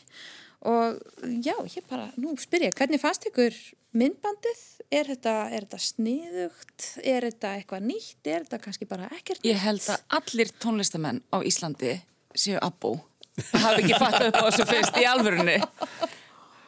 og 0.64 0.98
já, 1.44 1.54
ég 1.70 1.87
bara, 1.90 2.09
nú 2.18 2.35
spyr 2.40 2.68
ég, 2.68 2.76
hvernig 2.76 3.02
fannst 3.02 3.28
ykkur 3.28 3.54
myndbandið? 3.94 4.62
Er 4.94 5.09
þetta, 5.12 5.35
er 5.54 5.66
þetta 5.66 5.80
sniðugt? 5.83 6.88
Er 7.02 7.26
þetta 7.28 7.52
eitthvað 7.59 7.87
nýtt? 7.88 8.20
Er 8.26 8.44
þetta 8.46 8.61
kannski 8.66 8.88
bara 8.90 9.09
ekkert 9.12 9.40
nýtt? 9.40 9.50
Ég 9.50 9.62
held 9.62 9.87
að 9.92 10.18
allir 10.18 10.52
tónlistamenn 10.62 11.22
á 11.30 11.38
Íslandi 11.46 11.96
séu 12.35 12.59
abbó. 12.62 12.96
Hafi 13.35 13.83
ekki 13.83 13.97
fatt 13.99 14.20
upp 14.29 14.37
á 14.38 14.44
þessu 14.49 14.66
fyrst 14.70 14.99
í 15.01 15.07
alvörunni. 15.11 15.57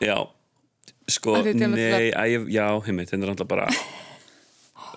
Já, 0.03 0.17
sko, 1.09 1.37
Það 1.39 1.61
nei, 1.73 2.11
ég- 2.35 2.49
já, 2.53 2.67
heimitt, 2.87 3.13
þetta 3.13 3.23
er 3.29 3.33
alltaf 3.33 3.49
bara 3.49 3.69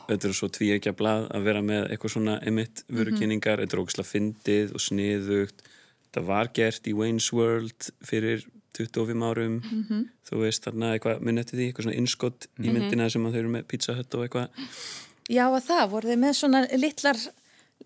þetta 0.09 0.25
er 0.29 0.33
svo 0.33 0.49
tví 0.49 0.71
ekki 0.73 0.89
að 0.91 0.97
blað 1.01 1.27
að 1.37 1.43
vera 1.45 1.61
með 1.61 1.91
eitthvað 1.93 2.13
svona 2.15 2.37
emitt 2.49 2.81
vörukynningar, 2.89 3.61
þetta 3.61 3.77
er 3.77 3.83
ógislega 3.83 4.09
fyndið 4.09 4.71
og 4.73 4.81
sniðugt. 4.81 5.61
Þetta 6.09 6.23
var 6.25 6.49
gert 6.57 6.87
í 6.89 6.95
Wayne's 6.97 7.27
World 7.37 7.91
fyrir 8.09 8.47
25 8.79 9.21
árum. 9.29 9.59
Þú 10.25 10.39
veist 10.41 10.65
þarna 10.65 10.95
eitthvað, 10.95 11.21
minn 11.25 11.37
eftir 11.41 11.59
því 11.59 11.67
eitthvað 11.69 11.85
svona 11.87 11.99
innskott 12.01 12.47
í 12.57 12.73
myndina 12.73 13.09
sem 13.13 13.25
að 13.29 13.35
þau 13.37 13.39
eru 13.43 13.53
með 13.53 13.67
Pizza 13.69 13.93
Hut 13.97 14.17
og 14.17 14.25
eitthvað. 14.25 14.65
Já, 15.29 15.45
að 15.45 15.61
það, 15.69 15.83
voru 15.93 16.09
þið 16.09 16.19
með 16.25 16.33
svona 16.41 16.63
litlar, 16.81 17.19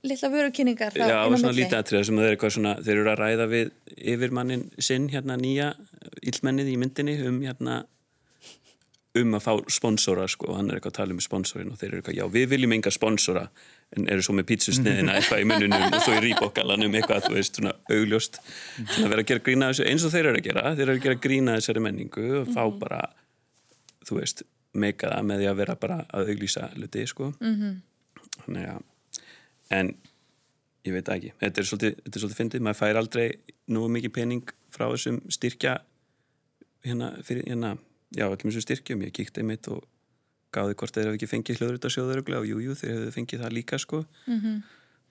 litlar 0.02 0.34
vörukynningar 0.34 0.98
Já, 0.98 1.18
og 1.24 1.38
svona 1.38 1.56
lítið 1.56 1.80
atriða 1.80 2.08
sem 2.10 2.20
að 2.20 2.30
þeir, 2.30 2.54
svona, 2.58 2.76
þeir 2.84 2.98
eru 2.98 3.12
að 3.14 3.22
ræða 3.22 3.50
við 3.52 3.74
yfirmannin 4.14 4.68
sinn 4.82 5.10
hérna 5.14 5.38
nýja 5.40 5.74
illmennið 6.22 6.74
í 6.74 6.78
myndinni 6.82 7.18
um 7.28 7.42
hérna 7.46 7.84
um 9.14 9.38
að 9.38 9.44
fá 9.46 9.54
sponsora 9.70 10.26
sko 10.32 10.50
og 10.50 10.58
hann 10.58 10.72
er 10.72 10.80
eitthvað 10.80 10.96
að 10.96 10.98
tala 10.98 11.14
um 11.14 11.22
sponsorin 11.22 11.70
og 11.70 11.78
þeir 11.78 11.92
eru 11.92 12.00
eitthvað, 12.02 12.16
já 12.18 12.26
við 12.34 12.48
viljum 12.56 12.72
enga 12.74 12.94
sponsora 12.94 13.44
en 13.94 14.08
eru 14.10 14.24
svo 14.26 14.34
með 14.34 14.48
pítsusniðina 14.50 15.14
eitthvað 15.20 15.44
í 15.44 15.50
munnunum 15.52 15.86
og 15.86 16.02
svo 16.02 16.16
í 16.18 16.24
rýbokkalanum 16.26 16.98
eitthvað 16.98 17.28
þú 17.28 17.36
veist 17.36 17.60
svona 17.60 17.76
augljóst 17.94 18.40
svona 18.80 19.12
vera 19.12 19.22
að 19.22 19.30
gera 19.30 19.46
grína 19.46 19.70
þessu 19.70 19.86
eins 19.92 20.08
og 20.08 20.16
þeir 20.16 20.32
eru 20.32 20.42
að 20.42 20.48
gera 20.48 20.64
þeir 20.74 20.88
eru 20.88 20.96
að 20.98 21.06
gera 21.06 21.20
grína 21.28 21.58
þessari 21.60 21.86
menningu 21.86 22.26
og 22.42 22.50
fá 22.56 22.64
bara 22.82 23.04
þú 24.08 24.18
veist, 24.20 24.44
meika 24.74 25.12
það 25.14 25.30
með 25.30 25.44
því 25.44 25.52
að 25.52 25.62
vera 25.62 25.78
bara 25.80 26.00
að 26.10 26.34
auglýsa 26.34 26.72
hluti 26.74 27.06
sko. 27.08 27.34
-hmm. 27.40 27.78
þannig 28.46 28.70
að 28.74 28.82
en 29.74 29.94
ég 30.84 30.96
veit 30.96 31.10
ekki, 31.16 31.32
þetta 31.40 31.62
er 31.62 31.70
svolítið, 31.70 31.98
þetta 32.04 32.18
er 32.18 32.24
svolítið 32.24 32.42
fyndið, 32.42 32.66
maður 32.68 32.80
fær 32.82 33.00
aldrei 33.00 33.26
nú 33.72 33.88
mikið 33.96 34.16
pening 34.18 34.54
frá 34.74 34.86
þessum 34.92 35.20
styrkja 35.32 35.78
hérna, 36.84 37.14
fyrir, 37.24 37.48
hérna 37.48 37.76
já, 38.12 38.28
allum 38.28 38.50
þessum 38.50 38.66
styrkjum, 38.68 39.06
ég 39.08 39.16
kíkti 39.16 39.44
einmitt 39.44 39.70
og 39.72 39.84
gáði 40.54 40.78
hvort 40.78 40.96
þeir 40.96 41.10
hafa 41.10 41.18
ekki 41.18 41.32
fengið 41.32 41.62
hljóðrutarsjóðuruglega 41.62 42.44
og 42.44 42.50
jújú, 42.50 42.76
þeir 42.78 42.92
hefðu 42.94 43.14
fengið 43.16 43.46
það 43.46 43.56
líka 43.58 43.80
sko. 43.82 44.04
-hmm. 44.28 44.60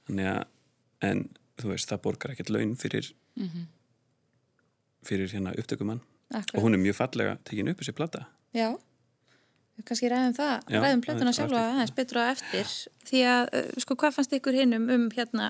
þannig 0.07 0.29
að 0.33 0.43
en 1.03 1.25
þú 1.59 1.73
veist, 1.73 1.89
það 1.91 2.03
borgar 2.05 2.35
ekkert 2.35 2.53
laun 2.55 2.77
fyrir 2.79 3.09
fyrir 5.07 5.33
hérna 5.33 5.55
upptökumann. 5.59 6.01
Og 6.55 6.63
hún 6.63 6.75
er 6.75 6.81
mjög 6.81 6.97
fallega 6.97 7.37
tekin 7.45 7.69
upp 7.73 7.81
þessi 7.83 7.95
plata. 7.97 8.27
Já, 8.55 8.79
kannski 9.83 10.09
ræðum 10.13 10.35
það, 10.37 10.53
Já, 10.71 10.79
ræðum 10.85 11.01
plötuna 11.03 11.33
sjálfa 11.35 11.61
aðeins 11.73 11.95
betur 11.97 12.19
á 12.23 12.25
eftir 12.31 12.69
því 13.09 13.23
að, 13.27 13.49
uh, 13.59 13.81
sko, 13.83 13.97
hvað 13.99 14.15
fannst 14.19 14.35
ykkur 14.37 14.59
hinnum 14.61 14.85
um 14.95 15.07
hérna, 15.17 15.49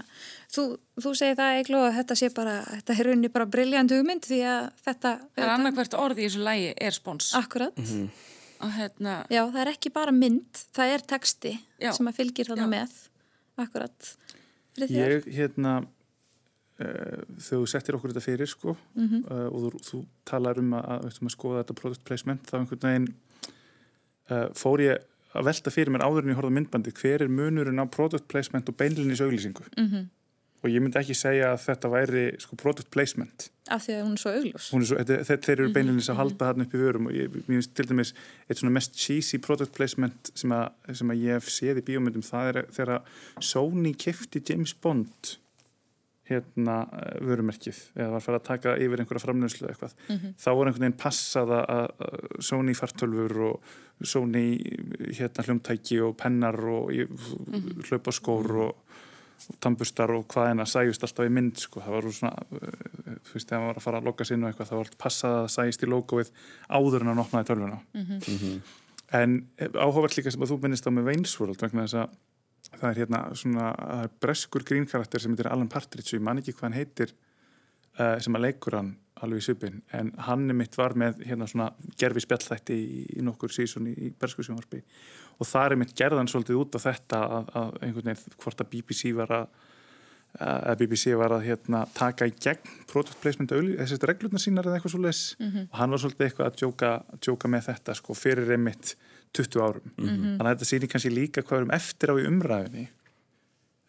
þú, 0.54 0.64
þú 1.02 1.12
segir 1.18 1.37
það 1.40 1.58
Eglo 1.61 1.80
að 1.85 1.96
þetta 1.98 2.16
sé 2.22 2.30
bara, 2.35 2.54
þetta 2.70 2.96
er 2.96 3.08
raunni 3.11 3.28
bara 3.35 3.46
briljant 3.46 3.90
hugmynd 3.92 4.24
því 4.30 4.38
að 4.48 4.68
þetta 4.87 5.12
Það 5.37 5.44
er 5.44 5.52
annarkvært 5.56 5.98
orð 5.98 6.22
í 6.22 6.28
þessu 6.28 6.44
lægi 6.46 6.70
er 6.88 6.96
spons. 6.96 7.32
Akkurat, 7.35 7.76
Mhm. 7.82 8.08
Og 8.62 8.70
hérna, 8.78 9.26
já, 9.26 9.42
það 9.50 9.61
er 9.64 9.68
ekki 9.72 9.90
bara 9.92 10.12
mynd, 10.14 10.61
það 10.72 10.92
er 10.94 11.02
texti 11.11 11.50
Já. 11.82 11.90
sem 11.92 12.06
að 12.06 12.14
fylgir 12.20 12.46
þarna 12.46 12.68
með 12.70 12.92
Akkurat? 13.58 14.12
Ég, 14.78 15.26
hérna, 15.35 15.82
uh, 15.82 16.87
þegar 17.37 17.58
þú 17.58 17.66
settir 17.68 17.96
okkur 17.98 18.12
þetta 18.14 18.22
fyrir, 18.24 18.46
sko, 18.48 18.76
Mhm. 18.94 19.24
uh, 19.30 19.48
og 19.50 19.58
þú, 19.66 19.80
þú 19.82 20.06
talar 20.24 20.58
um 20.58 20.70
að, 20.78 20.87
að, 20.88 21.04
að 21.11 21.35
skoða 21.35 21.64
þetta 21.64 21.74
product 21.82 22.04
placement, 22.04 22.46
þá 22.46 22.54
einhvern 22.61 22.87
veginn 22.87 23.14
fór 24.58 24.82
ég 24.84 24.98
að 25.32 25.46
velta 25.48 25.72
fyrir 25.72 25.92
mér 25.94 26.04
áður 26.04 26.26
en 26.26 26.32
ég 26.34 26.40
horfði 26.40 26.56
myndbandi, 26.58 26.92
hver 26.98 27.22
er 27.24 27.30
munurinn 27.32 27.80
á 27.80 27.86
product 27.88 28.26
placement 28.28 28.68
og 28.68 28.76
beinlinni 28.76 29.16
auglýsingu? 29.16 29.64
Mhm. 29.78 30.10
Og 30.62 30.70
ég 30.70 30.78
myndi 30.78 30.94
ekki 31.00 31.14
segja 31.18 31.48
að 31.56 31.62
þetta 31.64 31.88
væri, 31.90 32.20
sko, 32.38 32.54
product 32.54 32.90
placement. 32.94 33.48
Af 33.68 33.82
því 33.82 33.94
að 33.96 34.02
hún 34.04 34.12
er 34.12 34.20
svo 34.22 34.30
augljós 34.30 34.66
er 34.82 34.86
svo, 34.86 34.96
þetta, 35.00 35.38
þeir 35.42 35.52
eru 35.56 35.66
Mhm, 35.68 35.74
beinlinni 35.74 36.04
að 36.06 36.20
halda 36.20 36.46
þarna 36.52 36.66
upp 36.68 36.74
í 36.76 36.82
vörum 36.82 37.06
og 37.08 37.12
ég, 37.16 37.34
finnst 37.48 37.74
til 37.74 37.86
dæmis 37.86 38.12
eitt 38.48 38.58
svona 38.60 38.72
mest 38.76 38.94
cheesy 38.94 39.38
product 39.38 39.72
placement 39.74 40.30
sem 40.34 40.50
að, 40.54 40.70
sem 40.94 41.08
að 41.10 41.18
ég 41.24 41.32
hef 41.40 41.48
séð 41.50 41.80
í 41.82 41.86
bíómyndum 41.88 42.22
það 42.22 42.54
er 42.54 42.62
þegar 42.70 43.02
Sony 43.40 43.92
kefti 43.94 44.42
James 44.48 44.72
Bond 44.74 45.36
hérna 46.30 46.76
eh, 46.92 47.18
vörumerkið 47.26 47.78
eða 47.96 48.11
var 48.14 48.20
farið 48.24 48.40
að 48.40 48.46
taka 48.46 48.76
yfir 48.78 49.00
einhverja 49.02 49.24
framlönslu 49.26 49.66
eða 49.66 49.74
eitthvað 49.74 49.94
Mhm. 50.08 50.35
þá 50.38 50.48
var 50.56 50.66
einhvern 50.70 50.85
veginn 50.87 51.00
passað 51.02 51.54
að, 51.58 51.88
að 52.06 52.42
Sony 52.50 52.74
fartölfur 52.78 53.37
og 53.48 53.61
Sony 54.02 54.44
hérna 55.18 55.44
hljómtæki 55.46 56.00
og 56.06 56.16
pennar 56.16 56.58
og 56.62 56.90
Mhm. 56.92 57.82
hlaupaskór 57.88 58.50
og 58.68 58.76
og 59.50 59.56
tannbustar 59.58 60.06
og 60.14 60.28
hvað 60.30 60.50
en 60.52 60.61
að 60.62 60.68
sæjust 60.70 61.02
alltaf 61.02 61.26
í 61.26 61.30
mynd 61.35 61.56
sko, 61.58 61.80
það 61.82 61.90
var 61.96 62.02
svona 62.14 62.42
uh, 62.52 63.16
þú 63.26 63.32
veist, 63.35 63.48
þegar 63.48 63.58
maður 63.58 63.66
var 63.72 63.74
að 63.80 63.82
fara 63.82 63.98
að 63.98 64.04
lokka 64.06 64.24
sinn 64.28 64.44
og 64.44 64.52
eitthvað, 64.52 64.68
það 64.70 64.78
var 64.78 64.90
passað 65.02 65.35
að 65.40 65.48
sæjist 65.50 65.82
í 65.82 65.88
logoið 65.90 66.30
áður 66.70 67.00
en 67.02 67.11
að 67.11 67.22
opnaði 67.24 67.48
tölvuna. 67.50 67.80
En 69.12 69.35
eh, 69.58 69.68
áhugavert 69.74 70.14
líka 70.16 70.30
sem 70.30 70.40
að 70.46 70.52
þú 70.54 70.58
minnist 70.62 70.87
á 70.87 70.90
með 70.94 71.08
Veinsworld 71.11 71.58
vegna 71.61 71.85
þess 71.88 71.98
að 72.04 72.14
það 72.78 72.88
er 72.90 73.00
hérna 73.02 73.22
svona 73.38 73.68
það 73.76 74.02
er 74.06 74.16
breskur 74.24 74.66
grínkarakter 74.68 75.22
sem 75.22 75.35
heitir 75.35 75.50
Alan 75.52 75.70
Partridge 75.72 76.16
ég 76.16 76.24
man 76.24 76.42
ekki 76.42 76.54
hvað 76.56 76.68
hann 76.68 76.78
heitir 76.80 77.14
uh, 77.98 78.18
sem 78.22 78.38
að 78.38 78.46
leikur 78.48 78.78
hann 78.78 78.94
alveg 79.22 79.42
í 79.42 79.46
svipin 79.46 79.82
en 79.94 80.12
hann 80.26 80.48
er 80.50 80.58
mitt 80.58 80.76
var 80.78 80.96
með 80.98 81.22
hérna 81.28 81.46
svona 81.50 81.68
gerfi 81.98 82.24
spjallþætti 82.24 82.78
í, 82.78 83.02
í 83.20 83.26
nokkur 83.26 83.52
sísón 83.54 83.87
í, 83.90 83.92
í 83.94 84.08
bresku 84.18 84.42
sjónvarpi. 84.42 84.80
Og 85.38 85.46
það 85.46 85.74
er 85.74 85.78
mitt 85.82 85.92
gerðan 85.98 86.30
svolítið 86.30 86.58
út 86.58 86.78
af 86.78 86.87
þetta 86.88 87.20
að, 87.37 87.52
að 87.61 87.76
einhvern 87.87 88.11
veginn 88.11 88.40
hvort 88.42 88.64
að 88.64 88.72
BBC 88.72 89.12
var 89.18 89.37
að 89.42 89.52
að 90.40 90.78
BBC 90.80 91.12
var 91.18 91.35
að 91.37 91.42
hérna, 91.44 91.82
taka 91.92 92.24
í 92.24 92.32
gegn 92.40 92.68
product 92.88 93.18
placement 93.20 93.52
þessi 93.52 93.98
reglurnar 94.00 94.40
sínar 94.40 94.68
eða 94.68 94.78
eitthvað 94.78 94.94
svo 94.94 95.00
les 95.02 95.20
og 95.68 95.76
hann 95.76 95.92
var 95.92 96.00
svolítið 96.00 96.26
eitthvað 96.26 96.46
að 96.46 96.56
djóka, 96.62 96.92
djóka 97.20 97.50
með 97.52 97.66
þetta 97.66 97.96
sko, 97.98 98.16
fyrir 98.16 98.54
einmitt 98.56 98.94
20 99.38 99.62
árum. 99.64 99.92
Þannig 99.98 100.42
að 100.42 100.50
þetta 100.54 100.68
sýnir 100.72 100.90
kannski 100.92 101.12
líka 101.14 101.42
hvað 101.44 101.56
við 101.56 101.62
erum 101.62 101.76
eftir 101.78 102.12
á 102.12 102.14
í 102.20 102.26
umræðinni 102.28 102.84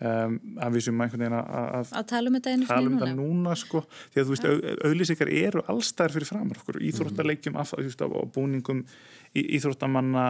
um, 0.03 0.36
að 0.63 0.75
við 0.77 0.86
sem 0.88 1.01
einhvern 1.03 1.23
veginn 1.23 1.36
að, 1.38 1.49
að 1.79 1.91
Að 1.99 2.06
tala 2.12 2.32
um 2.32 2.38
þetta 2.38 2.53
einu 2.53 2.67
tala 2.69 2.89
um 2.89 2.97
þetta 2.97 3.10
núna. 3.13 3.27
núna 3.34 3.56
sko. 3.60 3.82
Því 4.13 4.21
að 4.21 4.27
þú 4.29 4.36
veist, 4.36 4.47
au- 4.49 4.89
auglýsingar 4.89 5.32
eru 5.43 5.63
allstæðar 5.73 6.15
fyrir 6.17 6.29
framar 6.32 6.60
okkur, 6.63 6.79
veist, 7.89 8.03
á, 8.03 8.08
á 8.08 8.21
búningum 8.36 8.84
í, 9.34 9.45
íþróttamanna 9.58 10.25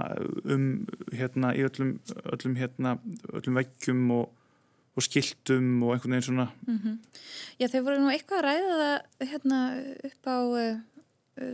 um 0.56 0.68
hérna 1.14 1.54
í 1.58 1.66
öllum, 1.68 1.96
öllum 2.36 2.56
hérna 2.60 2.96
öllum 3.34 3.60
veggjum 3.62 4.04
og, 4.20 4.32
og 4.94 5.06
skiltum 5.08 5.72
og 5.88 5.96
einhvern 5.96 6.18
veginn 6.18 6.28
svona. 6.30 6.48
Já, 7.62 7.66
þau 7.74 7.80
voru 7.88 8.02
nú 8.04 8.12
eitthvað 8.14 8.44
að 8.44 8.48
ræða 8.50 8.80
það 8.84 9.30
hérna, 9.34 9.62
upp 10.10 10.30
á 10.30 10.38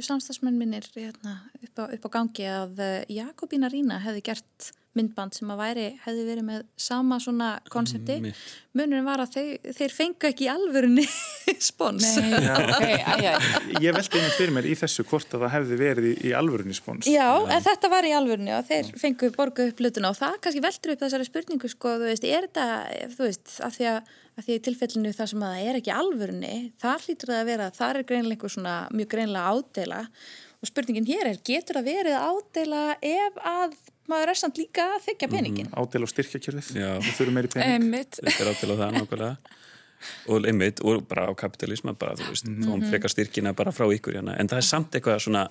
samstagsmenn 0.04 0.58
minnir 0.60 0.86
hérna, 0.96 1.38
upp, 1.62 1.80
á, 1.80 1.84
upp 1.88 2.08
á 2.08 2.10
gangi 2.18 2.48
að 2.52 2.82
uh, 2.84 2.96
Jakobína 3.12 3.70
Rína 3.72 4.02
hefði 4.04 4.26
gert 4.32 4.72
myndband 5.00 5.36
sem 5.40 5.50
að 5.56 5.62
væri, 5.64 5.88
hefði 6.06 6.26
verið 6.28 6.46
með 6.52 6.66
sama 6.80 7.18
svona 7.24 7.50
konsepti. 7.74 8.20
Munurinn 8.78 9.08
var 9.08 9.24
að 9.24 9.32
þeir, 9.34 9.72
þeir 9.80 9.94
fengu 9.96 10.28
ekki 10.30 10.46
í 10.46 10.50
alvörunni 10.52 11.06
spons. 11.70 12.06
nei, 12.20 12.36
ok, 12.54 12.86
æjæ. 13.16 13.32
ég 13.82 13.96
veldi 13.96 14.20
einmitt 14.20 14.36
fyrir 14.38 14.54
mér 14.60 14.68
í 14.70 14.76
þessu 14.78 15.06
hvort 15.10 15.34
að 15.34 15.46
það 15.48 15.54
hefði 15.56 15.80
verið 15.82 16.10
í, 16.12 16.14
í 16.30 16.34
alvörunni 16.38 16.76
spóns 16.78 17.10
Já, 17.10 17.26
en 17.50 17.64
þetta 17.66 17.90
var 17.92 18.06
í 18.06 18.14
alvörunni 18.16 18.54
og 18.56 18.68
þeir 18.70 18.92
fengu 19.02 19.32
borguð 19.36 19.72
upp 19.74 19.82
hlutuna 19.82 20.12
og 20.14 20.20
það 20.20 20.38
kannski 20.46 20.64
veldur 20.68 20.94
upp 20.94 21.04
þessari 21.06 21.28
spurningu 21.28 21.72
sko, 21.74 21.96
þú 22.02 22.10
veist, 22.12 22.28
er 22.30 22.48
þetta, 22.48 22.68
þú 23.16 23.26
veist, 23.26 23.56
af 23.66 23.76
því 23.80 23.90
að, 23.96 24.12
að 24.40 24.46
því 24.50 24.58
í 24.60 24.64
tilfellinu 24.70 25.16
það 25.18 25.32
sem 25.34 25.46
að 25.48 25.56
það 25.58 25.70
er 25.72 25.80
ekki 25.82 25.96
alvörunni, 25.96 26.54
þar 26.84 27.06
hlýtur 27.08 27.34
það 27.34 27.42
að 27.42 27.50
vera, 27.54 27.70
þar 27.80 28.00
er 28.04 28.08
greinlega 28.14 28.38
einhver 28.38 28.54
svona 28.56 28.76
mjög 28.94 29.12
greinlega 29.16 29.56
ádela 29.58 30.02
og 30.60 30.68
spurningin 30.70 31.08
hér 31.10 31.32
er, 31.34 31.42
getur 31.48 31.80
það 31.80 31.90
verið 31.90 32.20
ádela 32.20 32.84
ef 33.02 33.42
að 33.48 33.78
maður 34.10 34.34
er 34.34 34.40
samt 34.42 34.60
líka 34.60 34.86
að 34.96 35.06
þykja 35.08 35.30
peningin? 35.32 35.72
ádel 35.72 36.04
og 36.06 36.12
styrkjakjörðið. 36.12 36.74
Við 36.76 37.16
þurfum 37.20 37.40
meiri 37.40 37.52
pening. 37.54 37.78
Einmitt. 37.78 38.20
þetta 38.20 38.44
er 38.46 38.52
átil 38.52 38.72
á 38.74 38.76
það 38.82 38.94
nákvæmlega. 38.98 39.56
Og 40.32 40.46
einmitt, 40.48 40.84
og 40.88 41.02
bara 41.10 41.28
á 41.28 41.34
kapitalisma 41.36 41.94
bara, 42.00 42.16
þú 42.16 42.30
veist, 42.32 42.48
mm 42.48 42.56
-hmm. 42.56 42.68
fáum 42.68 42.90
frekar 42.90 43.12
styrkina 43.12 43.54
bara 43.54 43.72
frá 43.72 43.86
ykkur 43.92 44.16
hérna, 44.16 44.38
en 44.40 44.48
það 44.48 44.58
er 44.58 44.68
samt 44.68 44.96
eitthvað 44.96 45.20
svona 45.20 45.50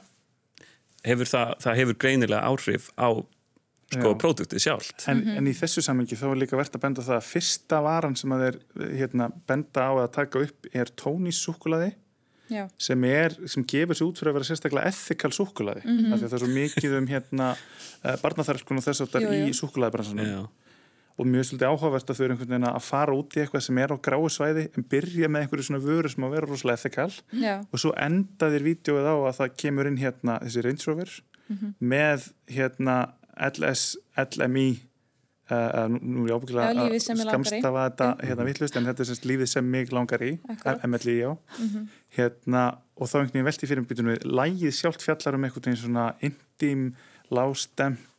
hefur 1.04 1.28
það, 1.28 1.54
það 1.62 1.76
hefur 1.76 1.94
greinilega 1.94 2.42
áhrif 2.48 2.88
á 2.96 3.08
sko, 3.92 4.14
próduktið 4.14 4.58
sjálft. 4.58 5.04
En, 5.08 5.22
en 5.28 5.46
í 5.46 5.54
þessu 5.56 5.82
samengi 5.84 6.16
þá 6.16 6.26
er 6.30 6.40
líka 6.42 6.56
verðt 6.56 6.76
að 6.76 6.84
benda 6.84 7.04
á 7.04 7.08
það 7.08 7.16
að 7.16 7.28
fyrsta 7.28 7.80
varan 7.84 8.16
sem 8.16 8.32
að 8.32 8.44
þeir 8.44 8.58
hérna, 8.98 9.30
benda 9.46 9.80
á 9.88 9.92
að 9.94 10.10
taka 10.18 10.42
upp 10.48 10.68
er 10.72 10.92
tónís 10.96 11.40
súkulaði 11.44 11.92
Já. 11.92 12.07
Sem, 12.78 13.04
er, 13.04 13.34
sem 13.46 13.64
gefur 13.64 13.94
sér 13.98 14.06
út 14.08 14.18
fyrir 14.20 14.30
að 14.32 14.38
vera 14.38 14.48
sérstaklega 14.48 14.86
ethical 14.92 15.30
súkulaði 15.36 15.82
mm 15.84 15.98
-hmm. 15.98 16.12
af 16.12 16.18
því 16.18 16.24
að 16.24 16.30
það 16.30 16.38
er 16.38 16.44
svo 16.44 16.54
mikið 16.54 16.96
um 16.98 17.06
hérna, 17.06 17.56
barnaþarskun 18.22 18.78
og 18.80 18.84
þess 18.84 19.00
að 19.04 19.20
Jú, 19.22 19.28
í 19.32 19.48
jú. 19.48 19.54
súkulaðibransanum 19.60 20.26
Já. 20.26 20.48
og 21.18 21.26
mjög 21.26 21.44
svolítið 21.44 21.68
áhugavert 21.68 22.10
að 22.10 22.16
þau 22.16 22.24
eru 22.24 22.32
einhvern 22.34 22.48
veginn 22.50 22.68
að 22.70 22.82
fara 22.82 23.12
út 23.12 23.36
í 23.36 23.40
eitthvað 23.42 23.60
sem 23.66 23.78
er 23.78 23.90
á 23.90 23.96
gráu 23.98 24.28
svæði 24.30 24.68
en 24.76 24.84
byrja 24.90 25.28
með 25.28 25.40
einhverju 25.42 25.64
svona 25.66 25.84
vöru 25.84 26.08
sem 26.08 26.24
að 26.24 26.30
vera 26.30 26.46
rosalega 26.46 26.78
ethical 26.78 27.12
Já. 27.32 27.54
og 27.72 27.78
svo 27.78 27.92
enda 27.96 28.46
þér 28.52 28.62
vídeoið 28.68 29.06
á 29.10 29.16
að 29.28 29.36
það 29.38 29.56
kemur 29.56 29.86
inn 29.86 29.98
hérna 29.98 30.38
þessi 30.42 30.62
Range 30.64 30.84
Rover 30.86 31.10
Mhm. 31.48 31.74
með 31.80 32.32
hérna 32.50 33.12
LS, 33.38 33.96
LMI 34.16 34.80
uh, 35.50 35.86
nú, 35.92 36.26
er 36.26 36.32
ég 36.32 36.38
ábyggilega 36.38 36.86
að 36.86 37.22
skamstafa 37.22 37.86
þetta 37.88 38.08
hérna 38.24 38.48
vittlust 38.48 38.78
en 38.78 38.88
þetta 38.90 39.04
er 39.04 39.10
semst 39.10 39.28
lífið 39.28 39.52
sem 39.54 39.70
mig 39.76 39.92
langar 39.94 40.24
í. 40.24 40.34
MLI 40.84 41.16
já 41.18 41.30
hérna, 42.18 42.64
og 42.96 43.10
þá 43.10 43.16
einhvern 43.20 43.34
veginn 43.36 43.48
velti 43.48 43.70
fyrir 43.70 43.86
býtunum 43.88 44.22
lægið 44.24 44.76
sjálft 44.76 45.04
fjallar 45.04 45.38
um 45.38 45.44
einhvern 45.48 45.68
veginn 45.68 45.82
svona 45.82 46.06
intim, 46.24 46.84
lástemt 47.30 48.17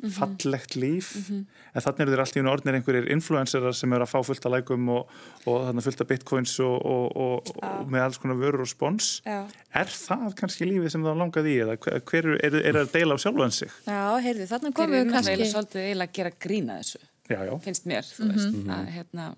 Mhm. 0.00 0.12
fallegt 0.16 0.74
líf. 0.80 1.08
En 1.30 1.82
þannig 1.84 2.00
eru 2.06 2.12
þeir 2.14 2.20
allt 2.22 2.36
í 2.36 2.40
unni 2.40 2.50
orðnir 2.54 2.76
einhverjir 2.78 3.08
influencerar 3.12 3.74
sem 3.76 3.92
eru 3.92 4.06
að 4.06 4.12
fá 4.14 4.20
fullt 4.24 4.46
af 4.48 4.52
lækum 4.54 4.88
og, 4.94 5.10
og 5.44 5.58
þarna 5.66 5.82
fullt 5.84 6.00
af 6.00 6.08
bitcoins 6.08 6.54
og, 6.64 6.76
og, 6.88 7.16
og, 7.20 7.50
og 7.62 7.90
með 7.92 8.04
alls 8.06 8.18
konar 8.22 8.38
vörur 8.40 8.64
og 8.64 8.70
spons. 8.70 9.10
Já. 9.26 9.42
er 9.76 9.92
það 9.92 10.34
kannski 10.40 10.64
lífið 10.70 10.90
sem 10.94 11.04
það 11.04 11.20
langaði 11.20 11.52
í 11.52 11.58
eða 11.66 11.76
hver- 11.76 12.00
hver 12.08 12.24
eru- 12.30 12.40
er, 12.48 12.56
er 12.72 12.78
að 12.84 12.92
deila 12.94 13.14
á 13.14 13.18
sjálfan 13.20 13.52
sig? 13.52 13.68
Já, 13.86 14.00
heyrðu, 14.24 14.48
þarna 14.54 14.70
Þeir 14.72 14.78
komum 14.80 14.96
við 14.96 15.12
kannski 15.12 15.50
svolítið 15.52 15.84
eiginlega 15.84 16.08
að 16.10 16.16
gera 16.20 16.32
grína 16.46 16.78
þessu, 16.80 17.02
já, 17.28 17.38
já, 17.50 17.52
finnst 17.68 17.86
mér, 17.92 18.08
þú 18.16 18.30
veist, 18.32 18.58
að, 18.80 18.90
hérna, 18.96 19.28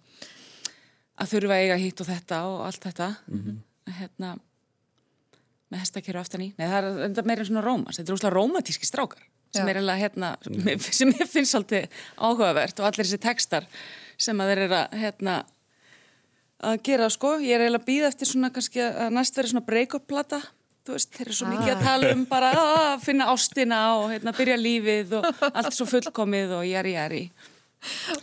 að 1.19 1.35
þurfa 1.35 1.59
eiga 1.59 1.77
hitt 1.83 2.01
og 2.01 2.07
þetta 2.13 2.41
og 2.49 2.63
allt 2.71 2.87
þetta, 2.87 3.11
að, 3.35 3.93
hérna, 3.99 4.33
með 5.73 5.83
hestakjöru 5.87 6.21
aftan 6.23 6.43
í. 6.47 6.53
Nei, 6.59 6.67
það 6.69 6.79
er 6.87 7.05
enda 7.09 7.23
meira 7.27 7.45
svona 7.49 7.63
rómans, 7.65 7.99
þetta 7.99 8.13
er 8.13 8.17
úrslega 8.19 8.37
rómatíski 8.39 8.87
strákar 8.89 9.27
sem 9.53 9.69
er 9.69 9.81
eiginlega, 9.81 10.01
hérna, 10.01 10.31
sem 10.89 11.13
ég 11.13 11.29
finnst 11.29 11.53
svolítið 11.53 12.01
áhugavert 12.17 12.81
og 12.81 12.89
allir 12.89 13.05
þessi 13.05 13.21
textar 13.23 13.69
sem 14.23 14.41
að 14.41 14.53
þeir 14.53 14.63
eru 14.67 14.79
að, 14.79 14.97
hérna, 15.03 15.37
að 16.63 16.81
gera, 16.87 17.09
sko. 17.13 17.37
Ég 17.43 17.57
er 17.57 17.67
eiginlega 17.67 17.83
að 17.83 17.89
býða 17.91 18.11
eftir 18.13 18.31
svona 18.31 18.53
kannski 18.55 18.83
að 18.87 19.15
næst 19.17 19.39
verið 19.39 19.55
svona 19.55 19.65
break-up 19.67 20.05
plata, 20.09 20.41
þú 20.87 20.97
veist, 20.97 21.13
þeir 21.17 21.27
eru 21.29 21.39
svo 21.39 21.49
mikið 21.51 21.73
að 21.75 21.87
tala 21.87 22.13
um 22.17 22.27
bara 22.31 22.53
að 22.59 22.93
finna 23.07 23.31
ástina 23.33 23.81
og 24.01 24.13
hérna, 24.13 24.35
byrja 24.37 24.61
lífið 24.61 25.17
og 25.21 25.43
allt 25.53 25.75
svo 25.77 25.89
fullkomið 25.91 26.55
og 26.61 26.69
jæri, 26.69 26.95
jæri. 26.97 27.25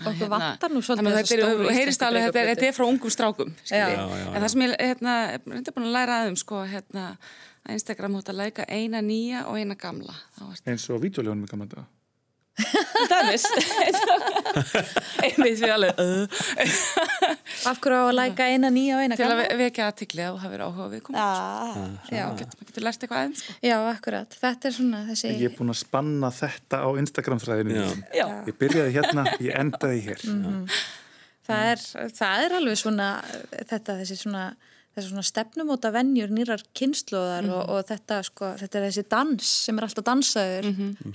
Okkur 0.08 0.30
vantar 0.32 0.72
nú 0.72 0.80
svolítið 0.80 1.18
þetta 1.18 1.36
stóru 1.36 1.66
er, 1.68 1.76
heyrist 1.76 2.04
alveg, 2.08 2.30
þetta 2.30 2.44
er, 2.48 2.62
er 2.70 2.76
frá 2.78 2.86
ungum 2.88 3.12
strákum, 3.12 3.50
skilji. 3.60 3.80
Já. 3.82 3.90
Já, 3.92 4.20
já, 4.22 4.28
En 4.32 4.40
það 4.40 4.52
sem 4.54 4.64
ég, 4.64 4.76
hérna, 4.80 5.16
er 5.34 5.42
reynda 5.52 5.74
búin 5.76 5.88
að 5.90 5.96
læra 5.98 6.20
aðeim, 6.22 6.38
sko, 6.40 6.62
hérna, 6.70 7.04
að 7.70 7.78
Instagram 7.78 8.18
hótt 8.20 8.34
að 8.34 8.40
læka 8.42 8.66
eina 8.68 9.00
nýja 9.06 9.46
og 9.48 9.56
eina 9.62 9.78
gamla. 9.80 10.18
Er 10.66 10.74
eins 10.76 10.90
og 10.92 11.02
vídeoljónum 11.06 11.46
í 11.48 11.52
gamla 11.54 11.70
þetta 11.70 11.86
dæmis. 13.08 13.46
Einmitt 15.24 15.62
við 15.62 15.72
alveg, 15.72 16.00
Af 17.70 17.80
hverju 17.80 18.00
á 18.00 18.04
að 18.10 18.16
læka 18.18 18.48
eina 18.52 18.68
nýja 18.74 18.98
og 18.98 19.04
eina 19.06 19.16
til 19.16 19.26
að 19.26 19.32
gamla? 19.32 19.46
ve- 19.48 19.58
vekja 19.64 19.88
aðtikli 19.92 20.26
að 20.26 20.34
þú 20.34 20.42
hafir 20.44 20.64
áhuga 20.66 20.88
við. 20.92 21.10
Já, 21.14 21.30
já, 22.12 22.26
Maður 22.28 22.68
getur 22.70 22.86
lært 22.88 23.06
eitthvað 23.06 23.22
aðeim, 23.22 23.36
sko. 23.40 23.56
já, 23.70 23.76
akkurat. 23.94 24.38
Þetta 24.44 24.70
er 24.72 24.76
svona 24.76 25.02
þessi... 25.10 25.32
ég 25.40 25.46
er 25.52 25.56
búin 25.58 25.74
að 25.74 25.80
spanna 25.86 26.32
þetta 26.40 26.82
á 26.84 26.88
Instagram 27.04 27.42
fræðinu 27.44 27.76
Já. 27.76 27.82
mínum. 27.86 28.04
Já. 28.20 28.26
ég 28.52 28.60
byrjaði 28.64 28.96
hérna, 28.98 29.26
ég 29.40 29.60
endaði 29.64 30.02
hér 30.10 30.26
Það 31.50 31.68
er, 31.74 31.80
það 32.14 32.44
er 32.46 32.54
alveg 32.60 32.78
svona 32.78 33.06
þetta, 33.66 33.96
þessi 34.04 34.20
svona, 34.20 34.44
þessi 35.00 35.12
svona 35.14 35.26
stefnumóta 35.26 35.92
venjur 35.96 36.32
nýrar 36.36 36.64
kynnslóðar 36.78 37.48
og, 37.50 37.62
og 37.74 37.88
þetta, 37.90 38.20
sko, 38.28 38.52
þetta 38.60 38.80
er 38.80 38.86
þessi 38.88 39.06
dans 39.12 39.54
sem 39.66 39.80
er 39.80 39.88
alltaf 39.88 40.06
dansaður. 40.08 40.70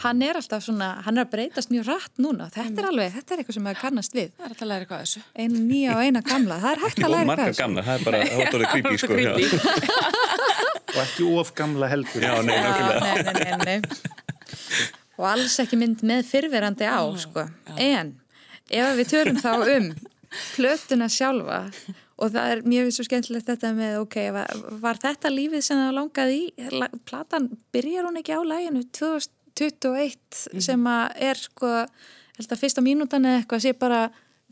Hann 0.04 0.24
er 0.26 0.40
alltaf 0.40 0.64
svona, 0.66 0.90
hann 1.06 1.20
er 1.20 1.26
að 1.26 1.32
breytast 1.36 1.72
mjög 1.72 1.90
rætt 1.92 2.22
núna. 2.24 2.50
Þetta 2.54 2.82
er 2.82 2.90
alveg, 2.90 3.14
þetta 3.18 3.36
er 3.36 3.42
eitthvað 3.44 3.58
sem 3.58 3.66
maður 3.68 3.82
kannast 3.84 4.18
við. 4.18 4.34
Það 4.34 4.48
er 4.48 4.54
hægt 4.54 4.64
að 4.66 4.72
læra 4.72 4.86
eitthvað 4.86 4.98
að 4.98 5.06
þessu. 5.06 5.24
Einu 5.44 5.64
nýja 5.68 5.94
og 5.94 6.02
eina 6.08 6.24
gamla. 6.26 6.60
Það 6.64 6.72
er 6.74 6.84
hægt 6.84 6.98
að 6.98 7.06
og 7.08 7.14
læra 7.14 7.30
margar 7.30 7.44
hvað 7.44 7.54
þessu. 7.54 7.64
gamlar, 7.64 7.88
það 7.88 7.94
er 7.94 8.04
bara 8.08 8.18
það 8.24 8.38
var 8.40 8.66
creepy 8.74 8.96
sko 9.04 9.12
og 10.94 11.00
ekki 11.02 11.28
of 11.40 11.52
gamla 11.58 11.88
heldur 11.90 12.22
já, 12.22 12.34
nei, 12.46 12.54
nákvæmlega 12.54 13.00
nei, 13.00 13.22
nei, 13.24 13.32
nei, 13.34 13.80
nei. 13.80 14.84
Og 15.18 15.26
alls 15.30 15.56
ekki 15.62 15.78
mynd 15.78 16.02
með 16.06 16.26
fyrverandi 16.28 16.86
á, 16.86 17.02
sko. 17.18 17.46
En 17.78 18.14
ef 18.70 18.96
við 18.98 19.10
törum 19.10 19.40
þá 19.42 19.52
um 19.76 19.90
plötuna 20.54 21.08
sjálfa 21.12 21.60
og 22.16 22.30
það 22.34 22.50
er 22.54 22.60
mjög 22.68 22.90
svo 22.94 23.04
skemmtilegt 23.08 23.48
þetta 23.50 23.72
með, 23.74 23.96
ok, 24.04 24.16
var, 24.36 24.52
var 24.82 25.00
þetta 25.02 25.32
lífið 25.34 25.64
sem 25.66 25.80
það 25.80 25.96
langaði 25.98 26.36
í? 26.40 26.68
La- 26.78 26.90
Platan, 27.08 27.48
byrjar 27.74 28.06
hún 28.08 28.20
ekki 28.20 28.36
á 28.36 28.40
læginu 28.46 28.84
2021 28.94 30.60
sem 30.62 30.86
að 30.90 31.24
er, 31.30 31.40
sko, 31.40 31.72
held 32.38 32.54
að 32.54 32.62
fyrsta 32.62 32.84
mínútan 32.84 33.26
eða 33.28 33.42
eitthvað 33.42 33.64
sé 33.66 33.72
bara 33.78 34.04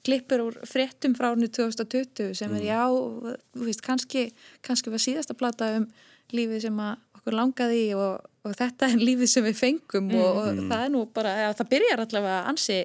klippur 0.02 0.42
úr 0.48 0.56
fréttum 0.66 1.14
frá 1.14 1.28
árinu 1.30 1.46
2020 1.54 2.34
sem 2.34 2.54
er 2.58 2.64
já, 2.66 2.80
þú 2.90 3.66
veist, 3.68 3.82
kannski, 3.86 4.24
kannski 4.66 4.90
var 4.90 5.02
síðasta 5.02 5.36
plata 5.38 5.68
um 5.78 5.86
lífið 6.34 6.64
sem 6.66 6.80
að 6.82 6.98
okkur 7.20 7.36
langaði 7.38 7.78
í 7.84 7.92
og, 7.94 8.24
og 8.42 8.56
þetta 8.58 8.88
er 8.90 9.02
lífið 9.06 9.30
sem 9.30 9.46
við 9.46 9.58
fengum 9.60 10.10
og, 10.18 10.40
og 10.42 10.60
það 10.72 10.84
er 10.88 10.92
nú 10.96 11.04
bara, 11.14 11.36
ja, 11.44 11.52
það 11.54 11.70
byrjar 11.76 12.02
allavega 12.06 12.40
ansi 12.50 12.80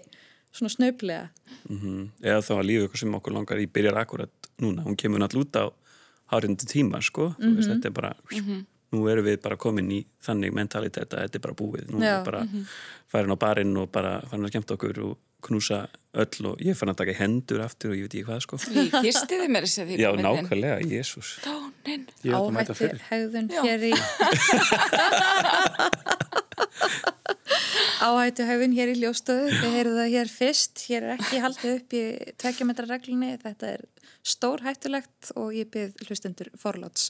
svona 0.57 0.73
snauplega. 0.73 1.25
Mhm. 1.67 1.95
eða 2.23 2.41
þá 2.45 2.51
að 2.55 2.69
eitthvað 2.73 3.01
sem 3.01 3.15
okkur 3.17 3.33
langar 3.35 3.59
í 3.61 3.65
byrjar 3.69 3.97
akkurat 4.01 4.36
núna, 4.63 4.83
hún 4.87 4.97
kemur 4.99 5.19
náttúrulega 5.21 5.47
út 5.47 5.55
á 5.61 5.65
hárindi 6.33 6.65
tíma 6.67 7.01
sko. 7.01 7.33
Mm 7.37 7.55
veist, 7.59 7.69
þetta 7.71 7.87
er 7.87 7.95
bara, 7.95 8.11
nú 8.91 9.07
erum 9.11 9.25
við 9.27 9.41
bara 9.43 9.57
komin 9.59 9.91
í 9.91 10.01
þannig 10.23 10.51
mentalitet 10.55 11.13
að 11.13 11.27
þetta 11.27 11.39
er 11.39 11.45
bara 11.45 11.59
búið. 11.61 11.85
Nú 11.91 12.01
erum 12.01 12.07
við 12.07 12.25
bara 12.25 12.41
farin 13.11 13.31
á 13.31 13.37
barinn 13.39 13.77
og 13.77 13.91
bara 13.91 14.21
farin 14.27 14.45
að 14.47 14.53
skemmta 14.55 14.77
okkur 14.77 14.97
og 15.05 15.17
knúsa 15.47 15.83
öll 16.17 16.45
og 16.49 16.61
ég 16.65 16.73
fann 16.75 16.89
að 16.89 16.97
taka 17.03 17.13
í 17.13 17.19
hendur 17.19 17.61
aftur 17.61 17.91
og 17.93 17.97
ég 17.99 18.07
veit 18.07 18.15
ekki 18.17 18.27
hvað 18.27 18.41
sko. 18.43 18.55
Í 18.73 18.89
kistiði 19.05 19.47
mér 19.53 19.67
þessi 19.67 19.83
því 19.87 19.93
já, 20.01 20.09
nákvæmlega, 20.17 20.77
jésús 20.89 21.29
ég 22.25 22.33
að 22.33 22.49
mæta 22.55 22.73
Áhættu 22.73 22.97
hegðun 23.11 23.47
hér 23.53 23.81
í 23.87 23.93
Áhættu 28.27 28.43
hegðun 28.43 28.73
hér 28.75 28.89
í 28.91 28.95
ljóstöðu 28.99 29.51
við 29.53 29.75
heyrðum 29.77 29.99
það 30.01 30.09
hér 30.11 30.31
fyrst 30.31 30.81
hér 30.89 31.05
er 31.07 31.13
ekki 31.15 31.39
haldið 31.39 31.75
upp 31.77 31.93
í 31.95 32.01
tveggjametra 32.43 32.87
reglunni 32.89 33.29
þetta 33.39 33.69
er 33.77 33.85
stór 34.27 34.63
hættulegt 34.65 35.29
og 35.39 35.53
ég 35.55 35.69
byrð 35.71 36.01
hlustendur 36.09 36.49
forláts 36.59 37.07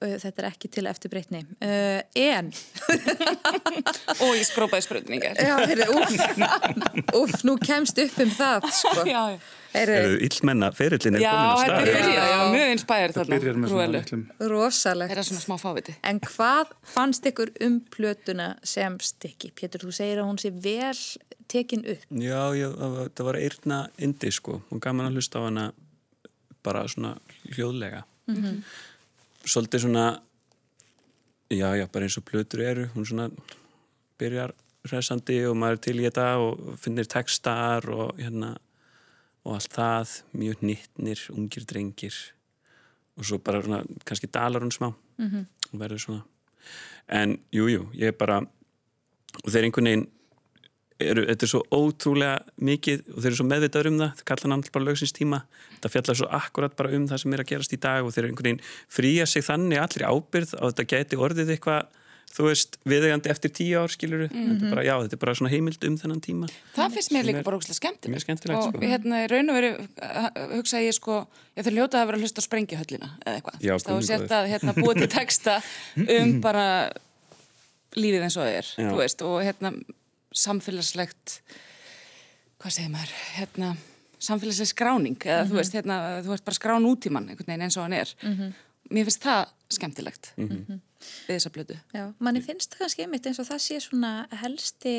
þetta 0.00 0.32
er 0.42 0.46
ekki 0.48 0.70
til 0.72 0.86
eftir 0.88 1.12
breytni 1.12 1.42
uh, 1.60 2.00
en 2.16 2.48
Og 4.24 4.32
ég 4.36 4.44
skrópaði 4.46 4.84
spröðningar. 4.86 5.36
já, 5.40 5.54
heyrðu, 5.64 5.98
úff, 5.98 6.14
úff, 7.18 7.44
nú 7.46 7.54
kemst 7.60 7.98
upp 8.02 8.16
um 8.24 8.32
það 8.34 8.66
sko. 8.74 9.04
Já, 9.08 9.20
já. 9.34 9.38
heyrðu, 9.74 10.18
illmenna 10.28 10.70
ferillin 10.76 11.18
er 11.18 11.24
Já, 11.24 11.32
komin 11.32 11.50
á 11.50 11.56
stað 11.60 11.74
er 11.74 11.88
byrjað, 11.98 12.28
já, 12.30 12.38
mjög 12.54 12.72
inspæður 12.74 13.14
þarna. 13.18 13.38
byrjar 13.38 13.58
með 13.62 13.72
svona 13.74 13.88
litlum 13.94 14.24
rosalegt 14.52 15.14
Er 15.14 15.20
það 15.20 15.28
svona 15.30 15.44
smá 15.46 15.56
fáviti? 15.64 15.96
En 16.12 16.20
hvað 16.28 16.74
fannst 16.94 17.28
ykkur 17.32 17.54
um 17.66 17.78
plötuna 17.96 18.48
sem 18.74 18.98
stykki? 19.02 19.52
Pétur, 19.58 19.86
þú 19.88 19.96
segir 19.96 20.22
að 20.22 20.30
hún 20.30 20.40
sé 20.42 20.53
vel 20.62 20.98
tekin 21.48 21.84
upp. 21.86 22.04
Já, 22.10 22.54
já, 22.56 22.68
það 23.14 23.24
var 23.28 23.38
eirna 23.38 23.78
indi 23.98 24.30
sko, 24.32 24.60
hún 24.70 24.82
gaman 24.82 25.10
að 25.10 25.18
hlusta 25.18 25.42
á 25.42 25.46
hana 25.46 25.64
bara 26.64 26.86
svona 26.88 27.14
hljóðlega. 27.52 28.04
Svolítið 29.44 29.84
svona 29.84 30.04
já, 31.52 31.68
já, 31.76 31.86
bara 31.92 32.06
eins 32.06 32.18
og 32.18 32.24
plötur 32.24 32.64
eru. 32.64 32.88
Hún 32.94 33.06
svona 33.06 33.28
byrjar 34.18 34.54
hressandi 34.88 35.40
og 35.48 35.56
maður 35.56 35.78
er 35.78 35.82
til 35.84 35.96
í 36.00 36.06
þetta 36.06 36.28
og 36.40 36.78
finnir 36.80 37.08
textar 37.08 37.88
og 37.92 38.16
hérna 38.20 38.54
og 39.44 39.58
allt 39.58 39.74
það, 39.76 40.12
mjög 40.32 40.62
nýttnir 40.64 41.26
ungir 41.34 41.66
drengir. 41.68 42.16
Og 43.20 43.26
svo 43.28 43.38
bara 43.38 43.60
svona, 43.62 43.82
kannski 44.04 44.30
dalar 44.32 44.64
hún 44.64 44.72
smá. 44.72 44.94
-hmm. 45.18 45.44
og 45.72 45.80
verður 45.80 45.98
svona. 45.98 46.24
En 47.08 47.38
jú, 47.52 47.68
jú, 47.68 47.88
ég 47.94 48.08
er 48.08 48.12
bara 48.12 48.40
og 49.44 49.50
þeir 49.50 49.64
einhvern 49.64 49.84
veginn 49.84 50.08
eru, 51.02 51.24
þetta 51.30 51.46
er 51.46 51.50
svo 51.50 51.62
ótrúlega 51.74 52.36
mikið 52.70 53.02
og 53.08 53.18
þeir 53.18 53.30
eru 53.30 53.40
svo 53.40 53.48
meðvitaður 53.48 53.90
um 53.90 53.98
það, 54.02 54.14
þeir 54.20 54.28
kalla 54.30 54.46
hann 54.46 54.56
alltaf 54.58 54.76
bara 54.76 54.88
lögsins 54.90 55.16
tíma, 55.16 55.42
þetta 55.74 55.92
fjallar 55.96 56.20
svo 56.20 56.30
akkurat 56.38 56.78
bara 56.78 56.94
um 56.98 57.08
það 57.10 57.22
sem 57.24 57.34
er 57.34 57.42
að 57.44 57.50
gerast 57.50 57.74
í 57.74 57.80
dag 57.82 58.06
og 58.06 58.14
þeir 58.14 58.24
eru 58.24 58.32
einhvern 58.32 58.50
veginn 58.50 58.64
fría 58.98 59.26
sig 59.26 59.46
þannig 59.46 59.82
allir 59.82 60.08
ábyrð 60.08 60.56
og 60.60 60.72
þetta 60.72 60.88
geti 60.94 61.20
orðið 61.20 61.54
eitthvað 61.56 62.00
þú 62.34 62.48
veist, 62.48 62.78
viðegandi 62.88 63.30
eftir 63.30 63.52
tíu 63.54 63.78
ár 63.78 63.92
skilur 63.92 64.24
þetta 64.26 64.54
er 64.54 64.72
bara, 64.72 64.84
já, 64.86 64.94
þetta 65.04 65.16
er 65.16 65.20
bara 65.22 65.34
svona 65.38 65.52
heimild 65.52 65.84
um 65.86 65.98
þennan 66.00 66.22
tíma 66.24 66.48
Það 66.74 66.96
finnst 66.96 67.12
mér 67.14 67.28
líka 67.28 67.42
bara 67.46 67.58
ógæslega 67.60 67.78
skemmtilegt. 67.78 68.24
Skemmtilegt, 68.24 68.58
og 68.58 68.74
sko. 68.74 68.88
hérna 68.90 69.20
í 69.22 69.28
raun 69.30 69.52
og 69.52 69.58
veru 69.60 69.70
uh, 69.78 70.26
hugsa 70.56 70.82
ég 70.82 70.96
sko, 70.96 71.20
já 71.54 71.62
þeir 71.62 71.76
ljóta 71.78 72.00
að 72.00 72.08
vera 72.10 72.18
að 72.18 72.26
hlusta 72.26 72.42
á 72.42 72.46
sprengihöllina 72.48 73.10
eða 73.22 73.36
eitthvað. 73.38 73.60
Þá 73.62 73.70
er 73.70 73.84
góður. 73.86 74.08
þetta 74.10 74.40
hérna 74.50 74.74
búið 74.80 75.02
til 75.04 75.10
texta 75.14 75.56
um 76.16 76.34
bara 76.42 76.66
lífið 77.94 78.26
eins 78.26 78.38
og 78.40 78.42
það 78.42 78.56
er, 78.58 78.72
Já. 78.74 78.88
þú 78.88 78.98
veist, 78.98 79.22
og 79.22 79.36
hérna 79.46 79.72
samfélagslegt, 80.34 81.40
hvað 82.62 82.76
segir 82.76 82.92
maður, 82.92 83.12
hérna, 83.38 83.74
samfélagsleg 84.24 84.70
skráning, 84.70 85.18
eða 85.20 85.44
þú 85.50 85.60
veist, 85.60 85.76
hérna, 85.76 85.98
þú 86.24 86.34
veist 86.34 86.46
bara 86.46 86.58
skrán 86.58 86.88
útíman, 86.88 87.28
einhvern 87.30 87.52
veginn 87.52 87.66
eins 87.68 87.78
og 87.78 87.86
hann 87.86 87.98
er. 88.00 88.14
Mér 88.92 89.06
finnst 89.08 89.24
það 89.24 89.46
skemmtilegt 89.72 90.34
við 90.36 91.34
þessa 91.34 91.50
blödu. 91.52 91.76
Já, 91.92 92.04
manni 92.24 92.40
finnst 92.44 92.72
það 92.72 92.82
kannski 92.84 93.04
einmitt 93.04 93.26
eins 93.28 93.40
og 93.40 93.48
það 93.48 93.60
sé 93.64 93.78
svona 93.84 94.12
helsti, 94.40 94.94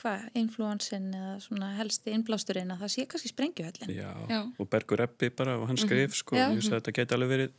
hvað, 0.00 0.26
influensin 0.40 1.08
eða 1.16 1.34
svona 1.44 1.70
helsti 1.76 2.14
innblásturinn 2.16 2.72
að 2.72 2.84
það 2.84 2.92
sé 2.94 3.06
kannski 3.10 3.32
sprengjuhöllin. 3.32 3.92
Já, 3.96 4.10
Já. 4.32 4.40
og 4.56 4.70
Bergur 4.72 5.04
Eppi 5.04 5.30
bara 5.36 5.58
og 5.60 5.66
hann 5.68 5.80
skrif 5.80 6.16
sko, 6.16 6.38
Já. 6.38 6.48
ég 6.48 6.64
að 6.64 6.78
þetta 6.78 6.96
geti 7.00 7.16
alveg 7.16 7.32
verið 7.34 7.54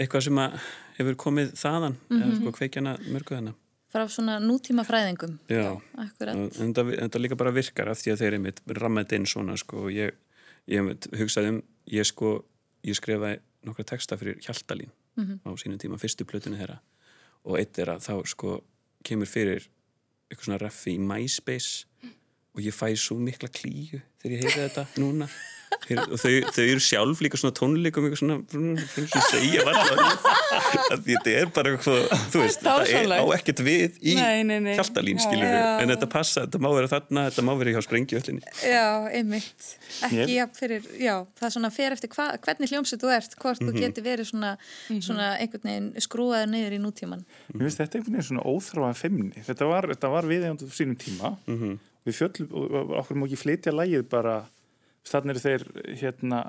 eitthvað 0.00 0.26
sem 0.28 0.42
að 0.44 0.60
hefur 0.98 1.20
komið 1.24 1.56
þaðan 1.60 1.98
eða 2.18 2.36
sko 2.40 2.54
kveikjana 2.60 2.96
mörgu 3.08 3.36
þennan 3.36 3.58
Frá 3.90 4.04
svona 4.06 4.38
nútíma 4.38 4.84
fræðingum. 4.86 5.34
Já, 5.50 5.74
þetta, 6.20 6.84
þetta 6.86 7.22
líka 7.22 7.38
bara 7.38 7.50
virkar 7.54 7.90
af 7.90 7.98
því 7.98 8.12
að 8.12 8.22
þeir 8.22 8.36
einmitt 8.38 8.60
rammaði 8.78 9.18
inn 9.18 9.26
svona 9.26 9.56
sko 9.58 9.86
og 9.88 9.94
ég, 9.94 10.14
ég 10.70 11.08
hugsaði 11.18 11.56
um 11.56 11.60
ég 11.90 12.06
sko, 12.06 12.36
ég 12.86 12.98
skrifaði 12.98 13.40
nokkra 13.66 13.88
texta 13.90 14.18
fyrir 14.20 14.38
Hjaltalín 14.44 14.92
á 15.44 15.50
sínum 15.58 15.80
tíma 15.82 15.98
fyrstu 16.00 16.24
plötunni 16.24 16.60
þeirra. 16.60 16.78
Og 17.44 17.58
eitt 17.58 17.78
er 17.82 17.90
að 17.96 18.06
þá 18.06 18.14
sko 18.30 18.60
kemur 19.04 19.28
fyrir 19.28 19.66
eitthvað 20.30 20.46
svona 20.46 20.60
reffi 20.62 20.94
í 20.94 21.02
MySpace 21.02 21.86
og 22.54 22.62
ég 22.62 22.74
fæ 22.74 22.94
svo 22.98 23.18
mikla 23.18 23.50
klíu 23.50 24.00
þegar 24.22 24.36
ég 24.36 24.44
heyri 24.44 24.68
þetta 24.68 24.86
núna 25.02 25.26
þau, 25.88 26.32
þau 26.54 26.64
eru 26.64 26.82
sjálf 26.84 27.20
líka 27.24 27.38
svona 27.40 27.54
tónleikum 27.56 28.06
eitthvað 28.06 28.20
svona, 28.20 28.36
svona 28.50 29.22
segja 29.30 29.64
að 29.64 31.06
þetta 31.06 31.32
er 31.34 31.50
bara 31.54 31.72
eitthvað, 31.74 32.00
þú 32.32 32.42
veist, 32.42 32.60
þetta 32.64 33.00
er 33.00 33.14
á 33.16 33.24
ekkert 33.36 33.62
við 33.66 33.98
í 34.02 34.14
Nei, 34.18 34.42
nei, 34.46 34.58
nei. 34.64 34.72
hjaltalín 34.78 35.20
skilur 35.22 35.46
Já. 35.46 35.64
en 35.82 35.92
þetta 35.94 36.08
passa, 36.12 36.44
þetta 36.46 36.60
má 36.62 36.68
vera 36.76 36.90
þarna 36.92 37.24
þetta 37.30 37.44
má 37.48 37.52
vera 37.60 37.74
hjá 37.76 37.82
sprengjuöllinni 37.86 38.54
Já, 38.70 38.84
einmitt. 39.20 39.68
Ekki 40.06 40.36
jafn 40.38 40.56
fyrir, 40.60 40.86
já, 41.00 41.14
það 41.40 41.54
svona 41.56 41.70
fer 41.74 41.96
eftir 41.96 42.12
hva, 42.14 42.28
hvernig 42.44 42.70
hljómsið 42.74 43.02
þú 43.04 43.12
ert, 43.16 43.36
hvort 43.42 43.62
þú 43.64 43.74
geti 43.76 44.04
verið 44.04 44.30
svona, 44.30 44.52
svona 45.02 45.30
einhvern 45.40 45.66
veginn 45.70 45.90
skrúaður 46.04 46.50
niður 46.52 46.76
í 46.76 46.80
nútíman. 46.82 47.24
Mér 47.54 47.66
finnst 47.66 47.80
þetta 47.82 47.98
einhvern 48.00 48.16
veginn 48.18 48.28
svona 48.30 48.44
óþráða 48.50 48.96
femni. 49.00 49.42
Þetta 49.46 49.68
var, 49.70 49.88
þetta 49.94 50.10
var 50.14 50.28
viðeigandi 50.30 50.68
á 50.68 50.72
sínum 50.76 50.98
tíma. 51.00 51.32
Við 52.08 52.16
fjöllum, 52.16 52.48
og 52.56 52.94
okkur 53.02 53.18
má 53.20 53.26
ekki 53.28 53.40
flytja 53.42 53.74
lægið 53.76 54.06
bara, 54.12 54.36
þannig 55.08 55.36
eru 55.36 55.42
þeir 55.46 55.64
hérna 56.00 56.40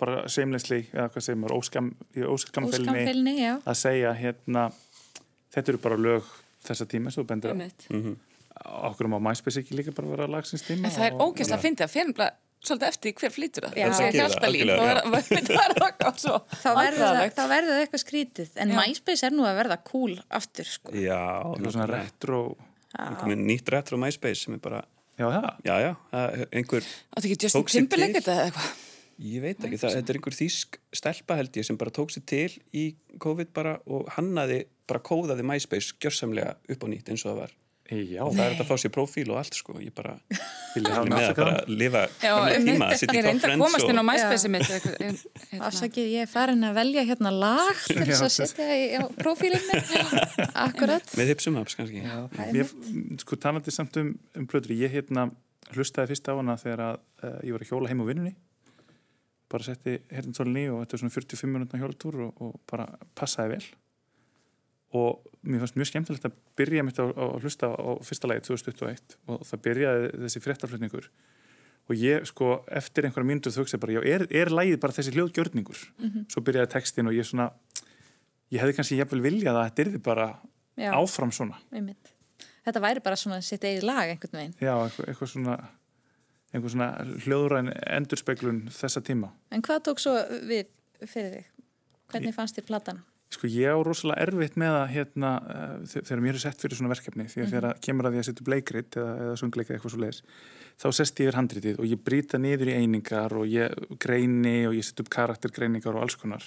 bara 0.00 0.22
seimlensli, 0.32 0.84
eða 0.94 1.08
hvað 1.12 1.24
segir 1.26 1.38
maður, 1.42 1.56
óskam, 1.60 1.88
Óskamfélni, 2.32 3.36
að 3.68 3.76
segja 3.76 4.12
hérna, 4.16 4.68
þetta 5.52 5.74
eru 5.74 5.80
bara 5.82 5.98
lög 6.00 6.28
þessa 6.64 6.86
tíma, 6.88 7.12
svo 7.12 7.24
bendur 7.28 7.52
Einmitt. 7.52 7.84
okkur 8.88 9.08
má 9.12 9.18
MySpace 9.20 9.60
ekki 9.60 9.76
líka 9.76 9.92
bara 9.96 10.08
vera 10.14 10.28
lagsins 10.30 10.64
tíma. 10.64 10.88
En 10.88 10.94
það 10.94 11.06
er 11.10 11.18
ógeðslega 11.20 11.58
að 11.58 11.64
að 11.84 11.92
fyrir 11.94 12.08
nefnilega 12.10 12.36
svolítið 12.60 12.88
eftir 12.90 13.14
hver 13.16 13.32
flýtur 13.32 13.64
það. 13.66 13.76
Það 13.80 14.08
okkar 15.86 16.18
svo 16.24 16.34
Þá 16.40 16.64
verður, 16.64 16.64
það, 16.64 16.80
vandræðalegt. 16.80 17.36
þá 17.38 17.44
verður 17.54 17.70
það 17.74 17.84
eitthvað 17.84 18.02
skrítið, 18.04 18.50
en 18.64 18.72
Já. 18.74 18.78
MySpace 18.80 19.28
er 19.28 19.36
nú 19.36 19.46
að 19.48 19.60
verða 19.62 19.78
cool 19.88 20.16
aftur, 20.40 20.68
sko. 20.68 20.92
já, 20.96 21.20
svona 21.72 21.86
retro, 21.92 22.40
Það 22.90 23.06
er 23.12 23.20
komið 23.22 23.44
nýtt 23.46 23.68
retro 23.72 24.00
MySpace 24.02 24.44
sem 24.44 24.56
er 24.58 24.62
bara, 24.64 24.80
já 25.20 25.26
það. 25.28 25.50
já, 25.68 25.74
já, 25.84 25.90
það 26.14 26.38
er 26.38 26.54
einhver 26.60 26.88
Áttu 27.16 27.28
ekki 27.30 27.38
Justin 27.46 27.68
Timberlake 27.74 28.20
þetta 28.20 28.36
eða 28.36 28.48
eitthvað? 28.48 28.70
ég 29.20 29.42
veit 29.44 29.64
ekki, 29.66 29.78
það, 29.82 29.96
þetta 29.98 30.12
er 30.14 30.18
einhver 30.20 30.36
þýsk 30.38 30.78
stelpa 30.96 31.36
held 31.40 31.60
ég 31.60 31.66
sem 31.68 31.78
bara 31.80 31.92
tók 31.94 32.12
sér 32.14 32.24
til 32.30 32.50
í 32.72 32.84
COVID 33.20 33.50
bara 33.56 33.76
og 33.86 34.08
hannaði 34.16 34.62
bara 34.88 35.02
kóðaði 35.04 35.44
MySpace 35.46 35.98
gjörsamlega 36.00 36.56
upp 36.72 36.86
á 36.86 36.86
nýtt 36.90 37.12
eins 37.12 37.26
og 37.26 37.34
það 37.34 37.42
var 37.44 37.56
Já, 37.90 38.20
og 38.22 38.36
það 38.36 38.44
er 38.44 38.52
þetta 38.52 38.62
að 38.62 38.68
fá 38.68 38.76
sér 38.78 38.92
prófíl 38.94 39.30
og 39.32 39.38
allt 39.40 39.56
sko. 39.58 39.74
Ég 39.82 39.94
bara 39.94 40.12
vilja 40.76 40.92
hafa 40.94 41.08
með 41.10 41.24
að 41.26 41.38
bara 41.40 41.54
lifa 41.66 42.02
Já, 42.22 42.30
gamla 42.30 42.58
um 42.60 42.68
tíma, 42.68 42.90
mitt, 42.90 43.00
sitja 43.00 43.16
í 43.16 43.18
ég 43.18 43.24
top 43.24 43.26
reyndi 43.26 43.40
að 43.40 43.46
friends 43.48 43.64
komast 43.64 43.90
inn 43.90 43.98
á 43.98 44.02
og 44.02 44.06
MySpace 44.06 44.50
mitt 44.54 44.70
en, 44.70 45.18
hérna. 45.40 45.64
Afsakið, 45.66 46.10
ég 46.12 46.26
er 46.26 46.30
farin 46.30 46.68
að 46.68 46.78
velja 46.78 47.04
hérna 47.08 47.32
lag 47.34 47.82
til 47.88 47.98
þess 48.04 48.24
að 48.28 48.32
setja 48.36 48.68
í 48.78 48.84
á 48.94 49.02
prófílinn 49.18 49.66
minn. 49.66 50.22
Akkurat. 50.66 51.16
með 51.18 51.32
hipsum 51.32 51.58
ups 51.58 51.78
kannski. 51.80 52.04
Mér, 52.54 52.70
sko 53.24 53.40
talandi 53.42 53.74
samt 53.74 53.98
um, 53.98 54.14
um 54.38 54.46
plötur 54.50 54.76
ég 54.78 54.94
hérna 54.94 55.26
hlustaði 55.74 56.14
fyrst 56.14 56.30
á 56.30 56.38
hana 56.38 56.58
þegar 56.62 56.86
að 56.86 57.02
uh, 57.26 57.36
ég 57.42 57.58
var 57.58 57.66
að 57.66 57.74
hjóla 57.74 57.90
heim 57.90 58.06
á 58.06 58.08
vinnunni. 58.08 58.36
Bara 59.50 59.66
setti 59.66 59.98
herðintólinni 60.14 60.68
og 60.70 60.84
þetta 60.84 60.94
er 60.94 61.02
svona 61.02 61.18
45 61.18 61.54
minútna 61.56 61.82
hjólatúr 61.82 62.22
og, 62.28 62.38
og 62.38 62.58
bara 62.70 62.86
passaði 63.18 63.56
vel 63.56 63.64
og 64.96 65.20
mér 65.46 65.62
fannst 65.62 65.78
mjög 65.78 65.90
skemmtilegt 65.92 66.26
að 66.26 66.38
byrja 66.58 66.84
mitt 66.86 66.98
á, 66.98 67.06
að 67.06 67.36
hlusta 67.44 67.70
á 67.70 67.90
fyrsta 68.06 68.30
lagi 68.30 68.44
2021 68.48 69.18
og 69.30 69.44
það 69.46 69.62
byrjaði 69.66 70.08
þessi 70.24 70.42
fréttaflutningur 70.44 71.10
og 71.90 71.98
ég 71.98 72.26
sko 72.28 72.60
eftir 72.80 73.06
einhverja 73.06 73.30
mínútur 73.30 73.54
þau 73.54 73.62
hugsaði 73.64 73.82
bara, 73.84 73.96
já, 73.98 74.02
er, 74.14 74.26
er 74.42 74.52
lagið 74.54 74.80
bara 74.82 74.96
þessi 74.98 75.14
hljóðgjörningur 75.16 75.82
svo 76.30 76.42
byrjaði 76.46 76.72
textin 76.74 77.10
og 77.10 77.16
ég 77.16 77.26
svona 77.26 77.50
ég 78.50 78.62
hefði 78.62 78.78
kannski 78.78 78.98
jafnvel 78.98 79.22
viljað 79.24 79.58
að 79.60 79.68
þetta 79.68 79.86
yrði 79.86 80.02
bara 80.10 80.30
Já. 80.80 80.90
áfram 80.96 81.32
svona 81.34 81.60
Einmitt. 81.70 82.16
Þetta 82.66 82.82
væri 82.84 83.02
bara 83.04 83.16
svona 83.18 83.40
sitt 83.44 83.64
eigið 83.64 83.86
lag 83.88 84.10
einhvern 84.10 84.36
veginn. 84.36 84.56
Já, 84.60 84.74
eitthvað, 84.84 85.06
eitthvað 85.08 85.30
svona 85.32 85.54
einhver 86.50 86.72
svona 86.74 86.88
hljóðræn 87.24 87.70
endurspeglun 87.96 88.60
þessa 88.74 89.02
tíma. 89.06 89.30
En 89.54 89.62
hvað 89.64 89.84
tók 89.88 90.02
svo 90.02 90.12
við 90.48 90.68
fyrir 91.06 91.38
þig? 91.38 91.48
Hvernig 92.10 92.36
fannst 92.36 92.58
þér 92.58 92.66
platan? 92.68 93.00
Sko 93.30 93.46
ég 93.46 93.70
á 93.70 93.78
rosalega 93.78 94.26
erfitt 94.26 94.56
með 94.58 94.76
að 94.80 94.88
hérna, 94.96 95.28
uh, 95.38 95.74
þegar 95.92 96.22
mér 96.24 96.38
er 96.38 96.42
sett 96.42 96.62
fyrir 96.62 96.78
svona 96.78 96.90
verkefni 96.90 97.28
því 97.30 97.44
að 97.44 97.52
þegar 97.54 97.82
kemur 97.86 98.08
að 98.08 98.16
því 98.16 98.22
að 98.22 98.26
setja 98.28 98.42
upp 98.44 98.50
leikrit 98.50 98.98
eða, 98.98 99.12
eða 99.26 99.36
söngleika 99.38 99.76
eitthvað 99.76 99.94
svo 99.94 100.02
leiðis 100.02 100.22
þá 100.80 100.88
sest 100.96 101.20
ég 101.20 101.28
yfir 101.28 101.38
handritið 101.38 101.78
og 101.78 101.86
ég 101.90 102.02
brýta 102.02 102.40
niður 102.40 102.72
í 102.72 102.76
einingar 102.80 103.36
og 103.38 103.46
ég 103.46 103.86
greini 104.02 104.56
og 104.66 104.74
ég 104.74 104.86
setja 104.86 105.04
upp 105.04 105.12
karaktergreiningar 105.14 105.94
og 105.94 106.06
alls 106.06 106.18
konar 106.18 106.46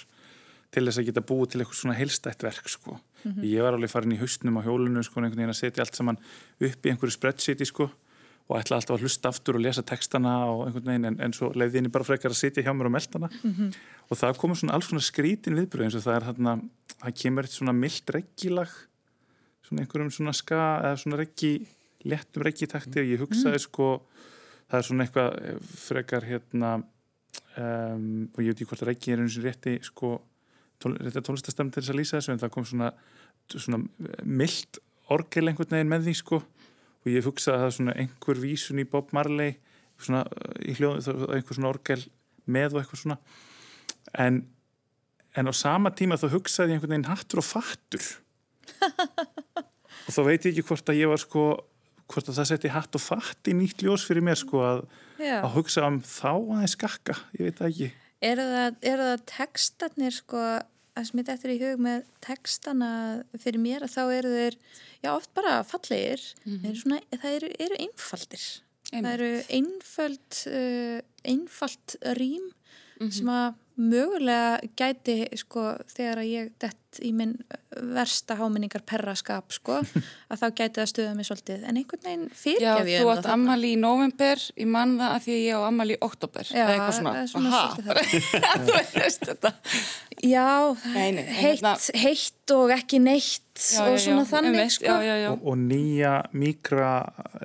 til 0.74 0.84
þess 0.88 1.00
að 1.00 1.08
geta 1.08 1.22
búið 1.24 1.52
til 1.52 1.60
eitthvað 1.62 1.78
svona 1.78 1.96
heilstætt 1.96 2.42
verk 2.42 2.70
sko. 2.72 2.96
Ég 3.46 3.62
var 3.62 3.76
alveg 3.76 3.92
farin 3.92 4.12
í 4.12 4.18
haustnum 4.18 4.58
á 4.58 4.66
hjólinu 4.66 5.04
sko, 5.06 5.20
einhvern 5.20 5.38
veginn 5.38 5.52
að 5.52 5.60
setja 5.60 5.84
allt 5.84 5.94
saman 5.94 6.18
upp 6.18 6.84
í 6.84 6.90
einhverju 6.90 7.14
spreadsheeti 7.14 7.68
sko 7.68 7.86
og 8.48 8.58
ætla 8.58 8.76
alltaf 8.76 8.98
að 8.98 9.06
hlusta 9.06 9.30
aftur 9.32 9.56
og 9.56 9.62
lesa 9.64 9.82
textana 9.82 10.34
og 10.52 10.66
einhvern 10.66 10.90
veginn 10.90 11.08
en, 11.08 11.20
en 11.24 11.32
svo 11.32 11.48
leiði 11.56 11.80
henni 11.80 11.92
bara 11.92 12.04
frekar 12.04 12.34
að 12.34 12.42
sitja 12.42 12.64
hjá 12.64 12.74
mér 12.76 12.90
og 12.90 12.96
melda 12.96 13.20
hana. 13.20 13.30
Og 14.10 14.18
það 14.20 14.40
komur 14.42 14.58
svona 14.60 14.74
alls 14.76 14.90
svona 14.90 15.04
skrítin 15.04 15.56
viðbröð 15.56 15.86
eins 15.86 15.96
og 15.96 16.04
það 16.04 16.18
er 16.18 16.26
þarna, 16.28 16.56
það 16.98 17.14
kemur 17.22 17.48
eitt 17.48 17.56
svona 17.56 17.76
mild 17.76 18.12
reggilag 18.12 18.74
svona 19.64 19.84
einhverjum 19.84 20.12
svona 20.12 20.34
ska 20.36 20.60
eða 20.82 21.00
svona 21.00 21.20
reggi, 21.20 21.54
léttum 22.04 22.44
reggitakti 22.44 23.00
og 23.00 23.10
ég 23.14 23.22
hugsaði 23.22 23.60
sko 23.64 23.88
það 24.68 24.78
er 24.78 24.86
svona 24.88 25.06
eitthvað 25.06 25.38
eh, 25.40 25.58
frekar 25.86 26.26
hérna 26.28 26.72
um, 27.56 28.28
og 28.34 28.40
ég 28.42 28.52
veit 28.52 28.58
ekki 28.58 28.68
hvort 28.70 28.86
reggi 28.88 29.14
er 29.14 29.22
eins 29.24 29.38
og 29.40 29.46
rétti 29.46 29.78
sko 29.84 30.14
tól, 30.82 30.96
rétti 31.00 31.22
tónlistastemn 31.24 31.72
til 31.72 31.82
þess 31.82 31.94
að 31.94 32.00
lýsa 32.00 32.18
þessu 32.18 32.34
en 32.34 32.42
það 32.42 32.54
kom 32.56 32.68
svona, 32.68 32.90
svona 33.54 33.80
mild 34.24 34.80
orgel 35.14 35.48
einhvern 35.48 35.78
veginn 35.78 35.92
með 35.92 36.08
því 36.08 36.16
sko 36.20 36.42
og 37.04 37.12
ég 37.12 37.26
hugsaði 37.26 37.56
að 37.56 37.62
það 37.62 37.68
er 37.68 37.76
svona 37.78 37.96
einhver 38.00 38.40
vísun 38.40 38.80
í 38.80 38.88
Bob 38.88 39.12
Marley 39.16 39.56
svona 40.00 40.24
uh, 40.24 40.56
í 40.64 40.74
hljóðu, 40.78 41.04
það 41.04 41.24
er 41.26 41.36
einhver 41.38 41.58
svona 41.58 41.70
orgel 41.70 42.00
með 42.44 42.74
og 42.74 42.80
eitthvað 42.80 43.02
svona. 43.02 43.18
En, 44.24 44.40
en 45.36 45.50
á 45.50 45.52
sama 45.56 45.92
tíma 45.96 46.18
þá 46.20 46.28
hugsaði 46.34 46.74
ég 46.74 46.78
einhvern 46.78 46.96
veginn 46.96 47.10
hattur 47.12 47.42
og 47.42 47.48
fattur. 47.48 48.10
Og 50.04 50.12
þá 50.12 50.20
veit 50.26 50.44
ég 50.44 50.50
ekki 50.50 50.66
hvort 50.68 50.90
að 50.92 50.98
ég 50.98 51.08
var 51.08 51.20
sko 51.22 51.44
hvort 52.12 52.28
að 52.28 52.36
það 52.36 52.48
setti 52.50 52.72
hatt 52.74 52.96
og 52.98 53.00
fatt 53.00 53.48
í 53.48 53.54
nýtt 53.56 53.84
ljós 53.84 54.04
fyrir 54.04 54.24
mér 54.26 54.36
sko 54.36 54.60
að, 54.60 54.82
að 55.22 55.54
hugsa 55.54 55.86
um 55.88 56.00
þá 56.04 56.32
aðeins 56.34 56.74
skakka, 56.76 57.16
ég 57.38 57.48
veit 57.48 57.60
það 57.60 57.70
ekki. 57.70 57.88
Eru 58.24 58.44
það, 58.50 58.76
það 58.84 59.22
textarnir 59.30 60.16
sko 60.16 60.42
að 60.94 61.08
smitt 61.10 61.30
eftir 61.32 61.54
í 61.54 61.58
hug 61.62 61.80
með 61.82 62.04
textana 62.24 62.90
fyrir 63.34 63.62
mér 63.62 63.86
að 63.86 63.94
þá 63.96 64.02
eru 64.18 64.34
þeir 64.34 64.58
já 65.04 65.10
oft 65.14 65.32
bara 65.34 65.56
fallegir. 65.66 66.22
Þeir 66.44 66.70
eru 66.70 66.82
svona, 66.82 67.00
það 67.16 67.38
eru, 67.38 67.50
eru 67.66 67.80
einfaldir. 67.86 68.46
Það 68.94 69.10
eru 69.10 69.30
einföld 69.58 70.40
uh, 70.52 70.98
einfalt 71.26 71.96
rým 72.20 72.50
sem 73.10 73.30
að 73.32 73.56
mögulega 73.76 74.60
gæti 74.78 75.16
sko 75.40 75.72
þegar 75.90 76.20
að 76.22 76.30
ég 76.30 76.50
dett 76.62 76.80
í 77.02 77.10
minn 77.10 77.32
versta 77.74 78.36
háminningar 78.38 78.84
perraskap 78.86 79.50
sko 79.50 79.80
að 80.30 80.38
þá 80.38 80.46
gæti 80.60 80.78
það 80.78 80.90
stuða 80.92 81.14
mig 81.18 81.26
svolítið 81.26 81.64
en 81.66 81.80
einhvern 81.80 82.04
veginn 82.06 82.28
Já, 82.28 82.36
fyrirgef 82.44 82.90
ég 82.92 83.02
þú 83.02 83.08
um 83.08 83.10
átt 83.10 83.18
það 83.18 83.26
þarna. 83.26 83.34
ammali 83.40 83.72
í 83.74 83.80
november, 83.82 84.44
ég 84.62 84.70
man 84.76 84.94
það 85.00 85.16
að 85.16 85.24
því 85.26 85.34
að 85.34 85.42
ég 85.42 85.58
á 85.58 85.60
ammali 85.66 85.96
í 85.96 86.00
oktober. 86.06 86.52
Já, 86.54 86.62
eða 86.62 86.76
eitthvað 86.76 86.98
svona. 87.00 87.14
það 87.14 87.22
er 87.24 87.32
svona 87.32 87.64
svolítið 87.64 87.88
það. 87.90 88.64
þú 88.68 89.00
veist 89.02 89.26
þetta. 89.32 89.52
Já, 90.24 90.46
Nei, 90.94 91.08
heitt, 91.18 91.34
hérna- 91.42 91.74
heitt 92.04 92.54
og 92.54 92.70
ekki 92.76 93.00
neitt 93.02 93.40
Já, 93.54 93.84
og 93.84 93.92
já, 93.94 93.98
svona 94.02 94.22
já, 94.24 94.28
þannig 94.30 94.54
einmitt, 94.58 94.72
sko. 94.74 94.86
Já, 94.86 95.02
já, 95.06 95.14
já. 95.22 95.28
og, 95.30 95.44
og 95.50 95.58
nýja 95.60 96.12
mikra 96.34 96.88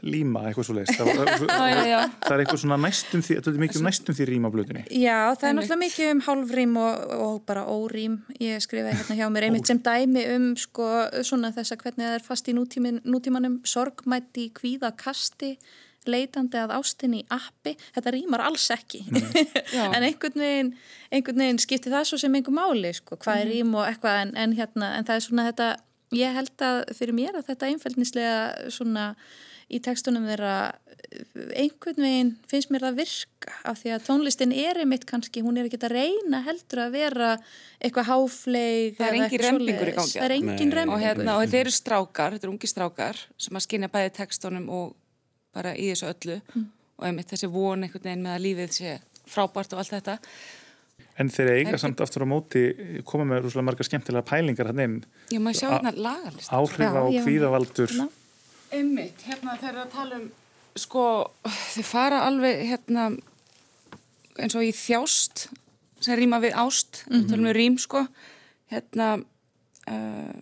líma, 0.05 0.41
eitthvað 0.49 0.65
svo 0.69 0.75
leiðist. 0.77 0.97
Það, 0.97 1.09
Já, 1.49 1.67
já, 1.69 1.83
já. 1.89 1.99
það 2.25 2.33
er 2.35 2.43
eitthvað 2.43 2.61
svona 2.63 2.77
næstum 2.81 3.21
því, 3.25 3.37
þetta 3.39 3.51
er 3.53 3.59
mikið 3.65 3.81
um 3.81 3.85
næstum 3.89 4.17
því 4.17 4.27
rím 4.29 4.47
á 4.47 4.49
blöðunni. 4.55 4.83
Já, 4.89 5.17
það 5.37 5.45
er 5.51 5.57
náttúrulega 5.59 5.81
mikið 5.83 6.09
um 6.19 6.25
hálfrým 6.25 6.77
og, 6.79 7.11
og 7.15 7.35
bara 7.47 7.65
órým. 7.69 8.19
Ég 8.43 8.61
skrifaði 8.63 8.99
hérna 8.99 9.17
hjá 9.17 9.27
mér 9.31 9.47
einmitt 9.47 9.69
sem 9.69 9.79
dæmi 9.83 10.25
um 10.35 10.49
sko 10.59 10.87
svona 11.25 11.53
þess 11.55 11.75
að 11.75 11.85
hvernig 11.85 12.07
það 12.07 12.17
er 12.17 12.25
fast 12.25 12.49
í 12.51 12.55
nútímin, 12.57 13.01
nútímanum 13.07 13.59
sorgmætti, 13.67 14.49
kvíða, 14.57 14.91
kasti, 14.99 15.55
leitandi 16.09 16.59
að 16.59 16.73
ástinni 16.77 17.23
í 17.23 17.27
appi. 17.33 17.75
Þetta 17.95 18.15
rýmar 18.15 18.45
alls 18.45 18.69
ekki. 18.75 19.03
Já. 19.75 19.85
en 19.89 20.05
einhvern 20.05 20.39
veginn, 20.43 20.73
einhvern 21.11 21.43
veginn 21.45 21.61
skipti 21.61 21.93
það 21.93 22.07
svo 22.11 22.21
sem 22.21 22.39
einhver 22.39 22.55
máli 22.55 22.93
sko, 22.97 23.19
hvað 23.19 23.43
er 23.43 23.53
rým 23.53 23.75
og 23.75 23.85
eitthvað 23.87 24.23
en, 24.23 24.33
en 24.39 24.57
hérna, 24.57 24.95
en 24.97 25.07
það 25.07 25.19
er 25.19 25.27
svona 25.27 25.47
þetta, 25.51 25.69
ég 26.17 26.39
held 26.39 26.65
að 26.65 26.81
fyrir 26.97 27.17
mér 27.17 27.39
að 27.39 27.51
þetta 27.51 27.71
einfældnislega 27.73 28.41
svona 28.73 29.11
í 29.69 29.79
tekstunum 29.85 30.25
þeirra 30.29 30.53
einhvern 31.57 32.03
veginn 32.03 32.29
finnst 32.49 32.71
mér 32.73 32.83
það 32.85 32.97
virka 32.99 33.53
af 33.69 33.79
því 33.81 33.93
að 33.95 34.05
tónlistin 34.05 34.53
er 34.53 34.79
einmitt 34.83 35.05
kannski, 35.09 35.41
hún 35.45 35.57
er 35.57 35.69
ekki 35.69 35.79
að 35.81 35.95
reyna 35.95 36.41
heldur 36.45 36.83
að 36.85 36.95
vera 36.97 37.29
eitthvað 37.79 38.09
háfleig 38.11 38.99
Það 38.99 39.07
er 39.07 39.17
eða 39.17 39.25
engin 39.25 39.43
rembingur 39.45 39.91
í 39.91 39.95
gangi. 39.97 40.19
Er 40.19 40.35
Nei. 40.35 40.85
og, 40.85 40.99
hérna, 41.01 41.35
og 41.37 41.43
þetta 41.45 41.61
eru 41.63 41.73
strákar, 41.73 42.35
þetta 42.37 42.47
eru 42.47 42.53
ungi 42.53 42.69
strákar 42.69 43.23
sem 43.41 43.57
að 43.57 43.65
skynja 43.65 43.91
bæði 43.93 44.13
tekstunum 44.19 44.69
og 44.75 44.93
bara 45.55 45.73
í 45.73 45.89
þessu 45.89 46.11
öllu. 46.11 46.39
Og 46.99 47.09
einmitt 47.09 47.33
þessi 47.33 47.49
von 47.51 47.85
einhvern 47.87 48.05
veginn 48.09 48.25
með 48.27 48.35
að 48.35 48.45
lífið 48.45 48.73
sé 48.75 48.95
frábært 49.29 49.73
og 49.73 49.81
allt 49.81 49.95
þetta. 49.97 50.17
En 51.19 51.29
þeir 51.31 51.49
eiga 51.55 51.73
En- 51.73 51.81
samt 51.81 52.01
aftur 52.03 52.23
á 52.23 52.27
móti 52.29 52.63
koma 53.07 53.25
með 53.27 53.47
rúslega 53.47 53.65
margar 53.65 53.87
skemmtilega 53.87 54.27
pælingar 54.29 54.69
hann 54.71 54.83
inn. 54.85 54.97
Já, 55.31 55.39
maður 55.39 55.59
sjá 55.59 55.69
hérna 55.73 55.91
lagarlist 55.95 56.53
Áhrif 56.53 56.95
á 56.95 57.03
ég 57.11 57.49
var 57.49 58.18
Einmitt, 58.71 59.23
hérna 59.25 59.57
þeir 59.57 59.71
eru 59.71 59.81
að 59.85 59.95
tala 59.95 60.19
um 60.19 60.27
sko, 60.79 61.05
þeir 61.73 61.87
fara 61.87 62.23
alveg 62.27 62.65
hérna 62.69 63.09
eins 64.39 64.55
og 64.55 64.65
í 64.65 64.71
þjást 64.75 65.47
sem 65.99 66.15
rýma 66.15 66.39
við 66.39 66.55
ást, 66.55 67.03
mm 67.07 67.15
-hmm. 67.15 67.29
tölum 67.29 67.49
við 67.49 67.57
rým 67.57 67.77
sko 67.77 68.05
hérna 68.71 69.07
uh, 69.89 70.35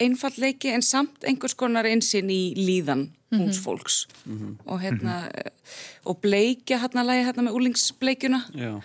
einfallleiki 0.00 0.70
en 0.72 0.82
samt 0.82 1.24
einhvers 1.24 1.54
konar 1.54 1.88
einsinn 1.88 2.30
í 2.30 2.54
líðan 2.56 3.10
ungs 3.30 3.58
fólks. 3.62 4.06
Og 4.66 4.80
hérna 4.80 5.28
uh, 5.28 5.50
og 6.04 6.20
bleikja 6.20 6.78
hérna 6.78 7.04
lagi 7.06 7.24
hérna 7.24 7.46
með 7.46 7.58
úlingsbleikjuna 7.58 8.40
Já, 8.54 8.80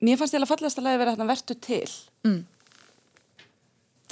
mér 0.00 0.18
fannst 0.18 0.34
ég 0.34 0.42
að 0.42 0.48
fallast 0.48 0.78
að 0.78 0.84
lagi 0.84 0.98
vera 0.98 1.14
hérna 1.14 1.28
vertu 1.28 1.54
til 1.54 1.90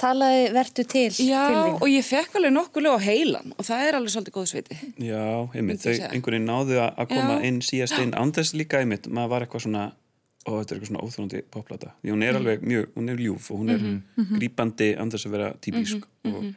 Talaði 0.03 0.45
vertu 0.51 0.83
til, 0.91 1.09
já 1.23 1.41
til 1.47 1.75
og 1.77 1.87
ég 1.87 2.03
fekk 2.03 2.37
alveg 2.39 2.51
nokkulega 2.57 2.99
á 2.99 3.05
heilan 3.05 3.53
og 3.55 3.63
það 3.63 3.83
er 3.87 3.97
alveg 3.99 4.13
svolítið 4.13 4.35
góð 4.35 4.47
sviti. 4.51 4.79
Já, 4.99 5.25
einmitt, 5.55 5.83
þau 5.83 5.93
einhvern 6.09 6.35
veginn 6.35 6.49
náðu 6.49 6.79
að 6.83 7.05
koma 7.13 7.37
Já. 7.37 7.43
inn 7.47 7.61
síðast 7.63 7.99
inn. 8.03 8.15
Án 8.19 8.33
þess 8.35 8.57
líka 8.59 8.81
einmitt, 8.83 9.07
maður 9.07 9.31
var 9.35 9.45
eitthvað 9.45 9.65
svona 9.67 9.85
og 10.43 10.57
þetta 10.59 10.73
er 10.73 10.79
eitthvað 10.79 10.89
svona 10.91 11.05
óþrjóndi 11.07 11.41
poplata. 11.53 11.93
Því 12.01 12.11
hún 12.11 12.25
er 12.27 12.39
alveg 12.39 12.65
mjög, 12.67 12.89
hún 12.97 13.13
er 13.13 13.21
ljúf 13.23 13.47
og 13.53 13.61
hún 13.61 13.71
er 13.71 13.85
grípandi 14.33 14.89
án 14.99 15.13
þess 15.13 15.29
að 15.29 15.37
vera 15.37 15.53
típisk 15.63 16.03
og 16.27 16.51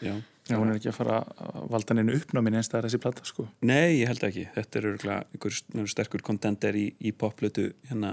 já, 0.00 0.14
Já, 0.46 0.54
hún 0.60 0.70
er 0.70 0.76
ekki 0.78 0.92
að 0.92 0.98
fara 1.00 1.16
að 1.42 1.64
valda 1.72 1.94
neinu 1.98 2.14
uppnámin 2.14 2.54
einst 2.54 2.70
það 2.70 2.78
er 2.78 2.86
þessi 2.86 3.00
plata, 3.02 3.24
sko. 3.26 3.48
nei, 3.66 3.98
ég 3.98 4.06
held 4.12 4.22
ekki. 4.28 4.44
Þetta 4.54 4.78
er 4.78 4.84
örgulega 4.92 5.24
einhver 5.34 5.88
sterkur 5.90 6.22
kontenter 6.22 6.78
í, 6.78 6.84
í 7.02 7.10
poplötu 7.10 7.72
hérna 7.90 8.12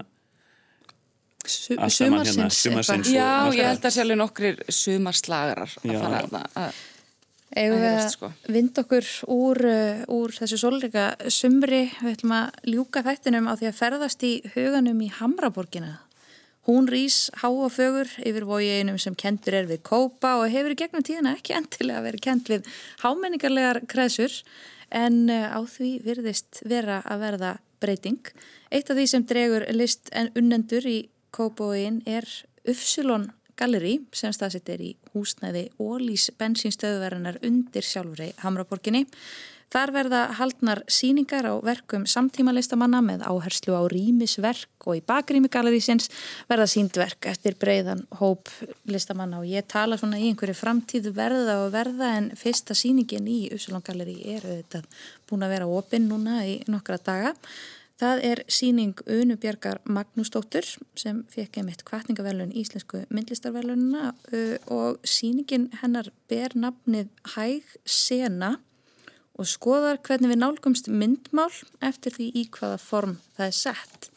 Su 1.44 1.76
saman 1.76 2.24
hérna, 2.24 2.50
sumarsins. 2.50 2.62
sumarsins. 2.64 3.12
Já, 3.12 3.52
ég 3.52 3.68
held 3.68 3.86
að 3.86 3.96
sjálfur 3.98 4.20
nokkrir 4.20 4.64
sumarslagarar 4.72 5.78
að 5.84 6.00
fara 6.00 6.24
þarna 6.24 6.44
að 6.56 6.82
Eigum 7.54 7.78
Það 7.78 7.92
við 8.00 8.08
sko. 8.10 8.30
vinda 8.50 8.82
okkur 8.82 9.10
úr, 9.30 9.60
uh, 9.70 10.00
úr 10.16 10.34
þessu 10.34 10.58
sólrika 10.58 11.04
sumri, 11.30 11.84
við 12.02 12.16
ætlum 12.16 12.34
að 12.34 12.72
ljúka 12.72 13.04
þættinum 13.06 13.50
á 13.50 13.54
því 13.60 13.68
að 13.70 13.78
ferðast 13.78 14.26
í 14.26 14.32
huganum 14.56 15.04
í 15.06 15.12
Hamraborgina. 15.20 15.92
Hún 16.66 16.88
rís 16.90 17.28
há 17.44 17.52
og 17.52 17.70
fögur 17.76 18.10
yfir 18.24 18.48
voginum 18.48 18.98
sem 18.98 19.14
kentur 19.14 19.60
er 19.60 19.68
við 19.70 19.84
kópa 19.86 20.38
og 20.40 20.50
hefur 20.50 20.74
í 20.74 20.80
gegnum 20.80 21.06
tíðina 21.06 21.36
ekki 21.38 21.54
endilega 21.60 22.06
verið 22.08 22.24
kent 22.24 22.50
við 22.50 22.70
hámenningarlegar 23.04 23.84
kreðsur 23.92 24.40
en 24.90 25.28
uh, 25.30 25.54
á 25.54 25.60
því 25.62 25.94
virðist 26.08 26.64
vera 26.66 27.04
að 27.06 27.26
verða 27.28 27.56
breyting. 27.84 28.34
Eitt 28.74 28.90
af 28.90 28.98
því 28.98 29.10
sem 29.12 29.26
dregur 29.30 29.68
list 29.76 30.10
en 30.16 30.32
unnendur 30.40 30.88
í 30.90 31.04
kópavogin 31.34 32.02
er 32.06 32.28
Ufsulon 32.70 33.32
Gallery 33.60 34.00
sem 34.16 34.34
staðsett 34.34 34.70
er 34.74 34.82
í 34.82 34.94
húsnæði 35.14 35.68
Ólís 35.82 36.30
bensínstöðuverðinar 36.40 37.42
undir 37.46 37.86
sjálfri 37.86 38.32
Hamraborginni. 38.42 39.06
Þar 39.74 39.90
verða 39.90 40.20
haldnar 40.38 40.84
síningar 40.92 41.48
á 41.50 41.58
verkum 41.66 42.04
samtímalistamanna 42.06 43.00
með 43.02 43.24
áherslu 43.26 43.74
á 43.74 43.82
rýmisverk 43.90 44.86
og 44.86 45.00
í 45.00 45.02
bakrými 45.02 45.50
gallerísins 45.50 46.12
verða 46.50 46.68
síndverk 46.70 47.26
eftir 47.32 47.58
breiðan 47.58 48.04
hóp 48.20 48.52
listamanna 48.86 49.42
og 49.42 49.50
ég 49.50 49.66
tala 49.66 49.98
svona 49.98 50.22
í 50.22 50.28
einhverju 50.30 50.60
framtíð 50.60 51.10
verða 51.18 51.64
og 51.64 51.74
verða 51.74 52.12
en 52.20 52.30
fyrsta 52.38 52.78
síningin 52.78 53.26
í 53.26 53.40
Upsilon 53.56 53.86
Gallery 53.86 54.20
er 54.36 54.46
auðvitað 54.46 54.86
búin 55.30 55.48
að 55.48 55.56
vera 55.56 55.72
opinn 55.80 56.06
núna 56.12 56.44
í 56.46 56.60
nokkra 56.70 57.02
daga. 57.02 57.34
Það 58.04 58.20
er 58.28 58.40
síning 58.52 58.98
Unu 59.08 59.38
Björgar 59.40 59.78
Magnúsdóttur 59.88 60.66
sem 61.00 61.22
fekk 61.32 61.62
einmitt 61.62 61.86
kvartningaverlun 61.88 62.50
íslensku 62.60 63.06
myndlistarverlununa 63.08 64.10
uh, 64.12 64.58
og 64.76 65.08
síningin 65.08 65.70
hennar 65.80 66.10
ber 66.28 66.52
nafnið 66.60 67.14
Hæg 67.38 67.70
Sena 67.88 68.58
og 69.40 69.48
skoðar 69.48 70.02
hvernig 70.04 70.34
við 70.34 70.42
nálgumst 70.42 70.92
myndmál 70.92 71.48
eftir 71.80 72.18
því 72.18 72.28
í 72.42 72.46
hvaða 72.58 72.82
form 72.84 73.16
það 73.38 73.48
er 73.48 73.58
sett. 73.62 74.12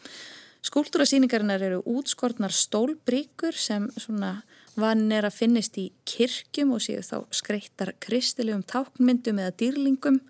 Skúltúrasýningarinnar 0.67 1.63
eru 1.69 1.79
útskortnar 1.87 2.59
stólbríkur 2.59 3.55
sem 3.55 3.87
svona 3.95 4.41
vann 4.75 5.07
er 5.15 5.31
að 5.31 5.39
finnist 5.45 5.79
í 5.79 5.93
kirkjum 6.11 6.75
og 6.75 6.83
séu 6.83 7.07
þá 7.07 7.21
skreittar 7.31 7.95
kristilegum 8.03 8.67
táknmyndum 8.67 9.45
eða 9.47 9.55
dýrlingum 9.63 10.25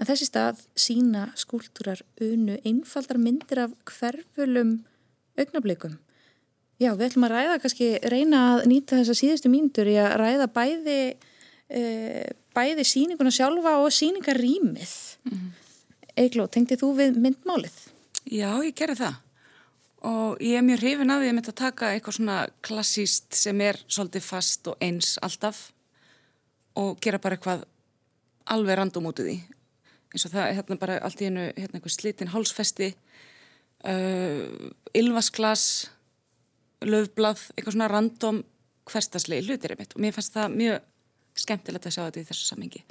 en 0.00 0.08
þessi 0.08 0.28
stað 0.30 0.62
sína 0.78 1.26
skúltúrar 1.38 2.00
unu 2.24 2.56
einfaldar 2.64 3.20
myndir 3.20 3.66
af 3.66 3.74
hverfulum 3.84 4.78
augnablikum. 5.38 5.98
Já, 6.80 6.94
við 6.96 7.10
ætlum 7.10 7.26
að 7.28 7.34
ræða 7.34 7.56
kannski 7.60 7.88
reyna 8.08 8.44
að 8.54 8.62
nýta 8.70 9.00
þessa 9.02 9.16
síðustu 9.18 9.50
mínútur 9.52 9.90
í 9.92 9.98
að 10.00 10.14
ræða 10.22 10.46
bæði, 10.54 11.00
e, 11.68 11.82
bæði 12.56 12.86
síninguna 12.88 13.32
sjálfa 13.34 13.76
og 13.82 13.92
síningarýmið. 13.92 14.94
Mm. 15.28 15.50
Eigló, 16.24 16.48
tengdi 16.48 16.80
þú 16.80 16.94
við 16.96 17.20
myndmálið? 17.20 17.76
Já, 18.24 18.48
ég 18.64 18.72
gerði 18.76 19.02
það 19.02 19.20
og 20.00 20.40
ég 20.40 20.56
er 20.56 20.64
mjög 20.64 20.80
hrifin 20.80 21.12
að 21.12 21.18
því 21.18 21.26
að 21.26 21.28
ég 21.28 21.34
myndi 21.36 21.52
að 21.52 21.60
taka 21.60 21.88
eitthvað 21.92 22.16
svona 22.16 22.36
klassíst 22.64 23.36
sem 23.36 23.58
er 23.60 23.76
svolítið 23.84 24.24
fast 24.24 24.70
og 24.72 24.80
eins 24.80 25.18
alltaf 25.20 25.58
og 26.80 26.94
gera 27.04 27.20
bara 27.20 27.36
eitthvað 27.36 27.66
alveg 28.48 28.78
random 28.80 29.10
út 29.10 29.20
í 29.20 29.26
því 29.26 29.34
eins 30.10 30.26
og 30.26 30.34
það 30.34 30.46
er 30.46 30.58
hérna 30.58 30.78
bara 30.80 30.98
allt 31.06 31.22
í 31.22 31.28
hennu 31.28 31.46
hérna 31.54 31.78
eitthvað 31.78 31.94
slitin 31.94 32.32
hálsfesti 32.32 32.90
uh, 33.86 34.44
ylvasklas 34.96 35.64
löfblað, 36.86 37.42
eitthvað 37.54 37.76
svona 37.76 37.90
random 37.90 38.42
hverstaslegi 38.90 39.46
hlutir 39.46 39.74
einmitt. 39.74 39.94
Og 39.94 40.02
mér 40.02 40.14
fannst 40.16 40.34
það 40.34 40.56
mjög 40.56 41.40
skemmtilegt 41.40 41.86
að 41.86 41.94
sjá 41.96 42.02
þetta 42.06 42.22
í 42.22 42.28
þessu 42.30 42.48
samhengi. 42.48 42.82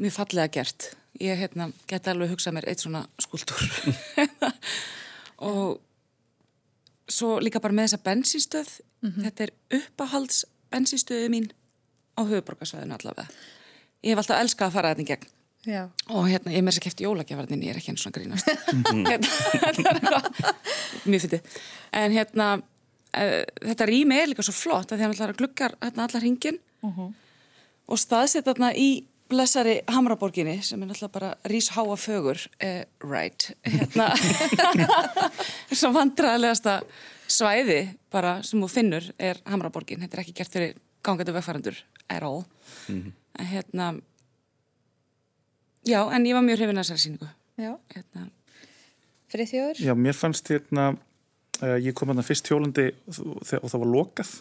Mjög 0.00 0.16
fallega 0.16 0.52
gert. 0.58 0.90
Ég 1.20 1.38
hérna, 1.40 1.70
geti 1.90 2.12
alveg 2.12 2.34
hugsað 2.34 2.56
mér 2.56 2.68
eitt 2.70 2.82
svona 2.84 3.04
skúltúr. 3.22 3.62
Og 5.50 5.80
svo 7.10 7.38
líka 7.42 7.62
bara 7.62 7.74
með 7.74 7.88
þessa 7.88 8.04
bensinstöð 8.06 8.74
þetta 9.00 9.46
er 9.46 9.54
uppáhalds 9.80 10.44
bensinstöðu 10.70 11.30
mín 11.32 11.50
á 12.14 12.22
höfuborgarsvæðinu 12.28 12.98
allavega. 12.98 13.30
Ég 14.04 14.12
hef 14.12 14.22
alltaf 14.22 14.42
elskað 14.44 14.68
að 14.68 14.76
fara 14.76 14.92
þetta 14.92 15.06
í 15.06 15.10
gegn 15.14 15.36
Já. 15.68 15.90
og 16.08 16.24
hérna, 16.24 16.54
ég 16.54 16.62
með 16.64 16.72
þess 16.72 16.80
að 16.80 16.84
kefti 16.86 17.04
jólagjafarnin 17.04 17.64
ég 17.66 17.74
er 17.74 17.80
ekki 17.80 17.92
eins 17.92 18.06
og 18.08 18.14
grínast. 18.16 18.48
Hérna, 19.60 20.22
er 20.22 21.04
mjög 21.04 21.26
fyndið. 21.26 21.58
En 22.00 22.14
hérna 22.16 22.46
uh, 22.56 23.42
þetta 23.68 23.88
rými 23.90 24.16
er 24.16 24.30
líka 24.30 24.46
svo 24.46 24.56
flott 24.56 24.88
að 24.88 24.96
því 24.96 25.02
að 25.02 25.06
hann 25.06 25.16
ætlar 25.18 25.34
að 25.34 25.42
glukkar 25.42 25.76
hérna 25.82 26.06
allar 26.06 26.24
hringin 26.24 26.60
og 26.80 28.00
staðsett 28.00 28.48
þarna 28.48 28.72
í 28.72 28.88
blessari 29.30 29.76
Hamraborginni 29.90 30.56
sem 30.64 30.80
er 30.80 30.90
náttúrulega 30.90 31.14
bara 31.14 31.30
rísháa 31.52 31.96
fögur 32.00 32.40
uh, 32.40 32.82
right 33.04 33.50
hérna. 33.62 34.10
Svo 35.80 35.92
vandræðilegasta 35.94 36.80
svæði 37.30 37.82
bara 38.10 38.38
sem 38.46 38.62
þú 38.62 38.70
finnur 38.72 39.10
er 39.20 39.38
Hamraborgin, 39.46 40.00
þetta 40.02 40.18
er 40.18 40.24
ekki 40.24 40.38
gert 40.40 40.56
fyrir 40.56 40.78
gangandi 41.04 41.34
vegfærandur 41.36 41.78
at 42.08 42.24
all. 42.26 42.42
En 42.90 43.46
hérna 43.52 43.92
já, 45.86 46.00
en 46.12 46.26
ég 46.28 46.36
var 46.36 46.44
mjög 46.46 46.60
hrifin 46.60 46.80
að 46.80 46.84
þessari 46.88 47.04
síningu 47.06 47.28
Já. 47.60 47.72
hérna, 47.94 48.26
Friðþjóður? 49.30 49.80
Já, 49.84 49.94
mér 49.94 50.16
fannst 50.18 50.48
hérna 50.50 50.86
uh, 51.62 51.76
ég 51.80 51.94
kom 51.96 52.10
hann 52.12 52.24
fyrst 52.26 52.48
hjólandi 52.50 52.88
og, 53.10 53.44
og 53.44 53.68
það 53.70 53.78
var 53.84 53.92
lokað 53.94 54.32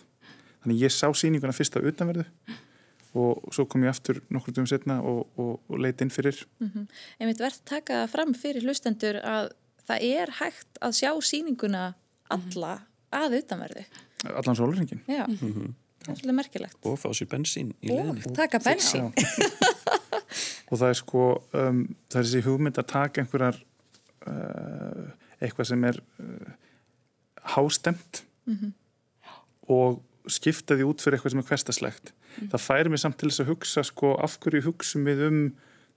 þannig 0.63 0.81
ég 0.85 0.93
sá 0.95 1.07
sýninguna 1.15 1.55
fyrst 1.55 1.77
á 1.77 1.79
utanverðu 1.83 2.25
og 3.19 3.47
svo 3.55 3.65
kom 3.65 3.83
ég 3.87 3.89
aftur 3.93 4.19
nokkur 4.29 4.53
dögum 4.53 4.67
setna 4.69 4.99
og, 5.01 5.23
og, 5.39 5.55
og 5.69 5.79
leiti 5.81 6.05
inn 6.05 6.13
fyrir 6.13 6.37
Einmitt 6.61 7.41
verðt 7.41 7.63
taka 7.69 8.03
það 8.03 8.11
fram 8.13 8.35
fyrir 8.37 8.67
hlustendur 8.67 9.17
að 9.23 9.49
það 9.89 10.05
er 10.05 10.33
hægt 10.37 10.81
að 10.85 10.97
sjá 10.99 11.11
sýninguna 11.25 11.87
alla 12.29 12.75
að 13.15 13.39
utanverði. 13.39 13.87
allan 14.29 14.57
sólurringin 14.59 15.01
Já, 15.09 15.23
það 15.25 16.11
er 16.13 16.19
svolítið 16.19 16.37
merkilegt. 16.37 16.77
og 16.85 16.99
fá 17.01 17.09
sér 17.17 17.31
bensín 17.31 17.71
í 17.81 17.89
Og 17.89 17.97
leðinni 17.97 18.35
taka 18.37 18.61
bensín. 18.61 19.09
og 20.69 20.75
það 20.75 20.89
er 20.89 20.99
sko 20.99 21.23
um, 21.53 21.81
það 22.09 22.19
er 22.19 22.27
þessi 22.27 22.43
hugmynd 22.47 22.81
að 22.81 22.91
taka 22.91 23.23
einhverjar 23.23 23.61
uh, 24.27 25.07
eitthvað 25.39 25.71
sem 25.71 25.87
er 25.89 26.01
uh, 26.21 26.51
hástemt 27.55 28.23
og 29.69 30.03
skipta 30.29 30.75
því 30.77 30.85
út 30.89 31.01
fyrir 31.01 31.17
eitthvað 31.17 31.35
sem 31.35 31.41
er 31.43 31.49
hverstaslegt 31.49 32.13
það 32.51 32.61
færi 32.61 32.89
mig 32.93 33.01
samt 33.01 33.17
til 33.19 33.29
þess 33.31 33.43
að 33.43 33.51
hugsa 33.53 33.83
sko 33.87 34.13
af 34.21 34.37
hverju 34.43 34.65
hugsum 34.67 35.07
við 35.07 35.25
um 35.27 35.41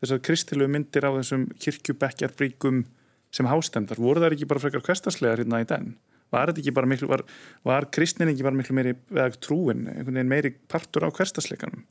þessar 0.03 0.23
kristilegu 0.27 0.73
myndir 0.73 1.07
á 1.07 1.11
þessum 1.15 1.47
kirkjubekkjarbríkum 1.63 2.85
sem 3.33 3.49
hástemdar, 3.49 4.01
voru 4.03 4.21
það 4.21 4.37
ekki 4.37 4.49
bara 4.51 4.63
frekar 4.63 4.85
hverstaslegar 4.85 5.41
hérna 5.41 5.63
í 5.63 5.69
den? 5.69 5.95
Var 6.33 6.51
þetta 6.51 6.63
ekki 6.63 6.75
bara 6.77 6.89
miklu, 6.89 7.09
var, 7.13 7.23
var 7.65 7.87
kristnin 7.93 8.31
ekki 8.33 8.45
bara 8.45 8.57
miklu 8.57 8.77
meiri, 8.77 8.95
eða 9.13 9.29
trúin 9.37 9.87
einhvern 9.87 10.19
veginn 10.19 10.33
meiri 10.33 10.53
partur 10.73 11.07
á 11.07 11.11
hverstasleikanum 11.13 11.85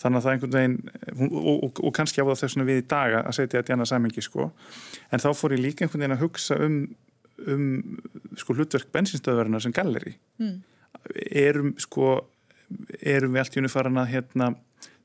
þannig 0.00 0.20
að 0.20 0.26
það 0.26 0.34
einhvern 0.34 0.56
veginn 0.56 0.78
og, 1.28 1.52
og, 1.66 1.82
og 1.84 1.94
kannski 1.96 2.24
á 2.24 2.28
það 2.30 2.40
þessuna 2.44 2.68
við 2.68 2.80
í 2.80 2.86
dag 2.90 3.18
að 3.20 3.36
setja 3.36 3.60
þetta 3.60 3.72
í 3.72 3.76
annað 3.76 3.90
samhengi 3.92 4.24
sko. 4.24 4.48
En 5.10 5.22
þá 5.22 5.28
fór 5.36 5.56
ég 5.56 5.62
líka 5.64 5.84
einhvern 5.84 6.04
veginn 6.04 6.16
að 6.16 6.24
hugsa 6.24 6.58
um, 6.64 6.80
um 7.50 7.68
sko 8.40 8.56
hlutverk 8.56 8.90
bensinstöðverðina 8.94 9.60
sem 9.64 9.76
galleri 9.76 10.16
mm. 10.40 10.56
erum 11.42 11.74
sko 11.80 12.16
erum 13.02 13.34
við 13.34 13.42
allt 13.42 13.56
í 13.56 13.62
unni 13.62 13.72
farin 13.72 14.00
að 14.00 14.12
hérna 14.14 14.50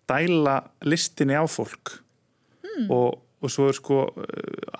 dæla 0.10 0.60
listinni 0.86 1.38
á 1.38 1.46
fólk? 1.50 2.00
Og, 2.92 3.22
og 3.40 3.52
svo 3.52 3.70
er 3.72 3.78
sko 3.78 4.02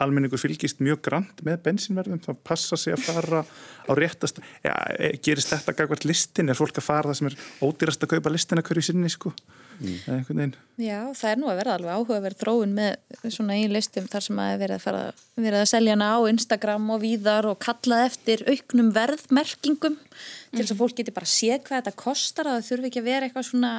almenningur 0.04 0.42
fylgist 0.42 0.82
mjög 0.84 1.00
grant 1.06 1.44
með 1.48 1.62
bensinverðum, 1.64 2.20
það 2.26 2.42
passa 2.44 2.78
sig 2.80 2.92
að 2.92 3.06
fara 3.08 3.44
á 3.88 3.92
réttast, 3.96 4.42
ja, 4.66 4.74
e, 5.00 5.14
gerist 5.24 5.54
þetta 5.54 5.78
gagvart 5.80 6.04
listin, 6.04 6.52
er 6.52 6.60
fólk 6.60 6.82
að 6.82 6.88
fara 6.90 7.14
það 7.14 7.20
sem 7.22 7.30
er 7.30 7.38
ódýrast 7.64 8.04
að 8.04 8.18
kaupa 8.18 8.34
listina 8.34 8.66
hverju 8.66 8.90
sinni 8.90 9.12
sko 9.14 9.32
veginn 9.80 10.56
Já, 10.76 11.00
það 11.16 11.30
er 11.30 11.40
nú 11.40 11.48
að 11.48 11.60
verða 11.62 11.76
alveg 11.78 11.94
áhugaverð 11.96 12.40
þróun 12.42 12.74
með 12.76 13.30
svona 13.32 13.56
einn 13.56 13.72
listum 13.72 14.10
þar 14.12 14.26
sem 14.26 14.42
að 14.44 14.50
er 14.52 14.60
verið 14.64 14.76
að, 14.76 14.84
fara, 14.84 15.04
verið 15.40 15.60
að 15.62 15.70
selja 15.72 15.96
hana 15.96 16.10
á 16.12 16.20
Instagram 16.32 16.90
og 16.96 17.00
víðar 17.04 17.48
og 17.52 17.62
kalla 17.64 18.02
eftir 18.10 18.44
auknum 18.50 18.92
verðmerkingum 18.96 19.96
til 20.02 20.60
þess 20.62 20.76
að 20.76 20.82
fólk 20.82 21.00
geti 21.00 21.16
bara 21.16 21.32
séð 21.32 21.64
hvað 21.68 21.80
þetta 21.80 21.96
kostar 22.02 22.52
að 22.52 22.60
það 22.60 22.70
þurfi 22.70 22.92
ekki 22.92 23.04
að 23.04 23.10
vera 23.10 23.30
eitthvað 23.30 23.50
svona 23.50 23.74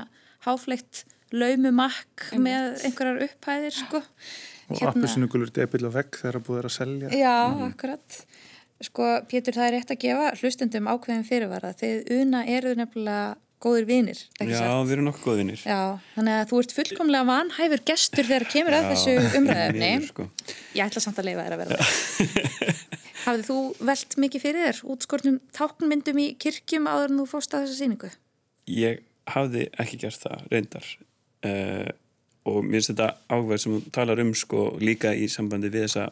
háflegt 0.47 1.05
laumumakk 1.34 2.28
með 2.38 2.82
einhverjar 2.86 3.22
upphæðir 3.26 3.76
sko. 3.76 4.03
og 4.70 4.80
hérna. 4.80 4.92
appisnugulur 4.92 5.53
debil 5.55 5.86
og 5.88 5.97
vegg 5.97 6.20
þegar 6.20 6.40
að 6.40 6.47
búið 6.49 6.61
er 6.61 6.68
að 6.70 6.76
selja 6.76 7.11
Já, 7.14 7.36
akkurat. 7.66 8.20
Sko, 8.84 9.09
Pétur, 9.30 9.57
það 9.57 9.66
er 9.66 9.74
rétt 9.78 9.92
að 9.94 10.03
gefa 10.03 10.30
hlustendum 10.36 10.88
ákveðin 10.90 11.24
fyrirvara. 11.24 11.72
Þið 11.80 12.11
una 12.18 12.42
eru 12.44 12.74
nefnilega 12.76 13.36
góðir 13.67 13.87
vinir, 13.89 14.21
Já, 14.39 14.53
satt? 14.61 14.87
við 14.87 14.95
erum 14.97 15.09
nokkuð 15.09 15.27
góðinir 15.27 15.62
Já, 15.67 15.79
þannig 16.14 16.37
að 16.39 16.51
þú 16.53 16.61
ert 16.62 16.75
fullkomlega 16.77 17.29
vanhæfur 17.33 17.83
gestur 17.91 18.29
þegar 18.31 18.47
kemur 18.53 18.77
að 18.79 18.89
þessu 18.93 19.14
umræðefni. 19.41 19.91
sko. 20.12 20.29
Ég 20.79 20.87
ætla 20.87 21.03
samt 21.03 21.19
að 21.19 21.29
leifa 21.33 21.47
þér 21.49 21.57
að 21.57 21.62
vera. 21.64 21.89
Hafið 23.27 23.45
þú 23.49 23.59
velt 23.91 24.17
mikið 24.23 24.45
fyrir 24.47 24.67
þér 24.69 24.81
útskornum 24.95 25.39
táknmyndum 25.57 26.23
í 26.23 26.27
kirkjum 26.43 26.87
áður 26.87 27.11
en 27.14 27.21
þú 27.23 27.29
fórst 27.33 27.57
á 27.57 27.59
þessa 27.59 27.79
sýningu? 27.81 28.11
Ég 28.71 29.01
hafði 29.35 29.64
ekki 29.83 29.99
gert 30.05 30.23
það, 30.23 30.45
reyndar 30.53 30.87
uh, 31.51 31.89
og 32.47 32.61
mér 32.62 32.79
finnst 32.79 32.93
þetta 32.93 33.09
áverð 33.35 33.62
sem 33.64 33.75
þú 33.75 33.81
talar 33.97 34.23
um 34.23 34.31
sko 34.39 34.62
líka 34.79 35.11
í 35.19 35.27
sambandi 35.33 35.73
við 35.75 35.89
þessa 35.89 36.07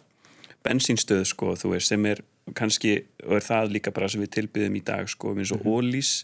bensínstöð 0.65 1.23
sko, 1.29 1.53
þú 1.61 1.75
veist, 1.77 1.93
sem 1.93 2.07
er 2.11 2.23
kannski, 2.57 2.97
og 3.25 3.37
er 3.39 3.45
það 3.45 3.75
líka 3.77 3.93
bara 3.95 4.09
sem 4.11 4.23
við 4.25 4.33
tilbyðum 4.39 4.79
í 4.81 4.83
dag 4.85 5.09
sko, 5.13 5.35
eins 5.37 5.53
og 5.55 5.63
ólís 5.69 6.17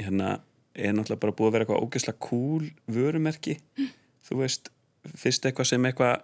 hérna 0.00 0.36
er 0.72 0.94
náttúrulega 0.96 1.24
bara 1.24 1.36
búið 1.36 1.48
að 1.48 1.56
vera 1.56 1.66
eitthvað 1.66 1.82
ógeðslega 1.86 2.22
cool 2.28 2.68
vörumerki, 2.88 3.58
þú 4.24 4.38
veist 4.40 4.72
fyrst 5.18 5.48
eitthvað 5.48 5.72
sem 5.72 5.90
eitthvað 5.90 6.22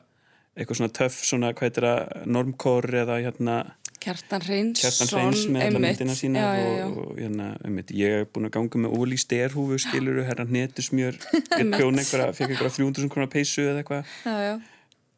eitthvað 0.58 0.80
svona 0.80 0.94
töff, 0.94 1.18
svona 1.26 1.52
hvað 1.54 1.68
heitir 1.68 1.86
það 1.86 2.30
normkór 2.34 2.88
eða 3.02 3.18
hérna 3.22 3.58
Kjartan 3.98 4.44
Hreins 4.46 4.80
Kjartan 4.82 5.10
Hreins 5.10 5.44
með 5.50 5.64
alla 5.66 5.82
myndina 5.82 6.14
sína 6.16 6.42
já, 6.42 6.48
já, 6.54 6.70
já. 6.78 6.86
og, 6.86 6.98
og 7.02 7.18
hérna, 7.18 7.48
einmitt, 7.66 7.92
ég 7.98 8.16
er 8.20 8.26
búin 8.30 8.48
að 8.48 8.54
ganga 8.54 8.82
með 8.84 8.94
ólí 8.94 9.18
sterhúfu, 9.18 9.78
skiluru, 9.82 10.22
herra 10.26 10.46
hnetusmjör. 10.46 11.18
Ég 11.58 11.72
prjón 11.74 11.98
einhverja, 11.98 12.28
fekk 12.36 12.54
einhverja 12.54 12.74
300 12.78 13.10
krónar 13.12 13.30
peysu 13.32 13.64
eða 13.64 13.82
eitthvað. 13.82 14.12
Já, 14.22 14.36
já. 14.46 14.54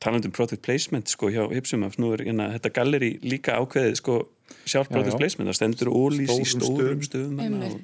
talandi 0.00 0.30
um 0.30 0.32
product 0.32 0.64
placement 0.64 1.12
sko 1.12 1.28
hjá 1.28 1.42
Hipsumaf, 1.52 1.98
nú 2.00 2.14
er 2.16 2.24
hérna, 2.30 2.48
þetta 2.56 2.72
galleri 2.80 3.10
líka 3.20 3.58
ákveðið 3.60 3.98
sko 4.00 4.16
sjálf 4.64 4.88
Já, 4.88 4.92
product 4.94 5.14
já. 5.14 5.18
placement, 5.20 5.50
það 5.50 5.58
stendur 5.58 5.90
ólís 5.92 6.32
í 6.34 6.46
Stórum 6.48 7.02
stöðum. 7.04 7.76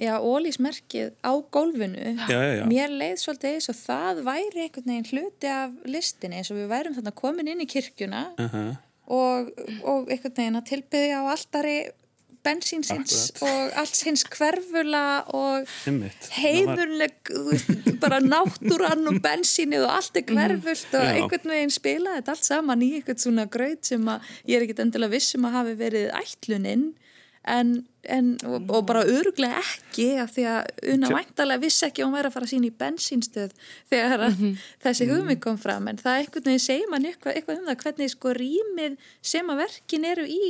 Já, 0.00 0.14
ólísmerkið 0.20 1.12
á 1.24 1.32
gólfinu. 1.54 2.06
Já, 2.28 2.38
já, 2.38 2.52
já. 2.60 2.64
Mér 2.70 2.94
leið 2.94 3.16
svolítið 3.22 3.56
eins 3.56 3.68
og 3.72 3.78
það 3.80 4.22
væri 4.28 4.64
einhvern 4.66 4.88
veginn 4.90 5.10
hluti 5.12 5.52
af 5.52 5.76
listinni 5.88 6.40
eins 6.40 6.50
og 6.52 6.58
við 6.60 6.70
værum 6.72 6.96
þarna 6.98 7.14
komin 7.20 7.50
inn 7.52 7.64
í 7.64 7.68
kirkjuna 7.70 8.24
Aha. 8.44 8.64
og, 9.06 9.52
og 9.84 10.10
einhvern 10.10 10.36
veginn 10.40 10.60
að 10.60 10.68
tilbyðja 10.72 11.20
á 11.20 11.24
alltari 11.34 11.76
bensínsins 12.44 13.14
og 13.44 13.78
alls 13.80 14.02
hins 14.06 14.24
hverfula 14.34 15.04
og 15.34 15.68
þú 17.30 17.44
veist, 17.50 17.70
bara 18.02 18.20
náttúrann 18.24 19.08
og 19.10 19.20
bensínið 19.24 19.86
og 19.86 19.94
allt 19.98 20.20
er 20.20 20.26
hverfult 20.28 20.98
og 20.98 21.06
Já. 21.06 21.14
einhvern 21.14 21.54
veginn 21.54 21.74
spila 21.74 22.18
þetta 22.18 22.36
allt 22.36 22.50
saman 22.50 22.84
í 22.84 22.90
einhvern 22.98 23.22
svona 23.24 23.48
graut 23.50 23.88
sem 23.88 24.12
að 24.12 24.34
ég 24.44 24.58
er 24.58 24.66
ekkert 24.66 24.84
endilega 24.84 25.16
viss 25.16 25.38
um 25.38 25.48
að 25.48 25.58
hafi 25.60 25.78
verið 25.80 26.12
ætluninn 26.20 26.92
en, 27.44 27.72
en, 28.08 28.28
og, 28.48 28.70
og 28.72 28.84
bara 28.88 29.04
öruglega 29.04 29.60
ekki 29.60 30.06
af 30.22 30.32
því 30.34 30.44
að 30.48 30.92
Una 30.94 31.10
væntalega 31.12 31.62
vissi 31.64 31.86
ekki 31.88 32.02
að 32.02 32.08
hún 32.08 32.16
væri 32.16 32.30
að 32.30 32.36
fara 32.36 32.48
að 32.48 32.52
sína 32.54 32.68
í 32.68 32.76
bensínstöð 32.80 33.56
þegar 33.92 34.26
að 34.28 34.44
þessi 34.84 35.08
hugmynd 35.10 35.42
kom 35.44 35.58
fram 35.60 35.90
en 35.90 36.00
það 36.00 36.20
einhvern 36.22 36.48
veginn 36.48 36.64
segir 36.64 36.92
mann 36.92 37.08
eitthvað, 37.08 37.36
eitthvað 37.36 37.60
um 37.60 37.68
það 37.68 37.82
hvernig 37.84 38.14
sko 38.14 38.36
rýmið 38.38 38.96
sem 39.32 39.52
að 39.52 39.60
verkin 39.64 40.08
eru 40.12 40.28
í 40.28 40.44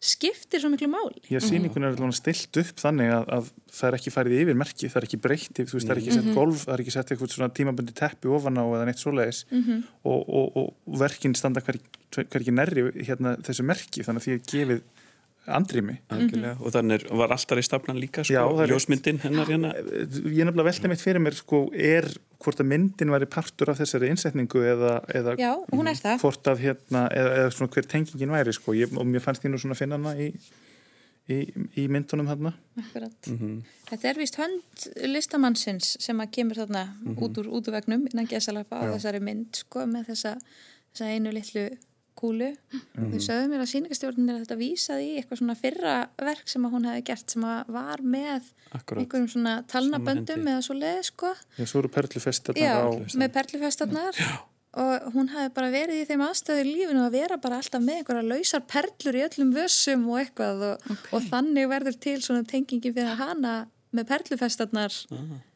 skiptir 0.00 0.62
svo 0.62 0.70
miklu 0.72 0.88
máli. 0.88 1.20
Já, 1.28 1.38
sýningun 1.44 1.84
er 1.84 1.92
alveg 1.92 2.14
stilt 2.16 2.56
upp 2.62 2.78
þannig 2.80 3.10
að, 3.12 3.26
að 3.36 3.50
það 3.76 3.88
er 3.90 3.96
ekki 3.98 4.12
farið 4.14 4.38
yfir 4.44 4.56
merki, 4.56 4.88
það 4.88 5.00
er 5.02 5.06
ekki 5.10 5.20
breytt 5.26 5.60
þú 5.60 5.66
veist, 5.76 5.86
það 5.86 5.92
er 5.92 6.00
ekki 6.00 6.14
sett 6.16 6.30
golf, 6.38 6.62
það 6.64 6.72
er 6.76 6.82
ekki 6.86 6.94
sett 6.94 7.12
eitthvað 7.12 7.34
svona 7.34 7.50
tímabundi 7.58 7.96
teppi 8.00 8.32
ofan 8.32 8.56
á 8.56 8.64
eða 8.64 8.86
neitt 8.88 9.02
svoleiðis. 9.02 9.42
Og, 9.52 10.24
og, 10.24 10.56
og 10.62 10.96
verkin 11.04 11.36
standa 11.36 11.60
hver, 11.66 11.78
hverki 12.16 12.56
nærri 12.56 12.86
hérna 13.04 13.36
þessu 13.44 13.66
merki, 13.68 14.06
þannig 14.06 14.24
að 14.24 14.28
því 14.30 14.38
að 14.38 14.50
gefið 14.54 14.82
andrými. 15.50 15.98
Algjörlega. 16.14 16.56
og 16.60 16.72
þannig 16.74 16.96
er- 17.00 17.16
var 17.20 17.32
alltaf 17.36 17.58
í 17.60 17.64
staflan 17.66 18.00
líka 18.00 18.24
sko, 18.24 18.66
ljósmyndin 18.70 19.20
hennar 19.24 19.48
hérna? 19.48 19.70
Ég 19.76 20.40
er 20.44 20.48
nefnilega 20.48 20.68
veltið 20.70 20.92
mitt 20.92 21.00
fyrir 21.04 21.20
mér 21.24 21.36
sko, 21.36 21.62
er 21.74 22.08
hvort 22.40 22.62
að 22.62 22.70
myndin 22.70 23.12
væri 23.12 23.28
partur 23.30 23.70
af 23.72 23.80
þessari 23.80 24.08
innsetningu 24.12 24.62
eða, 24.64 24.94
eða 25.14 25.34
Já, 25.40 25.52
hún 25.74 25.90
er 25.90 25.98
það. 26.00 26.22
hvort 26.22 26.50
að 26.50 26.62
hérna, 26.64 27.04
eða, 27.12 27.34
eða 27.42 27.52
svona 27.56 27.74
hver 27.74 27.88
tengingin 27.90 28.32
væri 28.32 28.54
sko, 28.56 28.74
ég, 28.78 28.94
og 28.96 29.06
mér 29.08 29.24
fannst 29.24 29.44
ég 29.44 29.52
nú 29.52 29.60
svona 29.60 29.76
að 29.76 29.82
finna 29.82 29.98
hana 30.00 30.14
í, 30.16 30.30
í, 31.30 31.38
í 31.82 31.84
myndunum 31.92 32.30
þarna. 32.30 32.54
Akkurat. 32.80 33.30
Þetta 33.90 34.10
er 34.12 34.20
vist 34.22 34.40
hönd 34.40 34.88
listamannsins 35.10 35.94
sem 36.00 36.24
að 36.24 36.32
kemur 36.38 36.62
þarna 36.62 36.86
út 37.20 37.42
úr 37.42 37.52
útvegnum 37.60 38.08
innan 38.10 38.30
gesalapa 38.30 38.80
á 38.80 38.88
þessari 38.94 39.20
mynd 39.24 39.60
sko 39.64 39.84
með 39.90 40.12
þessa, 40.14 40.36
þessa 40.94 41.12
einu 41.12 41.36
litlu 41.36 41.68
kúlu. 42.18 42.50
Þau 42.96 43.18
sögðu 43.24 43.48
mér 43.50 43.64
að 43.64 43.70
sýningastjórnin 43.72 44.28
er 44.30 44.36
að 44.36 44.44
þetta 44.44 44.58
vísaði 44.60 45.06
í 45.06 45.16
eitthvað 45.20 45.40
svona 45.40 45.56
fyrra 45.58 45.94
verk 46.20 46.52
sem 46.52 46.66
að 46.66 46.76
hún 46.76 46.86
hefði 46.90 47.04
gert 47.10 47.34
sem 47.34 47.46
að 47.48 47.72
var 47.76 48.04
með 48.04 48.52
Akkúrat. 48.70 49.02
einhverjum 49.02 49.28
svona 49.34 49.56
talnaböndum 49.70 50.46
eða 50.52 50.62
svo 50.66 50.78
leið 50.78 51.02
sko. 51.10 51.34
Já, 51.58 51.64
svo 51.64 51.82
eru 51.82 51.92
perlufestarnar 51.96 52.62
Já, 52.62 52.74
á 52.80 52.88
með 53.22 53.34
perlufestarnar. 53.38 54.22
Og 54.80 55.06
hún 55.16 55.32
hefði 55.32 55.50
bara 55.56 55.72
verið 55.74 56.04
í 56.04 56.06
þeim 56.06 56.22
aðstöðu 56.28 56.62
í 56.62 56.72
lífinu 56.76 57.02
að 57.02 57.16
vera 57.16 57.40
bara 57.42 57.58
alltaf 57.58 57.82
með 57.82 58.04
einhverja 58.04 58.28
lausar 58.30 58.62
perlur 58.70 59.18
í 59.18 59.24
öllum 59.26 59.50
vössum 59.56 60.04
og 60.12 60.20
eitthvað 60.20 60.62
og, 60.68 60.92
og 61.10 61.26
þannig 61.26 61.66
verður 61.72 61.98
til 62.06 62.20
svona 62.22 62.46
tengingi 62.46 62.92
fyrir 62.94 63.18
hana 63.18 63.54
með 63.90 64.06
perlufestarnar 64.12 64.94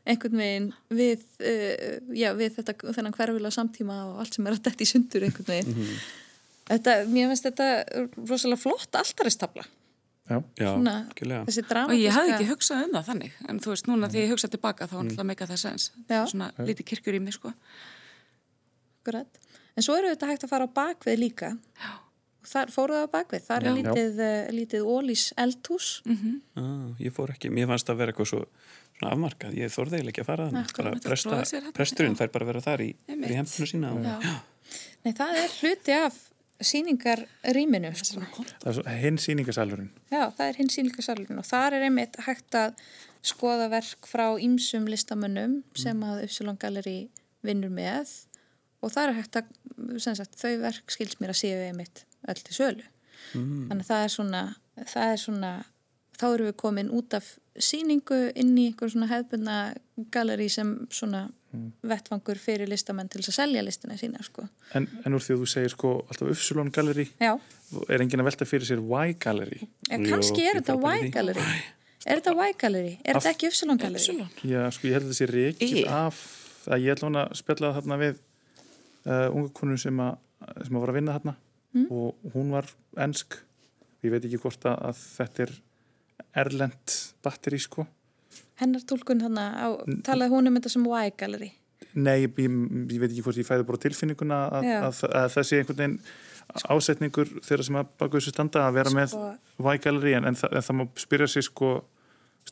einhvern 0.05 0.41
veginn 0.41 0.67
við, 0.91 1.23
uh, 1.39 2.03
já, 2.17 2.33
við 2.35 2.59
þetta, 2.59 2.75
þennan 2.91 3.15
hverfula 3.15 3.53
samtíma 3.55 4.01
og 4.09 4.21
allt 4.25 4.37
sem 4.37 4.49
er 4.49 4.57
að 4.57 4.65
detti 4.67 4.87
í 4.87 4.91
sundur 4.91 5.27
einhvern 5.29 5.51
veginn 5.53 5.89
þetta, 6.71 6.99
mér 7.11 7.33
finnst 7.33 7.49
þetta 7.49 7.71
rosalega 8.25 8.62
flott 8.65 9.01
alltaristabla 9.01 9.67
Já, 10.25 10.39
já, 10.57 10.71
svona, 10.71 10.93
algjörlega 11.11 11.45
þessi 11.45 11.61
Og 11.61 11.67
dramatíska 11.69 12.01
ég 12.01 12.15
hafði 12.17 12.33
ekki 12.33 12.47
hugsað 12.49 12.85
um 12.87 12.95
það 12.95 13.09
þannig, 13.11 13.35
en 13.45 13.59
þú 13.61 13.73
veist, 13.75 13.89
núna 13.91 14.09
þegar 14.09 14.25
ég 14.25 14.31
hugsa 14.33 14.49
tilbaka 14.55 14.87
þá 14.89 14.95
var 14.95 15.03
náttúrulega 15.05 15.29
meika 15.29 15.49
þess 15.51 15.67
aðeins. 15.69 15.89
Já. 16.09 16.21
Svona 16.31 16.47
lítið 16.65 16.87
kirkjur 16.89 17.19
í 17.19 17.21
mig, 17.21 17.37
sko. 17.37 17.53
Akkurat. 19.03 19.43
En 19.77 19.85
svo 19.85 19.99
eru 19.99 20.15
þetta 20.15 20.31
hægt 20.31 20.47
að 20.47 20.55
fara 20.55 20.65
á 20.65 20.77
bakvið 20.81 21.21
líka. 21.21 21.53
Já. 21.83 21.93
og 22.45 22.49
þar 22.49 22.73
fóruð 22.73 22.99
það 23.01 23.05
á 23.05 23.15
bakvið, 23.19 23.45
þar 23.51 23.61
er 23.61 23.69
Já. 23.69 23.77
lítið, 23.81 24.19
uh, 24.25 24.49
lítið 24.53 24.89
ólís 24.95 25.27
eldhús 25.41 25.87
ah, 26.05 26.91
ég 27.01 27.15
fór 27.17 27.31
ekki, 27.33 27.49
mér 27.49 27.71
fannst 27.71 27.89
það 27.89 28.03
vera 28.03 28.12
eitthvað 28.12 28.29
svo 28.29 28.41
svona 28.99 29.12
afmarkað, 29.15 29.55
ég 29.57 29.73
þorði 29.73 29.97
eiginlega 29.97 30.12
ekki 30.12 30.25
að 30.25 30.29
fara 30.29 30.49
þannig 30.51 31.73
presturinn 31.79 32.12
já. 32.12 32.19
fær 32.21 32.35
bara 32.35 32.45
að 32.45 32.51
vera 32.53 32.62
þar 32.67 32.85
í, 32.85 32.91
í 32.93 33.33
hempinu 33.33 33.71
sína 33.71 33.95
og, 33.97 34.05
Já. 34.05 34.37
Nei, 35.07 35.12
það 35.17 35.41
er 35.41 35.57
hluti 35.62 35.97
af 35.97 36.21
síningarrýminu 36.63 37.91
sko. 37.99 38.23
Það 38.63 38.69
er 38.71 38.77
svo 38.77 38.95
hinn 39.01 39.19
síningasalurinn. 39.19 39.91
Já, 40.13 40.29
það 40.37 40.47
er 40.47 40.61
hinn 40.61 40.71
síningarsalurinn 40.73 41.41
og 41.43 41.49
þar 41.49 41.79
er 41.79 41.89
einmitt 41.89 42.19
hægt 42.27 42.59
að 42.59 42.79
skoða 43.25 43.69
verk 43.73 44.09
frá 44.09 44.27
ýmsum 44.37 44.87
listamönnum 44.91 45.63
sem 45.79 46.01
að 46.07 46.27
Upsilon 46.27 46.61
Gallery 46.61 47.09
vinnur 47.45 47.73
með 47.73 48.13
og 48.85 48.93
það 48.93 49.07
er 49.07 49.19
hægt 49.19 49.39
að, 49.41 49.55
sagt, 50.05 50.37
þau 50.41 50.59
verk 50.63 50.93
skils 50.93 51.17
mér 51.21 51.33
að 51.33 51.41
séu 51.41 51.63
einmitt 51.65 52.05
öll 52.29 52.41
til 52.41 52.57
sölu. 52.57 52.91
Þannig 53.33 53.81
að 53.81 53.89
það 53.89 54.03
er 54.03 54.13
svona, 54.13 54.43
það 54.93 55.13
er 55.15 55.23
svona, 55.23 55.53
þá 56.21 56.27
erum 56.29 56.51
við 56.51 56.59
komin 56.61 56.93
út 56.95 57.17
af 57.17 57.31
síningu 57.55 58.21
inn 58.35 58.53
í 58.59 58.69
einhver 58.71 58.93
svona 58.93 59.11
hefðbundna 59.11 59.59
gallery 60.15 60.51
sem 60.53 60.77
svona 60.93 61.29
vettfangur 61.87 62.39
fyrir 62.41 62.69
listamenn 62.71 63.09
til 63.13 63.21
þess 63.23 63.33
að 63.33 63.39
selja 63.39 63.63
listina 63.67 63.97
sína, 64.01 64.23
sko. 64.27 64.47
En, 64.75 64.89
en 65.05 65.17
úr 65.17 65.23
því 65.25 65.37
að 65.37 65.43
þú 65.45 65.49
segir 65.55 65.73
sko 65.75 65.93
alltaf 66.09 66.31
Upsilon 66.35 66.71
Gallery, 66.75 67.07
Já, 67.23 67.33
er 67.89 68.05
enginn 68.05 68.23
að 68.25 68.31
velta 68.31 68.49
fyrir 68.49 68.69
sér 68.69 68.83
Y 68.85 69.17
Gallery? 69.23 69.69
en 69.91 70.07
kannski 70.09 70.47
er 70.49 70.61
þetta 70.61 70.77
Y 70.79 71.11
gallery. 71.15 71.47
Er 72.05 72.21
þetta 72.21 72.35
Y 72.37 72.57
gallery? 72.61 72.95
Er 73.05 73.19
þetta 73.19 73.33
ekki 73.33 73.49
Upsilon 73.53 73.81
gallery? 73.81 74.29
Já, 74.45 74.63
sko 74.75 74.89
ég 74.91 74.99
held 74.99 75.09
að 75.09 75.15
þessi 75.15 75.31
reykið 75.33 75.81
Í. 75.83 75.87
af 75.89 76.21
að 76.69 76.85
ég 76.85 76.95
ætla 76.97 77.09
hún 77.11 77.21
að 77.21 77.35
spjalla 77.41 77.73
þarna 77.77 77.99
við 78.01 78.15
uh, 79.07 79.29
unga 79.35 79.51
konu 79.57 79.77
sem, 79.81 79.99
að, 80.01 80.17
sem 80.65 80.77
að 80.77 80.85
var 80.85 80.93
að 80.93 80.99
vinna 81.01 81.17
þarna 81.19 81.37
og 81.91 82.31
hún 82.37 82.53
var 82.55 82.69
ensk 83.03 83.35
ég 84.05 84.13
veit 84.13 84.25
ekki 84.25 84.39
hvort 84.39 84.63
að, 84.69 84.77
að 84.91 85.01
þetta 85.17 85.43
er 85.47 85.55
erlend 86.45 86.95
batteri 87.25 87.59
sko 87.63 87.87
Hennar 88.61 88.85
tólkun 88.89 89.22
þannig 89.24 89.57
á, 89.59 89.68
talaði 90.07 90.35
hún 90.35 90.51
um 90.51 90.59
þetta 90.59 90.72
sem 90.74 90.87
Y 90.87 91.12
gallery. 91.20 91.51
Nei, 91.95 92.24
ég, 92.24 92.39
ég, 92.43 92.55
ég 92.91 93.01
veit 93.03 93.11
ekki 93.11 93.24
hvort 93.26 93.39
ég 93.39 93.47
fæði 93.47 93.66
bara 93.68 93.82
tilfinninguna 93.82 94.39
að, 94.51 94.68
að, 94.74 95.03
að, 95.11 95.26
það 95.35 95.49
sé 95.49 95.59
einhvern 95.61 95.80
veginn 95.82 95.99
ásetningur 96.74 97.30
þeirra 97.45 97.66
sem 97.66 97.78
að 97.80 97.93
baka 98.01 98.18
þessu 98.18 98.32
standa 98.35 98.64
að 98.68 98.78
vera 98.80 98.95
með 98.95 99.12
Sko- 99.14 99.74
Y 99.74 99.82
gallery 99.85 100.16
en, 100.18 100.26
en, 100.30 100.39
það, 100.39 100.57
en 100.59 100.66
það 100.66 100.78
má 100.80 100.85
spyrja 101.05 101.28
sig 101.30 101.47
sko 101.47 101.70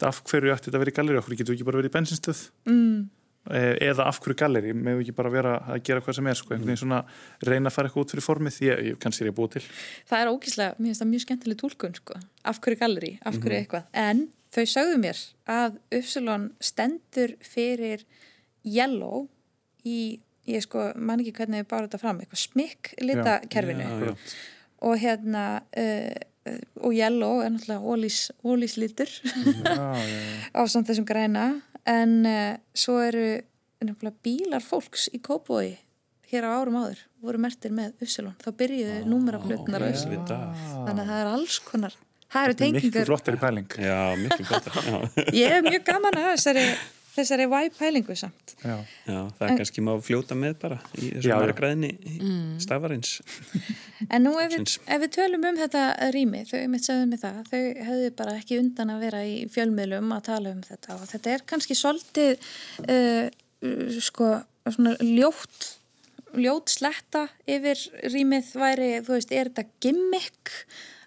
af 0.02 0.22
hverju 0.26 0.54
ætti 0.54 0.70
þetta 0.70 0.78
að 0.78 0.84
vera 0.86 0.92
í 0.92 1.18
af 1.18 1.26
hverju 1.26 1.40
getur 1.42 1.56
ekki 1.56 1.66
bara 1.68 1.82
verið 1.82 1.92
í 1.92 1.96
bensinstöð 1.98 2.46
Mm. 2.66 3.10
Eh, 3.50 3.74
eða 3.90 4.04
af 4.06 4.20
hverju 4.22 4.36
galleri, 4.38 4.70
með 4.70 5.00
ekki 5.02 5.12
bara 5.18 5.30
vera 5.34 5.52
að 5.66 5.80
gera 5.88 6.02
hvað 6.04 6.14
sem 6.14 6.26
er, 6.30 6.38
sko, 6.38 6.52
einhvern 6.54 6.68
veginn 6.70 6.78
svona 6.84 7.00
reyna 7.42 7.72
að 7.72 7.74
fara 7.74 7.88
eitthvað 7.88 8.04
út 8.04 8.12
fyrir 8.14 8.22
formið, 8.22 8.58
ég, 8.62 8.82
ég 8.86 9.00
kannski 9.02 9.24
er 9.24 9.30
ég 9.30 9.34
að 9.34 9.38
búa 9.40 9.50
til 9.50 9.62
Það 10.06 10.20
er 10.20 10.30
ógíslega, 10.30 10.76
mér 10.78 10.86
finnst 10.92 11.02
það 11.02 11.10
mjög 11.10 11.24
skemmtileg 11.24 11.58
tólkun, 11.58 11.96
sko. 11.98 12.20
Af 12.46 12.60
hverju 12.62 12.78
gallery, 12.78 13.10
af 13.26 13.40
hverju 13.42 13.58
eitthvað. 13.58 13.88
En 13.98 14.20
þau 14.52 14.64
sögðu 14.68 14.98
mér 15.02 15.20
að 15.50 15.78
Upsilon 15.98 16.50
stendur 16.62 17.36
fyrir 17.44 18.04
yellow 18.62 19.26
í, 19.88 20.20
ég 20.48 20.64
sko, 20.64 20.90
man 20.96 21.22
ekki 21.22 21.34
hvernig 21.40 21.64
við 21.64 21.70
bárum 21.72 21.88
þetta 21.88 22.02
fram, 22.02 22.20
eitthvað 22.22 22.42
smikk 22.44 22.92
litakerfinu. 23.02 23.86
Já. 23.88 24.12
Og 24.82 24.98
hérna, 24.98 25.44
uh, 25.78 26.52
og 26.82 26.94
yellow 26.96 27.42
er 27.42 27.52
náttúrulega 27.54 27.94
ólís, 28.42 28.76
litur. 28.80 29.10
á 30.52 30.60
samt 30.70 30.90
þessum 30.90 31.06
græna 31.08 31.46
en 31.88 32.20
uh, 32.26 32.58
svo 32.74 32.98
eru 33.02 33.40
bílar 34.22 34.62
fólks 34.62 35.08
í 35.10 35.18
Kópói 35.22 35.74
hér 36.30 36.46
á 36.46 36.50
árum 36.54 36.78
áður 36.80 37.02
voru 37.22 37.40
mertir 37.42 37.74
með 37.74 37.96
Upsilon 38.02 38.36
þá 38.42 38.50
byrjuðu 38.60 38.98
númeraflutnar 39.10 39.82
á 39.82 39.86
ok. 39.88 39.94
Upsilon 39.94 40.28
þannig 40.28 41.02
að 41.02 41.10
það 41.10 41.20
er 41.20 41.30
alls 41.32 41.58
konar 41.66 41.96
það 42.32 42.48
eru 42.48 42.56
er 42.56 42.60
tengingar. 42.64 43.06
flottari 43.10 43.40
pæling. 43.42 43.78
Já, 43.78 44.00
betra 44.48 44.82
já. 44.88 44.98
ég 45.42 45.56
er 45.58 45.62
mjög 45.68 45.86
gaman 45.88 46.18
að 46.18 46.28
þessari 46.32 46.66
þessari 47.12 47.44
Y-pælingu 47.44 48.14
samt. 48.16 48.54
Já. 48.62 48.76
já, 49.04 49.18
það 49.36 49.44
er 49.46 49.58
kannski 49.60 49.82
má 49.84 49.90
fljóta 50.04 50.36
með 50.38 50.54
bara 50.62 50.78
í 50.96 51.10
þessu 51.10 51.28
já. 51.28 51.34
margræðinni 51.42 51.90
stafarins. 52.62 53.18
En 54.08 54.24
nú 54.24 54.32
ef 54.40 54.54
við, 54.54 54.78
ef 54.86 55.02
við 55.02 55.12
tölum 55.18 55.44
um 55.50 55.58
þetta 55.60 55.82
rými 56.14 56.44
þau 56.48 56.62
mitt 56.72 56.86
sögðu 56.86 57.10
mig 57.10 57.20
það 57.22 57.42
þau 57.50 57.60
hefðu 57.90 58.14
bara 58.22 58.38
ekki 58.40 58.60
undan 58.62 58.94
að 58.94 59.04
vera 59.08 59.22
í 59.28 59.36
fjölmiðlum 59.52 60.16
að 60.16 60.24
tala 60.30 60.54
um 60.56 60.64
þetta. 60.64 60.96
Og 60.96 61.12
þetta 61.12 61.34
er 61.34 61.46
kannski 61.52 61.76
svolítið 61.78 62.50
uh, 62.86 63.28
sko 64.00 64.32
svona 64.70 64.96
ljótt 65.02 65.72
ljót 66.32 66.72
sletta 66.72 67.26
yfir 67.50 67.76
rýmið 68.08 68.54
væri, 68.56 68.90
þú 69.04 69.18
veist, 69.18 69.32
er 69.36 69.50
þetta 69.50 69.68
gimmick 69.84 70.52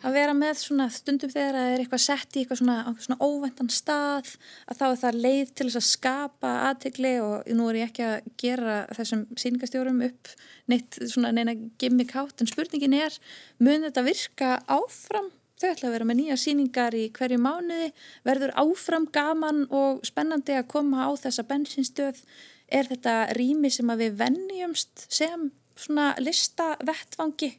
að 0.06 0.18
vera 0.20 0.34
með 0.38 0.60
svona 0.62 0.86
stundum 0.93 1.32
þegar 1.32 1.58
það 1.58 1.72
er 1.72 1.84
eitthvað 1.84 2.03
sett 2.03 2.36
í 2.36 2.43
eitthvað 2.43 2.60
svona, 2.62 2.95
svona 3.01 3.26
óvæntan 3.26 3.72
stað 3.74 4.34
að 4.70 4.80
þá 4.80 4.86
er 4.88 4.99
það 5.01 5.22
leið 5.26 5.53
til 5.53 5.68
þess 5.68 5.80
að 5.80 5.88
skapa 5.89 6.51
aðtegli 6.70 7.14
og 7.24 7.56
nú 7.58 7.70
er 7.72 7.80
ég 7.80 7.89
ekki 7.89 8.06
að 8.06 8.30
gera 8.41 8.76
þessum 8.97 9.24
síningastjórum 9.41 10.03
upp 10.06 10.36
neitt 10.72 10.99
svona 11.10 11.34
neina 11.36 11.56
gimmick 11.82 12.14
hátt 12.18 12.43
en 12.43 12.51
spurningin 12.51 12.97
er, 12.97 13.18
mun 13.58 13.88
þetta 13.88 14.06
virka 14.06 14.53
áfram? 14.70 15.32
Þau 15.56 15.70
ætla 15.72 15.88
að 15.88 15.93
vera 15.95 16.06
með 16.10 16.18
nýja 16.20 16.36
síningar 16.39 16.95
í 16.99 17.06
hverju 17.16 17.38
mánuði, 17.39 17.91
verður 18.28 18.51
áfram 18.60 19.06
gaman 19.16 19.64
og 19.72 20.01
spennandi 20.03 20.58
að 20.60 20.68
koma 20.74 21.08
á 21.08 21.10
þessa 21.16 21.45
bensinstöð. 21.47 22.20
Er 22.68 22.89
þetta 22.89 23.14
rými 23.38 23.72
sem 23.72 23.88
að 23.93 24.03
við 24.03 24.18
vennjumst 24.20 25.06
sem 25.08 25.47
svona 25.80 26.12
lista 26.20 26.74
vettvangi? 26.84 27.53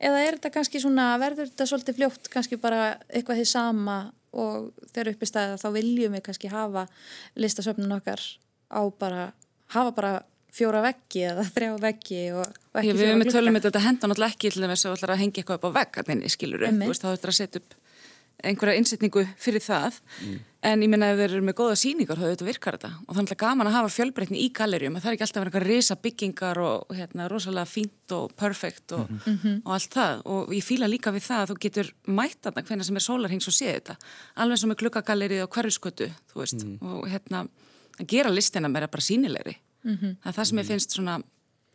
Eða 0.00 0.20
er 0.24 0.36
þetta 0.38 0.50
kannski 0.56 0.80
svona, 0.82 1.08
verður 1.22 1.50
þetta 1.52 1.66
svolítið 1.70 1.98
fljótt 2.00 2.30
kannski 2.32 2.58
bara 2.60 2.80
eitthvað 3.08 3.40
því 3.40 3.46
sama 3.52 3.98
og 4.34 4.72
þegar 4.90 5.12
uppi 5.14 5.28
staðið 5.30 5.60
þá 5.62 5.68
viljum 5.76 6.16
við 6.16 6.24
kannski 6.26 6.50
hafa 6.50 6.86
listasöfnun 7.38 7.94
okkar 7.98 8.22
á 8.74 8.80
bara, 8.98 9.28
hafa 9.76 9.92
bara 9.94 10.12
fjóra 10.54 10.80
veggi 10.82 11.22
eða 11.30 11.44
þrjá 11.54 11.70
veggi 11.82 12.20
og, 12.34 12.42
og 12.74 12.80
ekki 12.80 12.90
Ég, 12.90 12.98
við 12.98 13.04
fjóra 13.06 13.20
við 13.22 13.30
tölum 13.30 13.46
glugga. 13.46 13.54
með 13.58 13.66
þetta 13.68 13.84
henda 13.86 14.10
náttúrulega 14.10 14.34
ekki 14.34 14.50
til 14.54 14.64
þess 14.66 14.84
að 14.84 14.90
þú 14.90 14.98
ætlar 14.98 15.14
að 15.14 15.22
hengja 15.22 15.42
eitthvað 15.44 15.58
upp 15.60 15.66
á 15.66 15.76
vegg 15.78 15.98
að 16.02 16.10
þinni, 16.10 16.34
skilur 16.34 16.66
Einmitt. 16.66 16.86
þú 16.88 16.92
veist, 16.94 17.04
þá 17.06 17.14
ætlar 17.14 17.34
að 17.34 17.38
setja 17.40 17.62
upp 17.62 17.78
einhverja 18.48 18.80
innsetningu 18.80 19.24
fyrir 19.40 19.62
það. 19.64 19.96
En 20.64 20.80
ég 20.80 20.88
minna 20.88 21.10
ef 21.12 21.18
þeir 21.18 21.34
eru 21.34 21.44
með 21.44 21.56
góða 21.58 21.74
síningar 21.76 22.16
þá 22.16 22.24
auðvitað 22.24 22.48
virkar 22.48 22.76
þetta. 22.78 22.90
Og 23.04 23.16
þannig 23.18 23.34
að 23.34 23.40
gaman 23.42 23.68
að 23.68 23.76
hafa 23.76 23.90
fjölbreytni 23.92 24.40
í 24.40 24.46
gallerjum 24.56 24.96
að 24.96 25.04
það 25.04 25.10
er 25.10 25.16
ekki 25.16 25.26
alltaf 25.26 25.40
að 25.40 25.44
vera 25.44 25.50
eitthvað 25.50 25.66
risa 25.68 25.96
byggingar 26.06 26.60
og 26.64 26.94
hérna, 26.96 27.26
rosalega 27.28 27.68
fínt 27.68 28.14
og 28.16 28.32
perfect 28.40 28.96
og, 28.96 29.12
og 29.58 29.74
allt 29.76 29.98
það. 29.98 30.24
Og 30.32 30.54
ég 30.56 30.64
fíla 30.64 30.88
líka 30.88 31.12
við 31.12 31.26
það 31.26 31.42
að 31.42 31.52
þú 31.52 31.58
getur 31.66 31.92
mætt 32.08 32.40
þarna 32.48 32.64
hvernig 32.70 32.88
sem 32.88 33.02
er 33.02 33.06
sólarhengs 33.08 33.50
og 33.52 33.58
séð 33.58 33.74
þetta. 33.74 33.98
Alveg 34.40 34.56
eins 34.56 34.64
og 34.64 34.72
með 34.72 34.80
gluggagallerið 34.84 35.44
og 35.44 35.52
hverjuskötu 35.58 36.10
þú 36.32 36.40
veist, 36.40 36.66
og 36.80 37.06
hérna 37.12 37.44
að 38.00 38.08
gera 38.10 38.32
listina 38.32 38.72
meira 38.72 38.88
bara 38.90 39.04
sínilegri 39.04 39.58
það 39.84 40.28
er 40.30 40.36
það 40.36 40.46
sem 40.48 40.60
ég 40.60 40.68
finnst 40.68 40.96
svona 40.96 41.18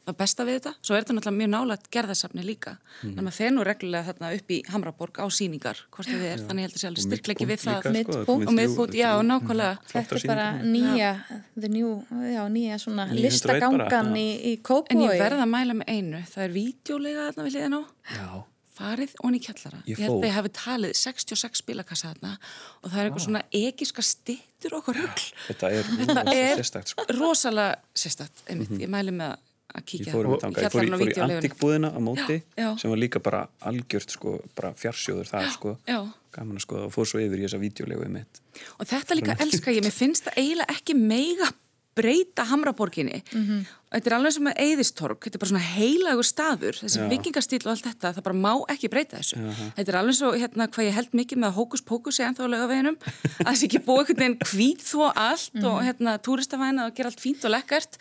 það 0.09 0.17
besta 0.19 0.45
við 0.47 0.55
þetta, 0.59 0.73
svo 0.81 0.95
er 0.95 1.03
þetta 1.03 1.15
náttúrulega 1.17 1.39
mjög 1.39 1.51
nálægt 1.53 1.89
gerðarsafni 1.95 2.43
líka, 2.45 2.77
Mhm. 3.03 3.17
en 3.17 3.23
maður 3.25 3.37
fer 3.39 3.51
nú 3.55 3.63
reglulega 3.63 4.05
þarna 4.09 4.31
upp 4.35 4.47
í 4.49 4.59
Hamraborg 4.69 5.13
á 5.21 5.25
síningar 5.29 5.77
hvort 5.91 6.07
þið 6.09 6.23
er, 6.33 6.37
þannig 6.43 6.59
ég 6.59 6.67
held 6.67 6.75
að 6.75 6.81
sé 6.83 6.87
alveg 6.89 7.05
styrklegi 7.07 7.45
við 7.47 7.59
það. 7.63 7.79
sko, 7.79 7.89
er 7.89 8.25
komið 8.25 8.47
og 8.49 8.53
miðbútt, 8.59 8.93
já, 8.99 9.09
nákvæmlega. 9.21 9.77
Þetta 9.93 10.15
er 10.15 10.27
bara 10.27 10.47
nýja, 10.63 11.11
the 11.59 11.67
new, 11.69 12.03
já, 12.11 12.43
nýja 12.49 12.75
svona 12.79 13.05
901 13.07 13.23
listagangan 13.23 13.77
bara, 13.89 14.15
í, 14.17 14.27
í 14.43 14.53
en 14.53 14.63
Kópói. 14.63 15.09
ég 15.09 15.19
verða 15.19 15.43
að 15.45 15.49
mæla 15.55 15.73
með 15.79 15.87
einu, 15.87 16.23
það 16.27 16.43
er 16.43 16.49
vídeolega 16.59 17.31
þarna 17.31 17.43
við 17.45 17.53
hliðin 17.55 17.77
á, 17.79 17.81
já, 18.15 18.43
farið 18.79 19.11
og 19.23 19.31
í 19.35 19.39
kjallara, 19.43 19.83
Ég 19.85 19.97
held 19.99 20.09
fór. 20.09 20.23
að 20.23 20.27
ég 20.29 20.35
hafi 20.37 20.49
talið 20.55 20.93
66 20.95 21.57
spilakassa 21.59 22.13
þarna 22.13 22.37
og 22.83 22.89
það 22.91 22.97
er 22.99 23.09
eitthvað 23.09 23.25
svona 23.25 23.43
egiska 23.51 24.01
stittur 24.01 24.73
og 24.73 24.79
okkur 24.83 24.95
rugl. 25.01 25.25
Þetta 25.49 25.71
er, 25.71 25.83
Þetta 25.83 26.33
er 26.33 26.55
sérstakt 26.63 26.87
sko. 26.93 27.03
rosalega 27.19 27.75
sérstætt, 27.93 28.39
einmitt, 28.47 28.69
ég 28.79 28.87
mæli 28.87 29.11
með 29.11 29.33
að 29.33 29.37
Ég 29.77 29.85
kíkja 29.85 30.11
fór, 30.13 30.25
um 30.25 30.39
þangað, 30.41 30.63
ég 30.65 30.71
fór, 30.73 30.83
í- 30.83 30.89
fór 30.97 31.11
í 31.13 31.21
antikbúðina 31.25 31.89
á 31.93 31.99
móti 32.01 32.39
Já, 32.57 32.63
já. 32.63 32.69
sem 32.81 32.89
var 32.89 32.97
líka 32.99 33.19
bara 33.21 33.43
algjört 33.61 34.09
sko, 34.15 34.39
bara 34.55 34.73
fjarsjóður 34.73 35.29
það 35.29 35.49
sko, 35.53 35.77
Já. 35.87 35.99
gaman 36.33 36.57
að 36.57 36.65
skoða 36.65 36.85
og 36.89 36.93
fór 36.95 37.05
svo 37.07 37.19
yfir 37.21 37.39
í 37.39 37.45
þessa 37.47 37.59
vídeolegu 37.61 38.09
mitt. 38.09 38.41
Og 38.79 38.85
þetta 38.89 39.15
líka 39.15 39.37
elska 39.39 39.71
ég, 39.71 39.83
mér 39.85 39.93
finnst 39.95 40.25
það 40.25 40.37
eiginlega 40.41 40.73
ekki 40.75 40.95
meiga 40.97 41.51
breyta 41.99 42.45
Hamraborginni. 42.47 43.21
Mhm. 43.33 43.65
Þetta 43.91 44.07
er 44.07 44.13
alveg 44.15 44.31
sem 44.33 44.43
með 44.45 44.59
Eðistorg, 44.61 45.17
þetta 45.19 45.35
er 45.35 45.39
bara 45.41 45.49
svona 45.49 45.65
heilagur 45.75 46.23
staður, 46.27 46.75
þessi 46.79 47.07
vikingastíl 47.09 47.59
og 47.65 47.71
allt 47.73 47.83
þetta, 47.89 48.11
það 48.15 48.23
bara 48.23 48.37
má 48.37 48.53
ekki 48.69 48.89
breyta 48.89 49.17
þessu. 49.17 49.35
Þetta 49.75 49.89
er 49.89 49.97
alveg 49.99 50.15
svo, 50.15 50.29
hérna, 50.37 50.67
hvað 50.69 50.85
ég 50.87 50.93
held 50.93 51.11
mikið 51.17 51.37
með 51.41 51.49
að 51.49 51.57
hókus 51.57 51.81
pókus 51.83 52.19
ég 52.21 52.29
ennþá 52.29 52.45
á 52.45 52.53
laugaveginum, 52.53 52.97
að 53.45 53.51
þessi 53.53 53.65
ekki 53.69 53.81
búið 53.85 53.99
einhvern 53.99 54.21
veginn 54.21 54.39
hvít 54.53 54.81
þó 54.85 55.11
allt 55.15 55.53
Mhm. 55.53 55.65
og 55.65 55.81
hérna 55.83 56.17
túristavæna 56.21 56.85
og 56.87 56.95
gera 56.95 57.09
allt 57.09 57.19
fínt 57.19 57.43
og 57.45 57.51
lekkert, 57.51 57.97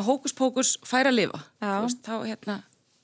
að 0.00 0.08
hókus 0.10 0.34
pókus 0.36 0.74
færa 0.88 1.12
að 1.12 1.18
lifa. 1.20 1.40
Veist, 1.60 2.02
þá, 2.06 2.16
hérna, 2.26 2.58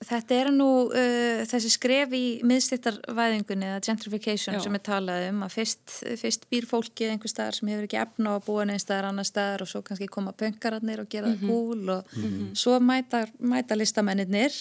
Þetta 0.07 0.35
er 0.37 0.49
nú 0.53 0.67
uh, 0.93 1.39
þessi 1.49 1.71
skref 1.73 2.11
í 2.13 2.25
miðstittarvæðingunni 2.45 3.65
eða 3.71 3.81
gentrification 3.87 4.59
Já. 4.59 4.61
sem 4.67 4.75
er 4.77 4.83
talað 4.85 5.25
um 5.31 5.39
að 5.47 5.55
fyrst, 5.57 5.95
fyrst 6.21 6.45
býr 6.53 6.67
fólkið 6.69 7.15
einhver 7.15 7.33
staðar 7.33 7.57
sem 7.57 7.71
hefur 7.73 7.87
ekki 7.89 7.99
efna 8.03 8.35
á 8.35 8.37
að 8.37 8.45
búa 8.45 8.67
neins 8.69 8.85
staðar 8.85 9.09
annar 9.09 9.25
staðar 9.27 9.65
og 9.65 9.71
svo 9.71 9.81
kannski 9.87 10.09
koma 10.13 10.35
pönkararnir 10.37 11.01
og 11.01 11.09
gera 11.13 11.33
það 11.33 11.49
gúl 11.49 11.95
og 11.97 12.13
svo 12.61 12.77
mæta, 12.85 13.25
mæta 13.41 13.79
listamennir 13.81 14.53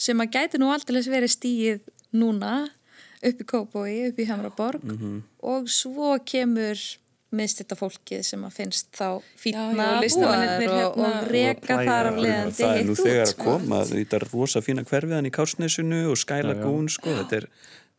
sem 0.00 0.24
að 0.24 0.32
gæti 0.38 0.58
nú 0.62 0.72
aldrei 0.72 1.02
verið 1.04 1.34
stíið 1.36 1.84
núna 2.16 2.54
upp 3.22 3.44
í 3.44 3.46
Kópói, 3.52 4.08
upp 4.08 4.18
í 4.24 4.26
Hamraborg 4.26 4.82
Mhm. 4.88 5.20
og 5.52 5.68
svo 5.70 6.16
kemur 6.26 6.80
miðstýtta 7.36 7.76
fólkið 7.78 8.22
sem 8.26 8.46
að 8.46 8.56
finnst 8.58 8.88
þá 8.96 9.06
Já, 9.08 9.52
já, 9.52 9.60
búar 9.72 10.00
listamennirnir 10.04 10.72
og, 10.72 10.80
hérna- 10.80 11.06
og 11.08 11.28
reka 11.32 11.76
Og 11.76 11.84
þar 11.88 12.08
af 12.10 12.18
leiðandi 12.20 12.56
það 12.58 12.80
er 12.80 12.88
nú 12.88 12.96
þegar 12.98 13.22
að 13.26 13.36
koma 13.40 13.82
þetta 13.90 14.18
er 14.18 14.26
rosa 14.32 14.62
fína 14.64 14.84
hverfiðan 14.88 15.28
í 15.28 15.32
Kársnesinu 15.34 16.02
og 16.12 16.20
Sky 16.20 16.40
Lagoon 16.46 16.88
sko, 16.92 17.16
þetta 17.22 17.40
er, 17.40 17.48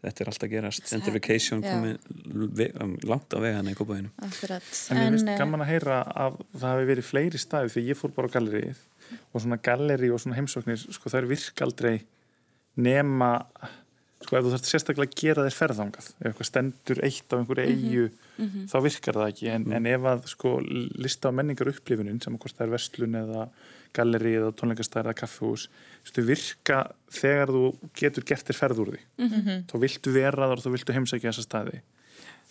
þetta 0.06 0.24
er 0.26 0.32
alltaf 0.34 0.54
gerast. 0.54 0.88
Gentrification 0.92 1.66
komið 1.66 2.72
um, 2.84 2.96
langt 3.10 3.36
á 3.36 3.38
vegana 3.44 3.74
í 3.74 3.78
Kópavínu 3.80 4.14
Akkurat. 4.30 4.72
En 4.94 5.02
mér 5.02 5.14
finnst 5.14 5.32
eh, 5.34 5.38
gaman 5.42 5.66
að 5.66 5.72
heyra 5.74 6.02
að 6.26 6.42
það 6.54 6.68
hafi 6.72 6.90
verið 6.94 7.10
fleiri 7.10 7.42
staði 7.42 7.76
því 7.76 7.88
ég 7.92 8.02
fór 8.02 8.16
bara 8.16 8.30
á 8.30 8.36
gallerið 8.38 8.84
og 9.34 9.44
svona 9.44 9.62
galleri 9.64 10.10
og 10.14 10.22
svona 10.22 10.40
heimsóknir 10.40 10.84
sko 10.86 11.10
það 11.12 11.24
er 11.24 11.32
virkaldrei 11.34 11.96
nema 12.84 13.36
sko 14.24 14.38
ef 14.38 14.46
þú 14.46 14.52
þarfst 14.54 14.70
sérstaklega 14.72 15.10
að 15.12 15.20
gera 15.20 15.46
þér 15.46 15.56
ferðangað 15.58 16.08
ef 16.10 16.26
eitthvað 16.30 16.50
stendur 16.50 17.02
eitt 17.06 17.34
á 17.34 17.36
einhverju 17.38 17.66
eigu 17.70 18.06
þá 18.72 18.76
virkar 18.86 19.20
það 19.20 19.32
ekki. 19.34 19.50
En, 19.54 19.68
en 19.78 19.90
ef 19.92 20.08
að 20.14 20.26
sko 20.32 20.54
lista 20.64 21.32
á 21.32 21.36
menningar 21.36 21.72
upplifunin 21.74 22.22
sem 22.24 22.38
hvort 22.38 22.58
það 22.58 22.66
er 22.68 22.74
verslun 22.74 23.20
eða 23.20 23.48
galleri 23.94 24.34
eða 24.40 24.54
tónleikastæð 24.58 25.04
eða 25.04 25.18
kaffehús 25.20 25.68
stu, 26.08 26.24
virka 26.26 26.80
þegar 27.14 27.54
þú 27.54 27.64
getur 28.00 28.28
gert 28.32 28.48
þér 28.50 28.60
ferð 28.60 28.82
úr 28.84 28.94
því. 28.96 29.04
Þá 29.70 29.76
viltu 29.84 30.16
vera 30.16 30.50
þar 30.50 30.58
og 30.58 30.66
þá 30.66 30.72
viltu 30.74 30.96
heimsækja 30.98 31.30
þessa 31.30 31.46
staði. 31.46 31.84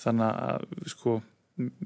Þannig 0.03 0.29
að 0.29 0.93
sko 0.95 1.16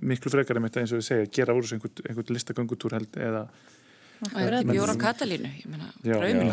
miklu 0.01 0.31
frekar 0.31 0.61
einmitt 0.61 0.77
eins 0.79 0.93
og 0.95 1.01
við 1.01 1.09
segja 1.09 1.33
gera 1.41 1.57
úr 1.57 1.65
þessu 1.65 1.79
einhvern, 1.79 2.05
einhvern 2.07 2.37
listagöngutúr 2.37 2.95
held 2.97 3.17
eða 3.19 3.47
er 3.47 3.76
bjóra 4.21 4.95
Katalínu, 5.01 5.49
ég 5.61 5.67
meina, 5.71 5.87
Já, 6.03 6.17
draumin. 6.17 6.49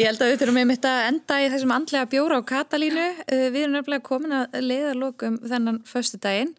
Ég 0.00 0.06
held 0.06 0.22
að 0.22 0.30
við 0.30 0.38
þurfum 0.40 0.60
einmitt 0.62 0.86
að 0.88 1.00
enda 1.08 1.34
í 1.42 1.50
þessum 1.52 1.74
andlega 1.74 2.08
bjóra 2.14 2.34
á 2.40 2.42
Katalínu. 2.48 3.08
Uh, 3.26 3.48
Við 3.50 3.60
erum 3.64 3.76
nefnilega 3.76 4.06
komin 4.06 4.32
að 4.38 4.44
leiðarlokum 4.64 5.34
þennan 5.44 5.82
föstu 5.88 6.16
daginn. 6.22 6.54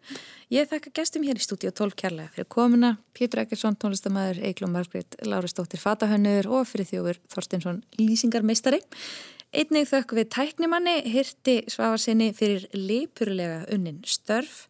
Ég 0.52 0.68
þakka 0.68 0.92
gestum 0.98 1.24
hér 1.24 1.38
í 1.40 1.42
stúdíu 1.42 1.72
12 1.72 1.96
kærlega 1.96 2.28
fyrir 2.34 2.46
komuna. 2.52 2.90
Pétur 3.16 3.40
Ekkersson, 3.40 3.78
tónlistamæður, 3.80 4.42
Eigló 4.44 4.68
Margrét, 4.68 5.16
Lárastóttir 5.24 5.80
Fatahönnur 5.80 6.44
og 6.52 6.66
fyrir 6.68 6.90
þjófur 6.90 7.16
Þorstinsson 7.32 7.80
Lýsingarmeistari. 7.96 8.82
Einnig 9.52 9.84
þökk 9.90 10.14
við 10.16 10.28
tæknimanni 10.32 10.94
hirti 11.12 11.58
svafarsinni 11.68 12.30
fyrir 12.32 12.62
lipurlega 12.72 13.66
unnin 13.74 13.98
störf. 14.08 14.62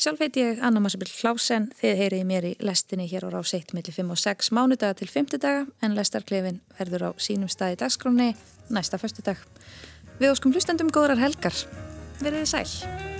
Sjálf 0.00 0.22
heit 0.24 0.38
ég 0.40 0.62
Anna 0.64 0.80
Massabill 0.80 1.12
Klásen, 1.12 1.66
þið 1.76 2.00
heyriði 2.00 2.28
mér 2.30 2.46
í 2.48 2.54
lestinni 2.64 3.04
hér 3.10 3.28
á 3.28 3.36
rás 3.36 3.52
1 3.52 3.76
millir 3.76 3.92
5 3.92 4.16
og 4.16 4.22
6 4.24 4.50
mánudaga 4.56 4.96
til 4.96 5.10
5 5.12 5.36
daga 5.36 5.68
en 5.84 5.98
lestarklefin 5.98 6.62
verður 6.80 7.10
á 7.12 7.20
sínum 7.20 7.52
staði 7.52 7.82
dagskráni 7.84 8.32
næsta 8.72 8.96
föstudag. 8.96 9.44
Við 10.16 10.32
óskum 10.32 10.56
hlustendum 10.56 10.88
góðrar 10.88 11.20
helgar. 11.20 11.60
Verðið 12.24 12.48
sæl. 12.48 13.19